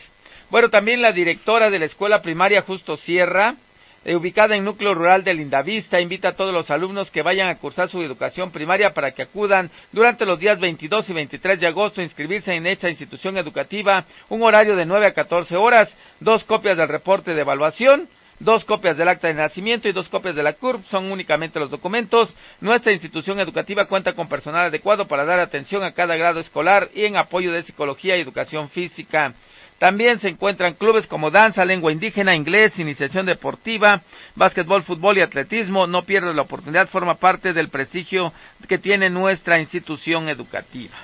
[0.50, 3.54] bueno, también la directora de la escuela primaria Justo Sierra,
[4.04, 7.56] eh, ubicada en núcleo rural de Lindavista, invita a todos los alumnos que vayan a
[7.56, 12.00] cursar su educación primaria para que acudan durante los días 22 y 23 de agosto
[12.00, 16.76] a inscribirse en esta institución educativa, un horario de 9 a 14 horas, dos copias
[16.76, 18.08] del reporte de evaluación,
[18.38, 21.70] dos copias del acta de nacimiento y dos copias de la CURP son únicamente los
[21.70, 22.34] documentos.
[22.60, 27.04] Nuestra institución educativa cuenta con personal adecuado para dar atención a cada grado escolar y
[27.04, 29.34] en apoyo de psicología y educación física.
[29.78, 34.02] También se encuentran clubes como danza, lengua indígena, inglés, iniciación deportiva,
[34.34, 35.86] básquetbol, fútbol y atletismo.
[35.86, 38.32] No pierdas la oportunidad, forma parte del prestigio
[38.68, 40.96] que tiene nuestra institución educativa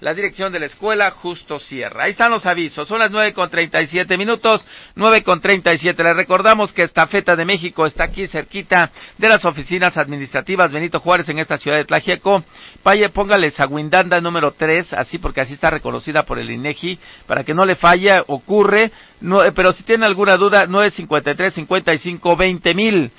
[0.00, 2.04] la dirección de la escuela Justo Sierra.
[2.04, 4.62] Ahí están los avisos, son las nueve con treinta y siete minutos,
[4.94, 6.04] nueve con treinta y siete.
[6.04, 11.00] Les recordamos que esta Feta de México está aquí cerquita de las oficinas administrativas Benito
[11.00, 12.44] Juárez en esta ciudad de Tlajeco.
[12.84, 17.54] Vaya, póngale Saguindanda número tres, así porque así está reconocida por el INEGI, para que
[17.54, 21.54] no le falle, ocurre, no, eh, pero si tiene alguna duda, nueve cincuenta y tres
[21.54, 23.10] cincuenta y cinco veinte mil,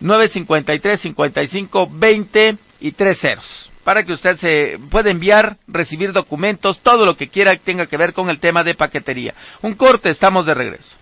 [0.00, 4.78] nueve cincuenta y tres cincuenta y cinco veinte y tres ceros para que usted se
[4.90, 8.62] pueda enviar, recibir documentos, todo lo que quiera que tenga que ver con el tema
[8.62, 9.34] de paquetería.
[9.62, 10.96] Un corte, estamos de regreso.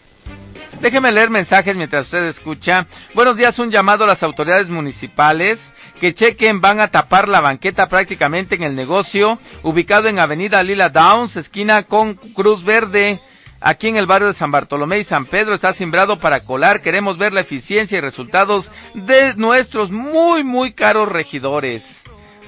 [0.81, 2.87] Déjeme leer mensajes mientras usted escucha.
[3.15, 5.59] Buenos días, un llamado a las autoridades municipales
[5.99, 10.89] que chequen, van a tapar la banqueta prácticamente en el negocio ubicado en Avenida Lila
[10.89, 13.21] Downs, esquina con Cruz Verde.
[13.61, 16.81] Aquí en el barrio de San Bartolomé y San Pedro está sembrado para colar.
[16.81, 21.83] Queremos ver la eficiencia y resultados de nuestros muy, muy caros regidores.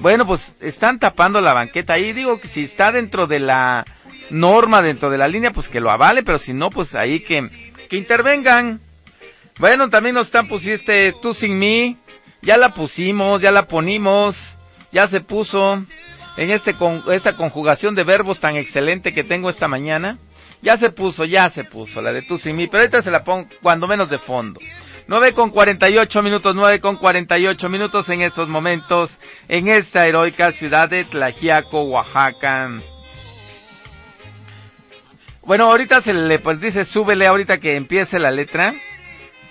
[0.01, 2.11] Bueno, pues están tapando la banqueta ahí.
[2.11, 3.85] Digo que si está dentro de la
[4.31, 7.47] norma, dentro de la línea, pues que lo avale, pero si no, pues ahí que,
[7.87, 8.81] que intervengan.
[9.59, 11.97] Bueno, también nos están pusiste tú sin mí.
[12.41, 14.35] Ya la pusimos, ya la ponimos,
[14.91, 15.85] ya se puso
[16.35, 20.17] en este con, esta conjugación de verbos tan excelente que tengo esta mañana.
[20.63, 23.23] Ya se puso, ya se puso la de tú sin mí, pero ahorita se la
[23.23, 24.59] pongo cuando menos de fondo.
[25.11, 29.11] 9 con 48 minutos, 9 con 48 minutos en estos momentos
[29.49, 32.69] en esta heroica ciudad de Tlajiaco, Oaxaca.
[35.41, 38.73] Bueno, ahorita se le pues dice súbele ahorita que empiece la letra.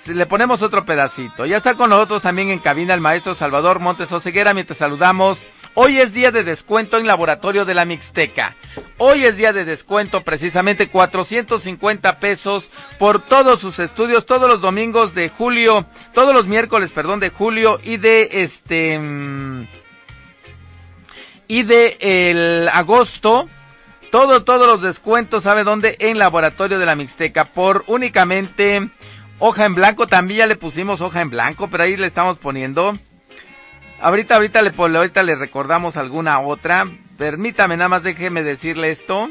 [0.07, 1.45] Le ponemos otro pedacito.
[1.45, 5.39] Ya está con nosotros también en cabina el maestro Salvador Montes Oseguera mientras saludamos.
[5.75, 8.57] Hoy es día de descuento en Laboratorio de la Mixteca.
[8.99, 12.69] Hoy es día de descuento precisamente 450 pesos
[12.99, 17.79] por todos sus estudios todos los domingos de julio, todos los miércoles, perdón, de julio
[17.85, 19.01] y de este
[21.47, 23.49] y de el agosto
[24.11, 25.97] todo, todos los descuentos, ¿sabe dónde?
[26.01, 28.91] En Laboratorio de la Mixteca, por únicamente
[29.39, 30.09] hoja en blanco.
[30.09, 32.99] También ya le pusimos hoja en blanco, pero ahí le estamos poniendo.
[34.01, 36.87] Ahorita, ahorita le, ahorita le recordamos alguna otra.
[37.19, 39.31] Permítame, nada más déjeme decirle esto.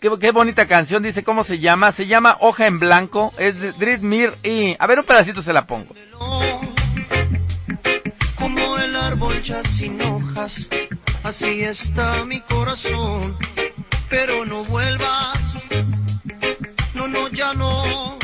[0.00, 1.92] Qué, qué, bonita canción, dice cómo se llama.
[1.92, 3.32] Se llama Hoja en Blanco.
[3.38, 4.76] Es de Dritmir y...
[4.78, 5.94] A ver, un pedacito se la pongo.
[8.36, 10.68] Como el árbol ya sin hojas
[11.22, 13.36] así está mi corazón,
[14.08, 15.64] pero no vuelvas,
[16.94, 18.18] no, no, ya no.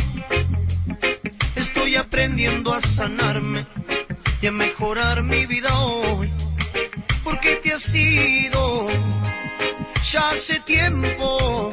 [1.54, 3.66] Estoy aprendiendo a sanarme
[4.50, 6.30] mejorar mi vida hoy,
[7.24, 8.88] porque te has ido
[10.12, 11.72] ya hace tiempo,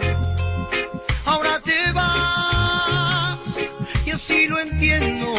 [1.25, 3.39] ahora te vas
[4.05, 5.33] y así lo entiendo,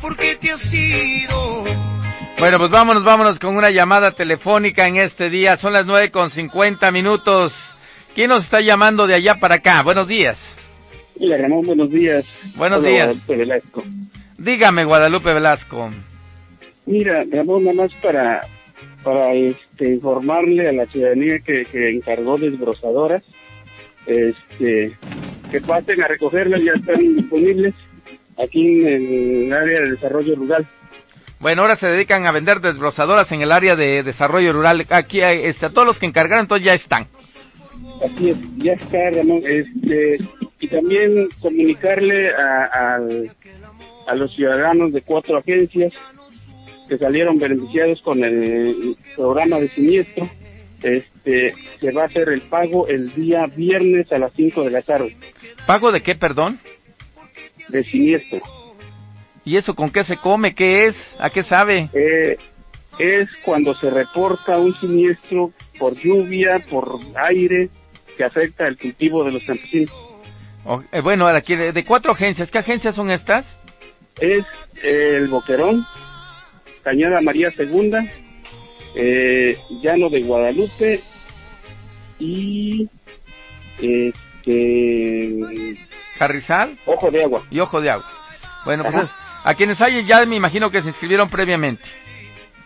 [0.00, 1.50] porque te has ido
[2.40, 5.58] bueno, pues vámonos, vámonos con una llamada telefónica en este día.
[5.58, 7.52] Son las nueve con cincuenta minutos.
[8.14, 9.82] ¿Quién nos está llamando de allá para acá?
[9.82, 10.38] Buenos días.
[11.20, 12.24] Hola Ramón, buenos días.
[12.56, 13.08] Buenos días.
[13.08, 13.84] Guadalupe Velasco.
[14.40, 15.90] Dígame, Guadalupe Velasco.
[16.86, 18.40] Mira, Ramón, nada más para,
[19.04, 23.22] para este, informarle a la ciudadanía que, que encargó desbrozadoras,
[24.06, 24.96] este,
[25.50, 27.74] que pasen a recogerlas, ya están disponibles
[28.42, 30.66] aquí en el área de desarrollo rural.
[31.38, 34.86] Bueno, ahora se dedican a vender desbrozadoras en el área de desarrollo rural.
[34.88, 37.08] Aquí, este, a todos los que encargaron, entonces ya están.
[38.02, 39.42] Así es, ya está, Ramón.
[39.46, 40.18] Este,
[40.60, 42.98] y también comunicarle a,
[44.10, 45.92] a, los ciudadanos de cuatro agencias
[46.88, 50.28] que salieron beneficiados con el programa de siniestro.
[50.82, 54.82] Este, se va a hacer el pago el día viernes a las 5 de la
[54.82, 55.16] tarde.
[55.66, 56.58] ¿Pago de qué, perdón?
[57.68, 58.40] De siniestro.
[59.44, 60.54] ¿Y eso con qué se come?
[60.54, 60.96] ¿Qué es?
[61.18, 61.90] ¿A qué sabe?
[61.92, 62.36] Eh,
[62.98, 67.68] es cuando se reporta un siniestro por lluvia, por aire,
[68.16, 69.90] que afecta el cultivo de los campesinos.
[70.92, 73.46] Eh, bueno, ahora de cuatro agencias, ¿qué agencias son estas?
[74.20, 74.44] Es
[74.82, 75.86] el Boquerón,
[76.82, 78.04] Cañada María Segunda,
[78.94, 81.00] eh, Llano de Guadalupe
[82.18, 82.88] y
[83.80, 85.78] este
[86.18, 88.06] Carrizal, Ojo de Agua y Ojo de Agua.
[88.64, 89.08] Bueno, pues
[89.44, 91.84] a quienes hay ya me imagino que se inscribieron previamente.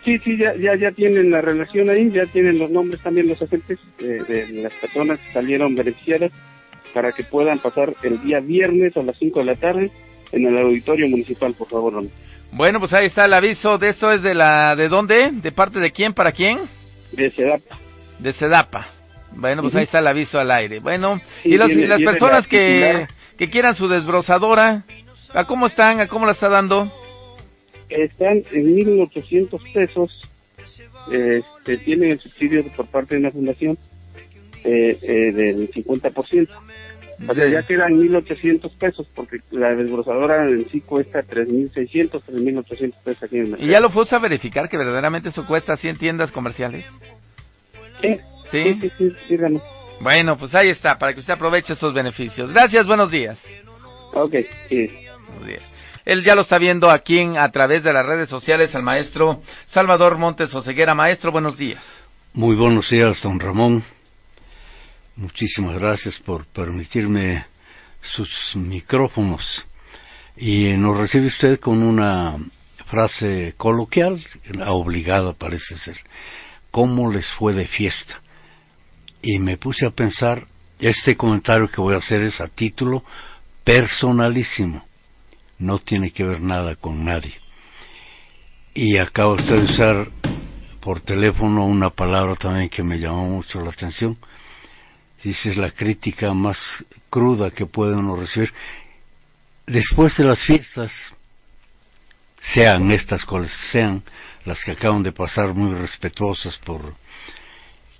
[0.05, 3.41] Sí, sí, ya, ya, ya tienen la relación ahí, ya tienen los nombres también los
[3.41, 6.31] agentes eh, de las personas que salieron beneficiadas
[6.93, 9.91] para que puedan pasar el día viernes a las 5 de la tarde
[10.35, 12.05] en el auditorio municipal, por favor.
[12.53, 13.79] Bueno, pues ahí está el aviso.
[13.79, 15.31] ¿De esto es de la de dónde?
[15.33, 16.13] ¿De parte de quién?
[16.13, 16.61] ¿Para quién?
[17.13, 17.79] De Sedapa.
[18.19, 18.87] De Sedapa.
[19.33, 20.79] Bueno, pues ahí está el aviso al aire.
[20.79, 23.07] Bueno, y, los, las personas que,
[23.37, 24.85] que quieran su desbrozadora,
[25.35, 25.99] ¿A cómo están?
[25.99, 26.91] ¿A cómo la está dando?
[27.89, 30.23] Están en 1.800 pesos.
[31.11, 33.77] Este, tienen el subsidio por parte de una fundación
[34.63, 36.49] eh, eh, del 50%.
[37.29, 43.23] O sea, ya quedan 1.800 pesos porque la desbrozadora en sí cuesta 3.600, 3.800 pesos
[43.23, 46.33] aquí en el ¿Y ya lo fuiste a verificar que verdaderamente eso cuesta 100 tiendas
[46.33, 46.85] comerciales?
[48.01, 48.21] Sí.
[48.51, 48.79] ¿Sí?
[48.81, 49.37] Sí, sí, sí,
[50.01, 52.51] Bueno, pues ahí está, para que usted aproveche esos beneficios.
[52.51, 53.41] Gracias, buenos días.
[54.13, 54.35] Ok,
[54.69, 54.91] sí.
[56.05, 60.19] Él ya lo está viendo aquí a través de las redes sociales al maestro Salvador
[60.19, 60.95] Montes Oseguera.
[60.95, 61.83] Maestro, buenos días.
[62.35, 63.83] Muy buenos días, don Ramón.
[65.17, 67.45] Muchísimas gracias por permitirme
[68.03, 69.65] sus micrófonos.
[70.37, 72.37] Y nos recibe usted con una
[72.87, 74.25] frase coloquial,
[74.67, 75.97] obligada parece ser.
[76.71, 78.21] ¿Cómo les fue de fiesta?
[79.23, 80.47] Y me puse a pensar,
[80.81, 83.05] este comentario que voy a hacer es a título
[83.63, 84.85] personalísimo
[85.59, 87.35] no tiene que ver nada con nadie.
[88.75, 90.09] Y acaba usted de usar
[90.81, 94.19] por teléfono una palabra también que me llamó mucho la atención.
[95.25, 96.59] Dice es la crítica más
[97.09, 98.53] cruda que puede uno recibir.
[99.67, 100.93] Después de las fiestas,
[102.53, 104.03] sean estas cuales sean,
[104.45, 106.95] las que acaban de pasar muy respetuosas por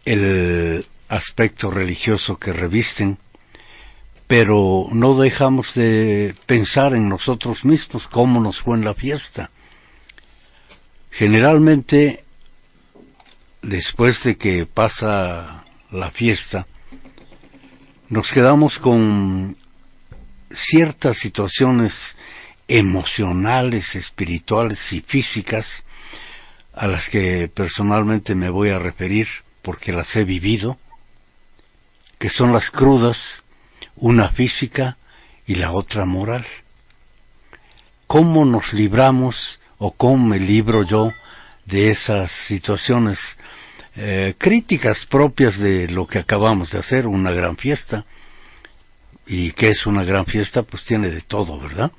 [0.05, 3.17] el aspecto religioso que revisten,
[4.27, 9.49] pero no dejamos de pensar en nosotros mismos cómo nos fue en la fiesta.
[11.11, 12.25] Generalmente,
[13.63, 16.67] después de que pasa la fiesta,
[18.09, 19.57] nos quedamos con
[20.53, 21.93] ciertas situaciones
[22.69, 25.67] emocionales, espirituales y físicas
[26.75, 29.27] a las que personalmente me voy a referir
[29.63, 30.77] porque las he vivido,
[32.19, 33.19] que son las crudas,
[33.97, 34.97] una física
[35.47, 36.47] y la otra moral.
[38.07, 41.11] ¿Cómo nos libramos o cómo me libro yo
[41.65, 43.19] de esas situaciones
[43.97, 48.05] eh, críticas propias de lo que acabamos de hacer, una gran fiesta?
[49.27, 50.63] ¿Y qué es una gran fiesta?
[50.63, 51.93] Pues tiene de todo, ¿verdad?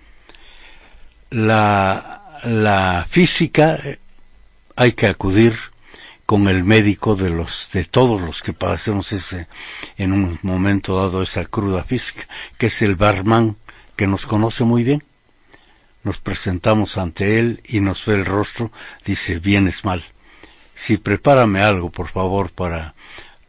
[1.32, 4.00] La, la física eh,
[4.76, 5.54] hay que acudir
[6.26, 9.48] con el médico de los de todos los que padecemos ese
[9.98, 12.28] en un momento dado esa cruda física
[12.58, 13.56] que es el barman
[13.96, 15.04] que nos conoce muy bien
[16.04, 18.72] nos presentamos ante él y nos ve el rostro
[19.06, 20.04] dice vienes mal
[20.76, 22.94] si prepárame algo por favor para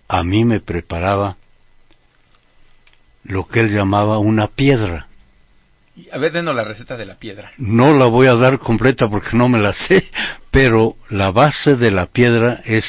[0.09, 1.37] a mí me preparaba
[3.25, 5.09] lo que él llamaba una piedra
[6.13, 7.53] a ver, denos la receta de la piedra.
[7.57, 10.07] No la voy a dar completa porque no me la sé,
[10.51, 12.85] pero la base de la piedra es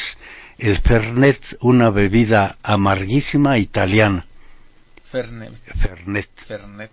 [0.58, 4.26] el Fernet, una bebida amarguísima italiana.
[5.10, 5.54] Fernet.
[5.80, 6.30] Fernet.
[6.48, 6.92] Fernet.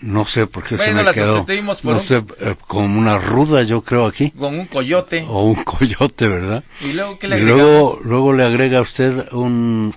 [0.00, 1.36] No sé por qué bueno, se me la quedó.
[1.38, 2.06] sustituimos por no un...
[2.06, 4.30] sé, eh, como una ruda, yo creo aquí.
[4.30, 5.24] Con un coyote.
[5.28, 6.62] O un coyote, ¿verdad?
[6.80, 9.92] Y luego, ¿qué le y luego, luego le agrega a usted un,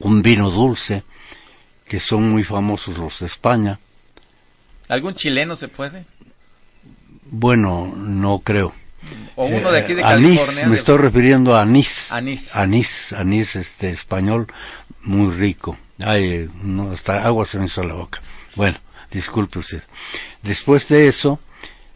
[0.00, 1.02] un vino dulce,
[1.88, 3.78] que son muy famosos los de España.
[4.88, 6.04] ¿Algún chileno se puede?
[7.30, 8.72] Bueno, no creo.
[9.36, 10.64] O uno de aquí de Eh, anís, California.
[10.66, 11.88] me de- estoy refiriendo a anís.
[12.10, 12.48] Anís.
[12.52, 14.46] Anís, anís este español,
[15.02, 15.76] muy rico.
[15.98, 18.20] Ay, no, hasta agua se me hizo la boca.
[18.56, 18.78] Bueno,
[19.10, 19.82] disculpe usted.
[20.42, 21.40] Después de eso,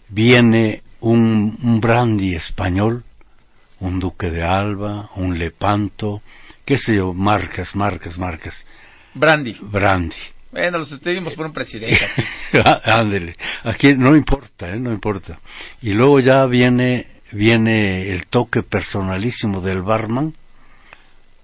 [0.09, 3.05] viene un, un brandy español,
[3.81, 6.23] un duque de Alba, un Lepanto,
[6.65, 8.65] qué sé yo, marcas, marcas, marcas.
[9.15, 9.57] Brandy.
[9.61, 10.17] Brandy.
[10.53, 12.23] Bueno, lo sustituimos por un presidente aquí.
[12.85, 13.35] Ándele,
[13.65, 14.79] aquí no importa, ¿eh?
[14.79, 15.39] no importa.
[15.81, 20.35] Y luego ya viene, viene el toque personalísimo del barman,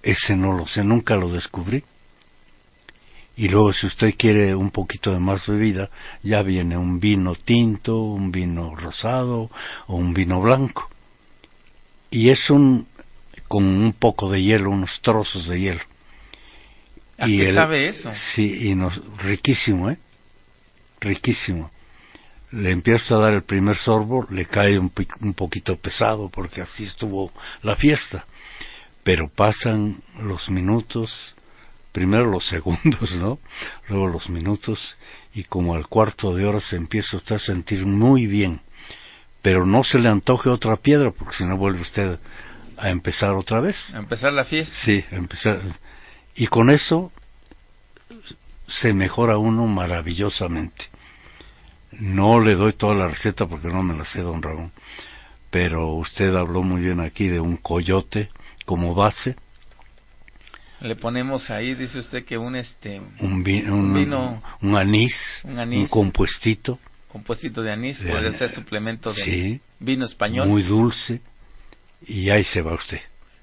[0.03, 1.83] ese no lo sé, nunca lo descubrí.
[3.39, 5.89] Y luego si usted quiere un poquito de más bebida,
[6.25, 9.49] ya viene un vino tinto, un vino rosado
[9.87, 10.91] o un vino blanco.
[12.11, 12.89] Y es un,
[13.47, 15.81] con un poco de hielo, unos trozos de hielo.
[17.17, 18.11] ¿A qué sabe eso?
[18.35, 19.99] Sí, y nos, riquísimo, ¿eh?
[20.99, 21.71] Riquísimo.
[22.51, 24.91] Le empiezo a dar el primer sorbo, le cae un,
[25.21, 27.31] un poquito pesado porque así estuvo
[27.63, 28.25] la fiesta.
[29.05, 31.37] Pero pasan los minutos,
[31.93, 33.39] primero los segundos, ¿no?
[33.89, 34.97] Luego los minutos
[35.35, 38.61] y como al cuarto de hora se empieza usted a sentir muy bien.
[39.43, 42.19] Pero no se le antoje otra piedra porque si no vuelve usted
[42.77, 43.77] a empezar otra vez.
[43.95, 44.75] A empezar la fiesta.
[44.85, 45.61] Sí, empezar.
[46.35, 47.13] Y con eso
[48.67, 50.87] se mejora uno maravillosamente.
[51.93, 54.73] No le doy toda la receta porque no me la sé, don Ramón.
[55.51, 58.29] Pero usted habló muy bien aquí de un coyote
[58.67, 59.37] como base,
[60.81, 65.15] Le ponemos ahí, dice usted que un este un, vi- un, Un vino- un anís,
[65.45, 65.89] un anís.
[65.91, 66.79] compuestito,
[67.11, 68.37] compuestito de anís, De anís.
[68.37, 69.61] ser suplemento de Sí.
[69.81, 70.47] vino español.
[70.49, 71.21] muy dulce,
[72.07, 73.01] y ahí se va usted.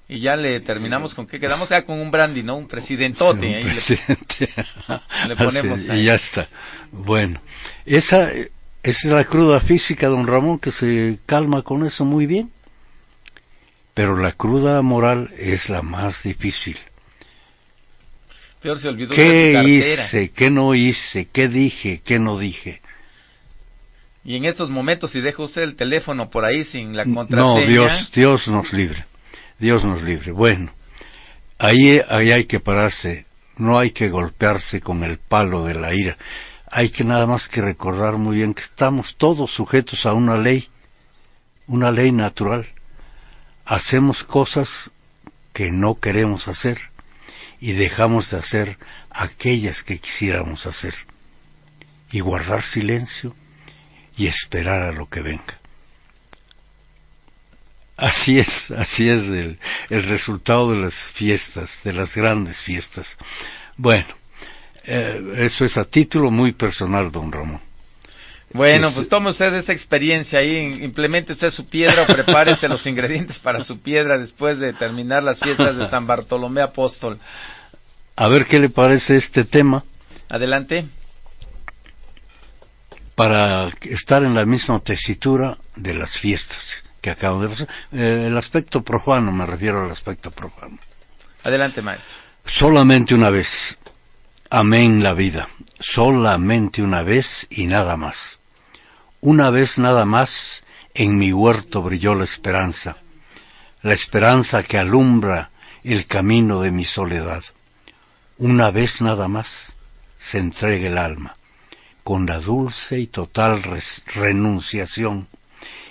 [0.07, 2.55] Y ya le terminamos con qué quedamos ya con un brandy, ¿no?
[2.57, 3.41] Un presidentote.
[3.41, 4.49] Sí, un ahí le- presidente.
[5.27, 6.01] le ponemos Así, ahí.
[6.01, 6.47] Y ya está.
[6.91, 7.41] Bueno,
[7.85, 8.47] esa, esa
[8.83, 12.49] es la cruda física, don Ramón, que se calma con eso muy bien.
[13.93, 16.77] Pero la cruda moral es la más difícil.
[18.65, 20.29] Peor se olvidó de su ¿Qué hice?
[20.29, 21.27] ¿Qué no hice?
[21.31, 22.01] ¿Qué dije?
[22.03, 22.81] ¿Qué no dije?
[24.23, 27.67] Y en estos momentos, si deja usted el teléfono por ahí sin la No, contraseña,
[27.67, 29.05] Dios, Dios nos libre.
[29.59, 30.31] Dios nos libre.
[30.31, 30.71] Bueno,
[31.59, 33.27] ahí, ahí hay que pararse.
[33.57, 36.17] No hay que golpearse con el palo de la ira.
[36.71, 40.67] Hay que nada más que recordar muy bien que estamos todos sujetos a una ley,
[41.67, 42.65] una ley natural.
[43.63, 44.67] Hacemos cosas
[45.53, 46.79] que no queremos hacer
[47.59, 48.77] y dejamos de hacer
[49.09, 50.93] aquellas que quisiéramos hacer.
[52.11, 53.35] Y guardar silencio
[54.17, 55.59] y esperar a lo que venga.
[57.97, 59.59] Así es, así es el,
[59.89, 63.07] el resultado de las fiestas, de las grandes fiestas.
[63.77, 64.13] Bueno,
[64.83, 67.61] eh, eso es a título muy personal, don Ramón.
[68.55, 73.37] Bueno, pues tome usted esa experiencia ahí, implemente usted su piedra o prepárese los ingredientes
[73.39, 77.19] para su piedra después de terminar las fiestas de San Bartolomé Apóstol.
[78.15, 79.83] A ver qué le parece este tema
[80.29, 80.85] Adelante.
[83.15, 86.57] para estar en la misma tesitura de las fiestas
[87.01, 87.67] que acabo de pasar.
[87.91, 90.77] Eh, el aspecto profano, me refiero al aspecto profano.
[91.43, 92.15] Adelante, maestro.
[92.45, 93.49] Solamente una vez
[94.49, 95.49] amén la vida,
[95.79, 98.15] solamente una vez y nada más.
[99.21, 100.29] Una vez nada más
[100.93, 102.97] en mi huerto brilló la esperanza,
[103.81, 105.49] la esperanza que alumbra
[105.83, 107.43] el camino de mi soledad.
[108.37, 109.47] Una vez nada más
[110.17, 111.33] se entrega el alma,
[112.03, 113.63] con la dulce y total
[114.13, 115.27] renunciación,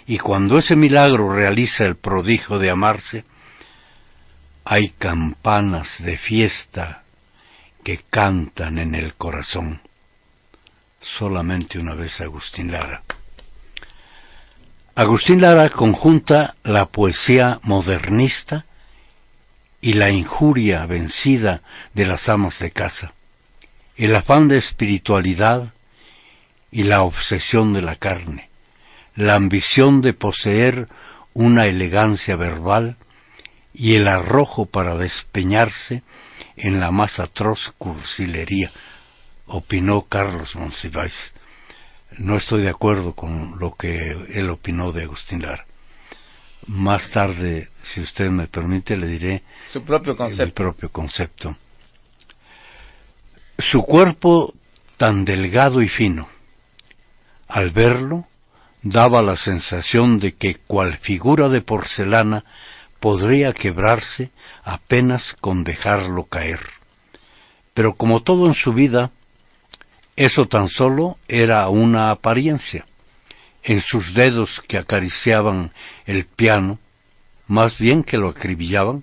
[0.07, 3.25] y cuando ese milagro realiza el prodigio de amarse,
[4.65, 7.03] hay campanas de fiesta
[7.83, 9.81] que cantan en el corazón.
[11.01, 13.03] Solamente una vez Agustín Lara.
[14.97, 18.65] Agustín Lara conjunta la poesía modernista
[19.81, 21.63] y la injuria vencida
[21.95, 23.13] de las amas de casa,
[23.97, 25.73] el afán de espiritualidad
[26.71, 28.49] y la obsesión de la carne,
[29.17, 30.87] la ambición de poseer
[31.33, 32.97] una elegancia verbal
[33.73, 36.05] y el arrojo para despeñarse
[36.57, 38.71] en la más atroz cursilería,
[39.47, 41.35] opinó Carlos Monsiváis.
[42.19, 43.97] No estoy de acuerdo con lo que
[44.33, 45.65] él opinó de Agustín Lara.
[46.67, 50.55] Más tarde, si usted me permite, le diré su propio concepto.
[50.55, 51.57] propio concepto.
[53.59, 54.55] Su cuerpo
[54.97, 56.29] tan delgado y fino,
[57.49, 58.27] al verlo,
[58.83, 62.45] daba la sensación de que cual figura de porcelana
[63.01, 64.31] podría quebrarse
[64.63, 66.61] apenas con dejarlo caer.
[67.75, 69.11] Pero como todo en su vida,
[70.17, 72.85] eso tan solo era una apariencia.
[73.63, 75.73] En sus dedos que acariciaban
[76.07, 76.79] el piano,
[77.49, 79.03] más bien que lo acribillaban,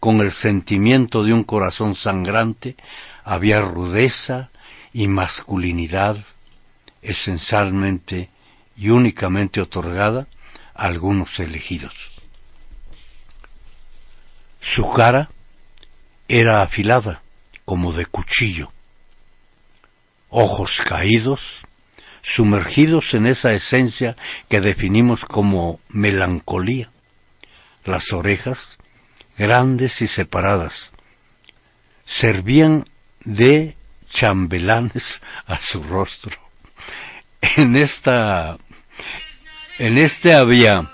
[0.00, 2.76] con el sentimiento de un corazón sangrante,
[3.24, 4.50] había rudeza
[4.92, 6.16] y masculinidad
[7.00, 8.28] esencialmente
[8.76, 10.26] y únicamente otorgada
[10.74, 11.94] a algunos elegidos.
[14.60, 15.28] Su cara
[16.26, 17.20] era afilada
[17.64, 18.73] como de cuchillo.
[20.36, 21.40] Ojos caídos,
[22.22, 24.16] sumergidos en esa esencia
[24.48, 26.90] que definimos como melancolía.
[27.84, 28.58] Las orejas,
[29.38, 30.90] grandes y separadas,
[32.04, 32.84] servían
[33.20, 33.76] de
[34.12, 36.36] chambelanes a su rostro.
[37.40, 38.56] En esta
[39.78, 40.90] en este había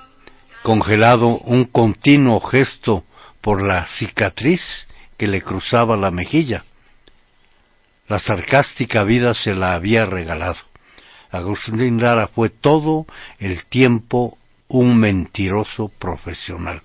[0.62, 3.04] congelado un continuo gesto
[3.40, 4.60] por la cicatriz
[5.16, 6.62] que le cruzaba la mejilla.
[8.10, 10.58] La sarcástica vida se la había regalado.
[11.30, 13.06] Agustín Lara fue todo
[13.38, 16.82] el tiempo un mentiroso profesional.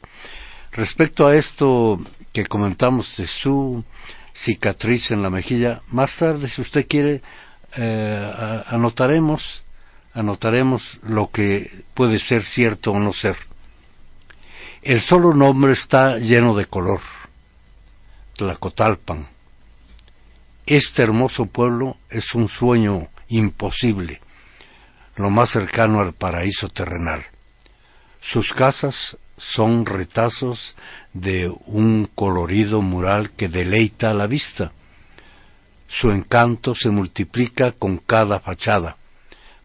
[0.72, 1.99] Respecto a esto
[2.31, 3.84] que comentamos de su
[4.35, 7.22] cicatriz en la mejilla, más tarde, si usted quiere,
[7.76, 9.64] eh, anotaremos,
[10.14, 13.35] anotaremos lo que puede ser cierto o no ser.
[14.84, 17.02] El solo nombre está lleno de color.
[18.38, 19.35] Tlacotalpan.
[20.65, 24.19] Este hermoso pueblo es un sueño imposible,
[25.15, 27.23] lo más cercano al paraíso terrenal.
[28.21, 30.75] Sus casas son retazos
[31.13, 34.71] de un colorido mural que deleita la vista.
[35.87, 38.97] Su encanto se multiplica con cada fachada,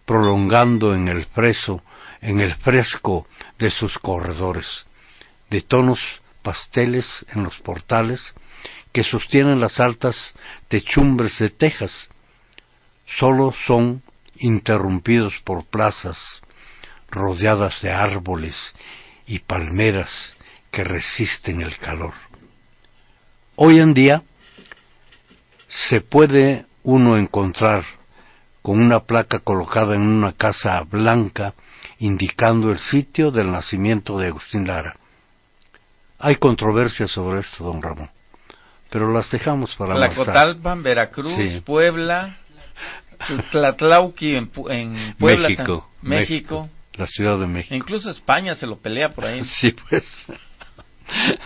[0.05, 1.83] prolongando en el freso,
[2.21, 3.27] en el fresco
[3.59, 4.85] de sus corredores
[5.51, 6.01] de tonos
[6.43, 8.21] pasteles en los portales
[8.93, 10.17] que sostienen las altas
[10.69, 11.93] techumbres de Texas.
[13.19, 14.03] Solo son
[14.37, 16.19] interrumpidos por plazas
[17.11, 18.57] rodeadas de árboles
[19.27, 20.11] y palmeras
[20.71, 22.15] que resisten el calor.
[23.57, 24.23] Hoy en día
[25.69, 27.85] se puede uno encontrar
[28.63, 31.55] con una placa colocada en una casa blanca
[31.99, 34.97] indicando el sitio del nacimiento de Agustín Lara.
[36.19, 38.11] Hay controversia sobre esto, don Ramón,
[38.91, 42.37] pero las dejamos para la Cotalpan, Veracruz, Puebla,
[43.51, 47.75] Tlatlauqui en, Puebla, México, México, la Ciudad de México.
[47.75, 49.43] Incluso España se lo pelea por ahí.
[49.61, 50.05] Sí, pues.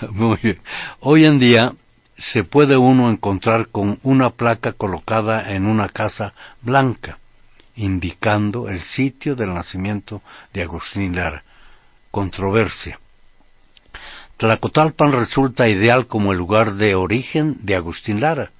[0.10, 0.58] Muy bien.
[1.00, 1.72] Hoy en día
[2.16, 7.18] se puede uno encontrar con una placa colocada en una casa blanca,
[7.76, 10.22] indicando el sitio del nacimiento
[10.52, 11.42] de Agustín Lara.
[12.10, 12.98] Controversia.
[14.36, 18.50] Tlacotalpan resulta ideal como el lugar de origen de Agustín Lara,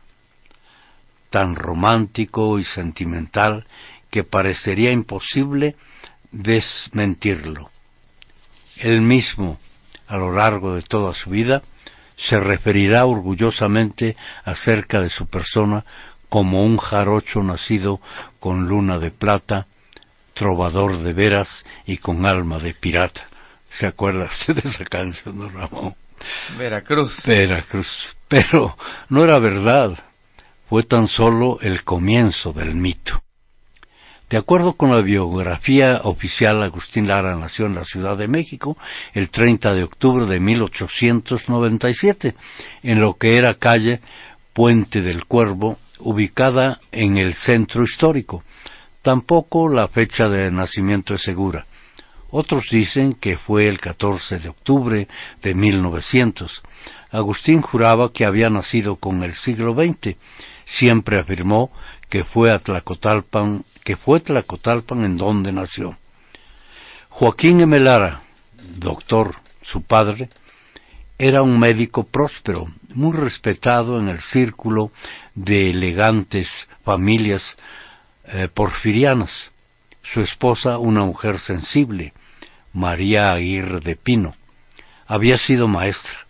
[1.31, 3.67] tan romántico y sentimental
[4.11, 5.75] que parecería imposible
[6.31, 7.71] desmentirlo.
[8.77, 9.59] Él mismo,
[10.07, 11.63] a lo largo de toda su vida,
[12.17, 15.85] se referirá orgullosamente acerca de su persona
[16.29, 18.01] como un jarocho nacido
[18.39, 19.67] con luna de plata,
[20.35, 23.27] trovador de veras y con alma de pirata.
[23.79, 25.95] ¿Se acuerda usted de esa canción, don Ramón?
[26.57, 27.13] Veracruz.
[27.27, 27.89] Veracruz.
[28.29, 28.77] Pero
[29.09, 29.99] no era verdad,
[30.69, 33.21] fue tan solo el comienzo del mito.
[34.31, 38.77] De acuerdo con la biografía oficial, Agustín Lara nació en la Ciudad de México
[39.13, 42.35] el 30 de octubre de 1897,
[42.83, 44.01] en lo que era calle
[44.53, 48.43] Puente del Cuervo, ubicada en el centro histórico.
[49.03, 51.67] Tampoco la fecha de nacimiento es segura.
[52.37, 55.07] Otros dicen que fue el 14 de octubre
[55.41, 56.63] de 1900.
[57.13, 60.17] Agustín juraba que había nacido con el siglo XX.
[60.65, 61.71] Siempre afirmó
[62.11, 65.97] que fue a Tlacotalpan, en donde nació.
[67.09, 68.23] Joaquín Emelara,
[68.79, 70.29] doctor, su padre,
[71.17, 74.91] era un médico próspero, muy respetado en el círculo
[75.37, 76.49] de elegantes
[76.83, 77.57] familias
[78.25, 79.31] eh, porfirianas.
[80.03, 82.13] Su esposa, una mujer sensible,
[82.75, 84.35] María Aguirre de Pino,
[85.07, 86.27] había sido maestra.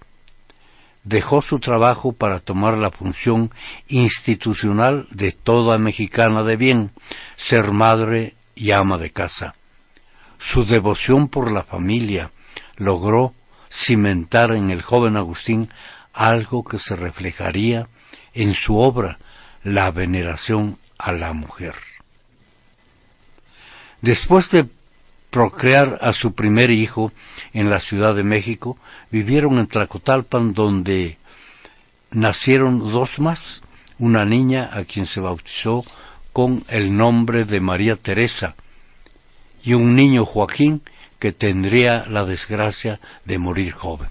[1.02, 3.50] Dejó su trabajo para tomar la función
[3.88, 6.90] institucional de toda mexicana de bien,
[7.48, 9.54] ser madre y ama de casa.
[10.38, 12.30] Su devoción por la familia
[12.76, 13.32] logró
[13.86, 15.70] cimentar en el joven Agustín
[16.12, 17.88] algo que se reflejaría
[18.34, 19.18] en su obra,
[19.62, 21.74] la veneración a la mujer.
[24.00, 24.68] Después de
[25.34, 27.10] procrear a su primer hijo
[27.52, 28.78] en la Ciudad de México,
[29.10, 31.18] vivieron en Tlacotalpan donde
[32.12, 33.40] nacieron dos más,
[33.98, 35.84] una niña a quien se bautizó
[36.32, 38.54] con el nombre de María Teresa
[39.64, 40.82] y un niño Joaquín
[41.18, 44.10] que tendría la desgracia de morir joven.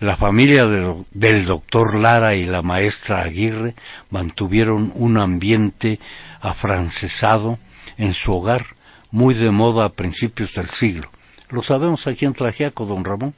[0.00, 3.74] La familia del doctor Lara y la maestra Aguirre
[4.08, 6.00] mantuvieron un ambiente
[6.40, 7.58] afrancesado
[7.98, 8.77] en su hogar,
[9.10, 11.10] muy de moda a principios del siglo.
[11.50, 13.34] Lo sabemos aquí en Tlajiaco, don Ramón,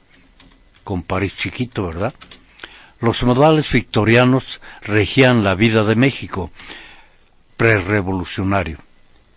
[0.83, 2.13] con París chiquito, ¿verdad?
[2.99, 6.51] Los modales victorianos regían la vida de México,
[7.57, 8.77] prerevolucionario.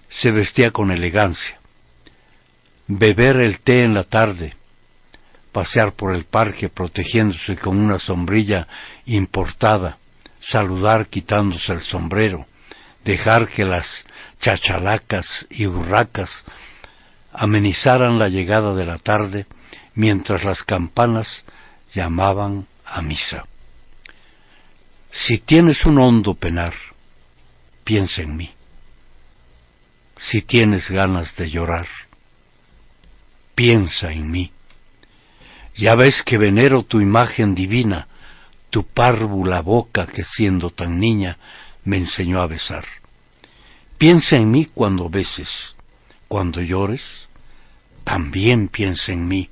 [0.08, 1.58] Se vestía con elegancia
[2.86, 4.54] beber el té en la tarde,
[5.52, 8.66] pasear por el parque protegiéndose con una sombrilla
[9.06, 9.98] importada,
[10.40, 12.46] saludar quitándose el sombrero,
[13.04, 13.86] dejar que las
[14.44, 16.30] chachalacas y urracas
[17.32, 19.46] amenizaran la llegada de la tarde
[19.94, 21.44] mientras las campanas
[21.94, 23.46] llamaban a misa.
[25.10, 26.74] Si tienes un hondo penar,
[27.84, 28.50] piensa en mí.
[30.18, 31.86] Si tienes ganas de llorar,
[33.54, 34.52] piensa en mí.
[35.74, 38.08] Ya ves que venero tu imagen divina,
[38.68, 41.38] tu párvula boca que siendo tan niña
[41.84, 42.84] me enseñó a besar.
[43.98, 45.48] Piensa en mí cuando beses,
[46.28, 47.02] cuando llores,
[48.04, 49.48] también piensa en mí.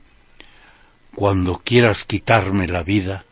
[1.14, 3.24] Cuando quieras quitarme la vida,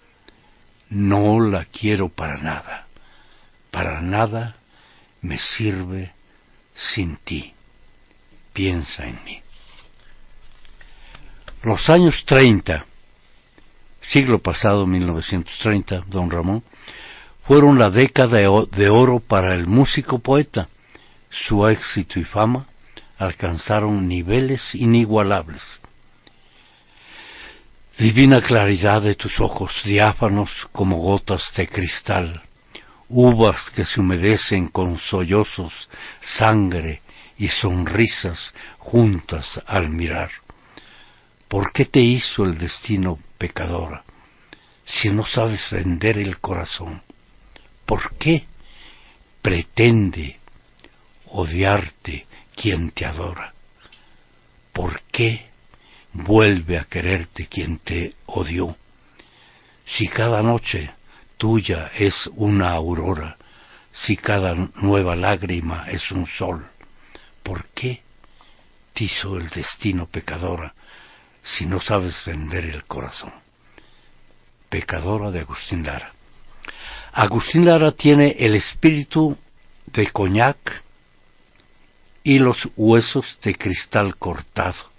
[0.88, 2.86] no la quiero para nada.
[3.70, 4.56] Para nada
[5.22, 6.12] me sirve
[6.74, 7.52] sin ti.
[8.52, 9.40] Piensa en mí.
[11.62, 12.84] Los años 30,
[14.00, 16.62] siglo pasado 1930, don Ramón,
[17.46, 20.68] fueron la década de oro para el músico poeta.
[21.30, 22.66] Su éxito y fama
[23.18, 25.62] alcanzaron niveles inigualables.
[27.98, 32.42] Divina claridad de tus ojos, diáfanos como gotas de cristal,
[33.08, 35.72] uvas que se humedecen con sollozos,
[36.20, 37.02] sangre
[37.38, 40.30] y sonrisas juntas al mirar
[41.50, 44.04] ¿Por qué te hizo el destino pecadora
[44.84, 47.02] si no sabes vender el corazón?
[47.84, 48.44] ¿Por qué
[49.42, 50.39] pretende
[51.30, 53.52] odiarte quien te adora?
[54.72, 55.46] ¿Por qué
[56.12, 58.76] vuelve a quererte quien te odió?
[59.84, 60.90] Si cada noche
[61.36, 63.36] tuya es una aurora,
[63.92, 66.66] si cada nueva lágrima es un sol,
[67.42, 68.02] ¿por qué
[68.94, 70.74] te hizo el destino pecadora
[71.42, 73.32] si no sabes vender el corazón.
[74.68, 76.12] Pecadora de Agustín Lara.
[77.12, 79.36] Agustín Lara tiene el espíritu
[79.86, 80.82] de coñac
[82.22, 84.90] y los huesos de cristal cortado.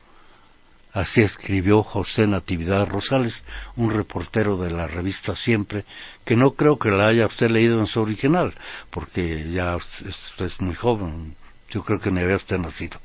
[0.93, 3.43] Así escribió José Natividad Rosales,
[3.77, 5.85] un reportero de la revista Siempre,
[6.26, 8.53] que no creo que la haya usted leído en su original,
[8.89, 11.35] porque ya usted es muy joven,
[11.69, 12.99] yo creo que ni había usted nacido.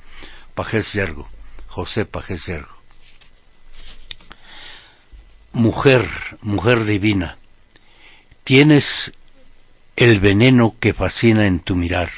[0.54, 1.28] Pajés Yergo,
[1.68, 2.76] José Pajés Yergo
[5.56, 6.06] mujer,
[6.42, 7.38] mujer divina,
[8.44, 8.84] tienes
[9.96, 12.10] el veneno que fascina en tu mirar,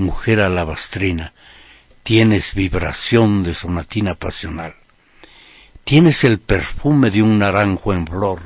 [0.00, 1.32] mujer alabastrina,
[2.02, 4.74] tienes vibración de sonatina pasional.
[5.84, 8.40] Tienes el perfume de un naranjo en flor,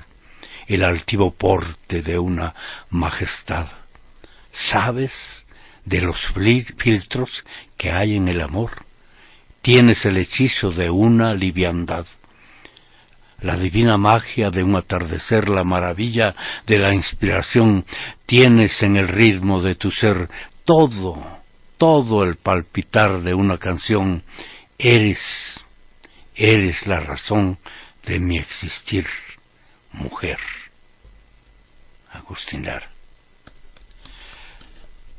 [0.66, 2.54] el altivo porte de una
[2.90, 3.66] majestad.
[4.52, 5.12] Sabes
[5.84, 6.18] de los
[6.78, 7.44] filtros
[7.76, 8.70] que hay en el amor.
[9.62, 12.06] Tienes el hechizo de una liviandad
[13.44, 16.34] la divina magia de un atardecer, la maravilla
[16.66, 17.84] de la inspiración,
[18.26, 20.28] tienes en el ritmo de tu ser
[20.64, 21.22] todo,
[21.84, 24.22] todo el palpitar de una canción,
[24.78, 25.20] eres,
[26.34, 27.58] eres la razón
[28.06, 29.06] de mi existir,
[29.92, 30.38] mujer.
[32.10, 32.88] Agustín Lara.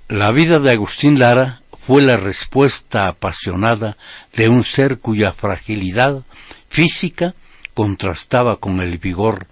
[0.07, 3.95] La vida de Agustín Lara fue la respuesta apasionada
[4.33, 6.23] de un ser cuya fragilidad
[6.69, 7.35] física
[7.75, 9.45] contrastaba con el vigor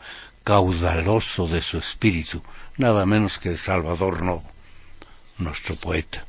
[0.44, 2.42] caudaloso de su espíritu,
[2.78, 4.50] nada menos que Salvador Novo,
[5.38, 6.26] nuestro poeta.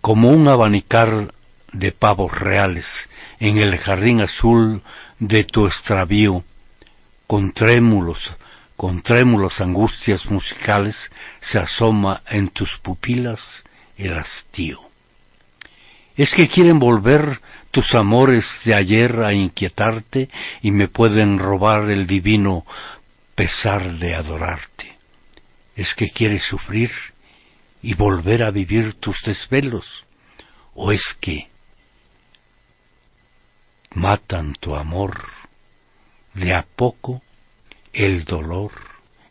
[0.00, 1.32] Como un abanicar
[1.72, 2.86] de pavos reales
[3.40, 4.82] en el jardín azul
[5.18, 6.44] de tu extravío,
[7.26, 8.18] con trémulos,
[8.76, 10.96] con trémulos angustias musicales,
[11.40, 13.40] se asoma en tus pupilas
[13.96, 14.80] el hastío.
[16.16, 20.28] Es que quieren volver tus amores de ayer a inquietarte
[20.62, 22.64] y me pueden robar el divino
[23.34, 24.96] pesar de adorarte.
[25.76, 26.90] Es que quieres sufrir
[27.82, 30.04] y volver a vivir tus desvelos,
[30.74, 31.48] o es que
[33.94, 35.24] matan tu amor
[36.34, 37.22] de a poco
[37.92, 38.72] el dolor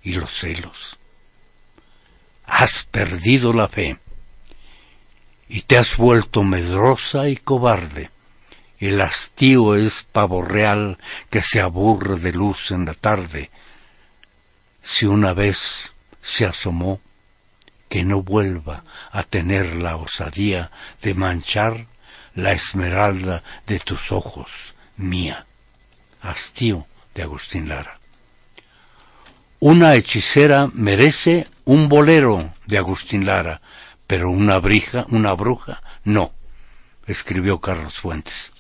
[0.04, 0.98] y los celos.
[2.46, 3.98] Has perdido la fe
[5.50, 8.10] y te has vuelto medrosa y cobarde.
[8.80, 10.98] El hastío es pavo real
[11.30, 13.50] que se aburre de luz en la tarde.
[14.84, 15.58] Si una vez
[16.22, 17.00] se asomó,
[17.90, 20.70] que no vuelva a tener la osadía
[21.02, 21.86] de manchar
[22.36, 24.50] la esmeralda de tus ojos,
[24.98, 25.46] mía.
[26.22, 26.86] Hastío
[27.16, 28.00] de Agustín Lara.
[29.60, 33.60] Una hechicera merece un bolero de Agustín Lara,
[34.06, 36.32] pero una brija, una bruja, no,
[37.08, 38.52] escribió Carlos Fuentes.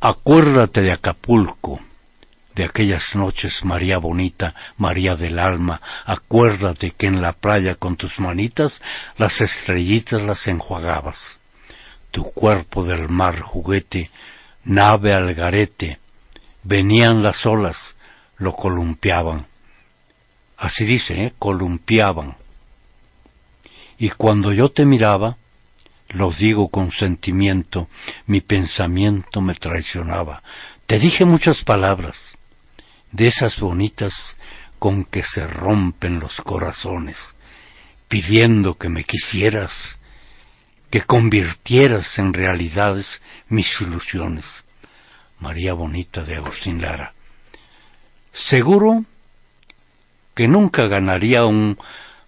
[0.00, 1.80] Acuérdate de Acapulco,
[2.56, 8.18] de aquellas noches, María bonita, María del alma, acuérdate que en la playa con tus
[8.18, 8.72] manitas
[9.16, 11.18] las estrellitas las enjuagabas.
[12.10, 14.10] Tu cuerpo del mar juguete,
[14.64, 15.98] nave al garete,
[16.64, 17.76] venían las olas,
[18.38, 19.46] lo columpiaban.
[20.56, 21.32] Así dice, ¿eh?
[21.38, 22.34] columpiaban
[23.98, 25.36] y cuando yo te miraba,
[26.10, 27.88] lo digo con sentimiento,
[28.26, 30.42] mi pensamiento me traicionaba.
[30.86, 32.16] Te dije muchas palabras,
[33.16, 34.12] de esas bonitas
[34.78, 37.16] con que se rompen los corazones,
[38.08, 39.72] pidiendo que me quisieras,
[40.90, 43.06] que convirtieras en realidades
[43.48, 44.44] mis ilusiones.
[45.40, 47.14] María Bonita de Agustín Lara.
[48.32, 49.04] Seguro
[50.34, 51.78] que nunca ganaría un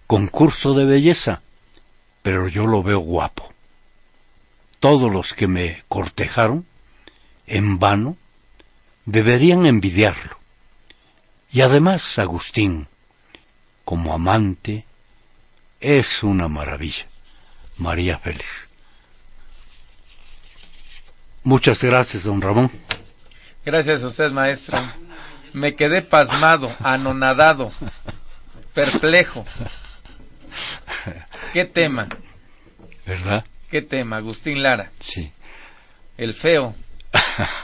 [0.07, 1.41] concurso de belleza,
[2.23, 3.53] pero yo lo veo guapo.
[4.79, 6.65] Todos los que me cortejaron,
[7.45, 8.17] en vano,
[9.05, 10.38] deberían envidiarlo.
[11.51, 12.87] Y además Agustín,
[13.83, 14.85] como amante,
[15.79, 17.05] es una maravilla.
[17.77, 18.45] María Félix.
[21.43, 22.69] Muchas gracias, don Ramón.
[23.65, 24.77] Gracias a usted, maestro.
[25.53, 27.71] Me quedé pasmado, anonadado,
[28.73, 29.45] perplejo.
[31.53, 32.07] ¿Qué tema?
[33.05, 33.45] ¿Verdad?
[33.71, 34.17] ¿Qué tema?
[34.17, 34.91] Agustín Lara.
[34.99, 35.31] Sí.
[36.17, 36.75] El feo.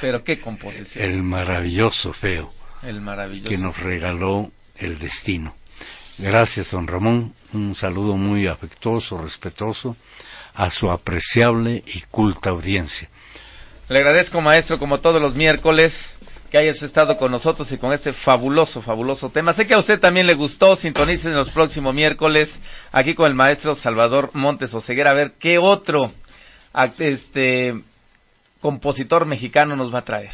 [0.00, 1.04] Pero qué composición.
[1.04, 2.52] El maravilloso feo.
[2.82, 3.48] El maravilloso.
[3.48, 5.54] Que nos regaló el destino.
[6.18, 7.34] Gracias, don Ramón.
[7.52, 9.96] Un saludo muy afectuoso, respetuoso
[10.54, 13.08] a su apreciable y culta audiencia.
[13.88, 15.92] Le agradezco, maestro, como todos los miércoles
[16.50, 19.52] que hayas estado con nosotros y con este fabuloso, fabuloso tema.
[19.52, 20.76] Sé que a usted también le gustó.
[20.76, 22.50] Sintonicen los próximos miércoles
[22.92, 26.12] aquí con el maestro Salvador Montes Oseguera a ver qué otro
[26.98, 27.74] este
[28.60, 30.32] compositor mexicano nos va a traer.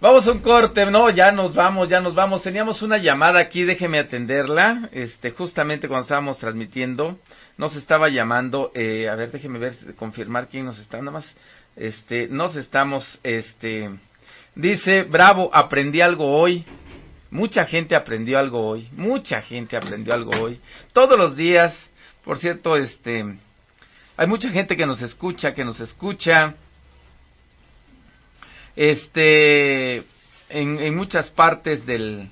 [0.00, 2.42] Vamos a un corte, no, ya nos vamos, ya nos vamos.
[2.42, 4.88] Teníamos una llamada aquí, déjeme atenderla.
[4.92, 7.18] Este, justamente cuando estábamos transmitiendo,
[7.58, 11.26] nos estaba llamando, eh, a ver, déjeme ver, confirmar quién nos está, nada más.
[11.76, 13.90] Este, nos estamos, este,
[14.54, 16.64] Dice, bravo, aprendí algo hoy.
[17.30, 18.88] Mucha gente aprendió algo hoy.
[18.92, 20.60] Mucha gente aprendió algo hoy.
[20.92, 21.74] Todos los días,
[22.24, 23.36] por cierto, este,
[24.16, 26.54] hay mucha gente que nos escucha, que nos escucha.
[28.76, 29.96] Este,
[30.48, 32.28] en, en muchas partes del,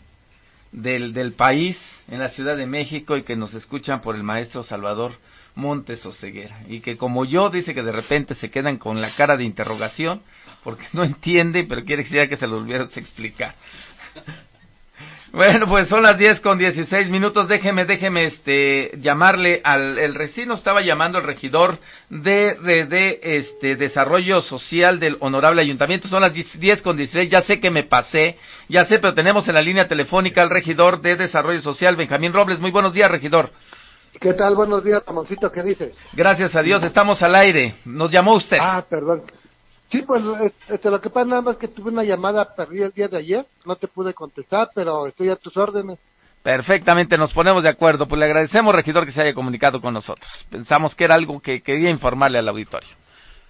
[0.72, 1.78] del, del país
[2.08, 5.12] en la Ciudad de México y que nos escuchan por el maestro Salvador
[5.54, 6.62] Montes Oseguera.
[6.68, 10.22] Y que como yo dice que de repente se quedan con la cara de interrogación
[10.62, 13.54] porque no entiende, pero quiere que se lo volviera a explicar.
[15.32, 17.48] Bueno, pues son las 10 con 16 minutos.
[17.48, 20.54] Déjeme, déjeme este, llamarle al el recino.
[20.54, 26.08] Estaba llamando al regidor de, de, este, Desarrollo Social del Honorable Ayuntamiento.
[26.08, 27.30] Son las 10 con 16.
[27.30, 28.38] Ya sé que me pasé.
[28.68, 32.58] Ya sé, pero tenemos en la línea telefónica al regidor de Desarrollo Social, Benjamín Robles.
[32.58, 33.50] Muy buenos días, regidor.
[34.18, 34.54] ¿Qué tal?
[34.54, 35.52] Buenos días, Ramoncito.
[35.52, 35.92] ¿Qué dices?
[36.14, 36.82] Gracias a Dios.
[36.82, 37.74] Estamos al aire.
[37.84, 38.58] Nos llamó usted.
[38.60, 39.22] Ah, perdón.
[39.90, 40.22] Sí, pues
[40.68, 43.46] este, lo que pasa nada más que tuve una llamada perdida el día de ayer,
[43.64, 45.98] no te pude contestar, pero estoy a tus órdenes.
[46.42, 48.06] Perfectamente, nos ponemos de acuerdo.
[48.06, 50.28] Pues le agradecemos, regidor, que se haya comunicado con nosotros.
[50.50, 52.88] Pensamos que era algo que quería informarle al auditorio.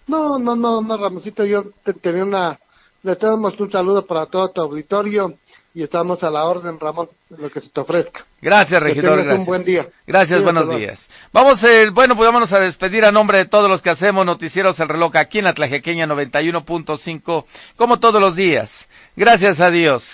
[0.06, 1.64] No, no, no, no, Ramosito, yo
[2.00, 2.58] tenía una...
[3.02, 5.34] Le tenemos un saludo para todo tu auditorio
[5.78, 8.24] y estamos a la orden, Ramón, lo que se te ofrezca.
[8.42, 9.16] Gracias, regidor.
[9.16, 9.38] Que gracias.
[9.38, 9.86] un buen día.
[10.08, 10.98] Gracias, buenos días.
[11.32, 14.80] Vamos, eh, bueno, pues vámonos a despedir a nombre de todos los que hacemos Noticieros
[14.80, 17.44] El Reloj aquí en la Tlajequeña 91.5,
[17.76, 18.68] como todos los días.
[19.14, 20.04] Gracias a Dios.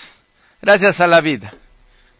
[0.60, 1.54] Gracias a la vida.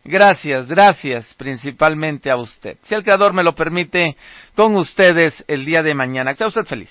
[0.05, 2.79] Gracias, gracias principalmente a usted.
[2.85, 4.17] Si el Creador me lo permite,
[4.57, 6.33] con ustedes el día de mañana.
[6.33, 6.91] Que sea usted feliz.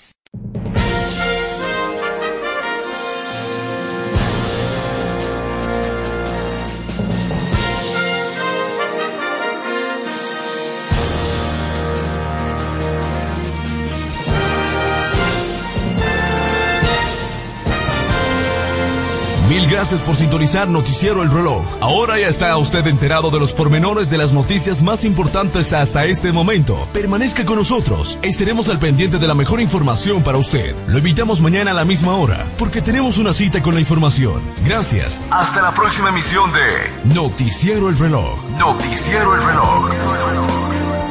[19.53, 21.63] Mil gracias por sintonizar Noticiero El Reloj.
[21.79, 26.31] Ahora ya está usted enterado de los pormenores de las noticias más importantes hasta este
[26.31, 26.87] momento.
[26.91, 28.17] Permanezca con nosotros.
[28.23, 30.75] Estaremos al pendiente de la mejor información para usted.
[30.87, 34.41] Lo invitamos mañana a la misma hora, porque tenemos una cita con la información.
[34.65, 35.21] Gracias.
[35.29, 38.43] Hasta la próxima emisión de Noticiero El Reloj.
[38.57, 41.02] Noticiero El Reloj.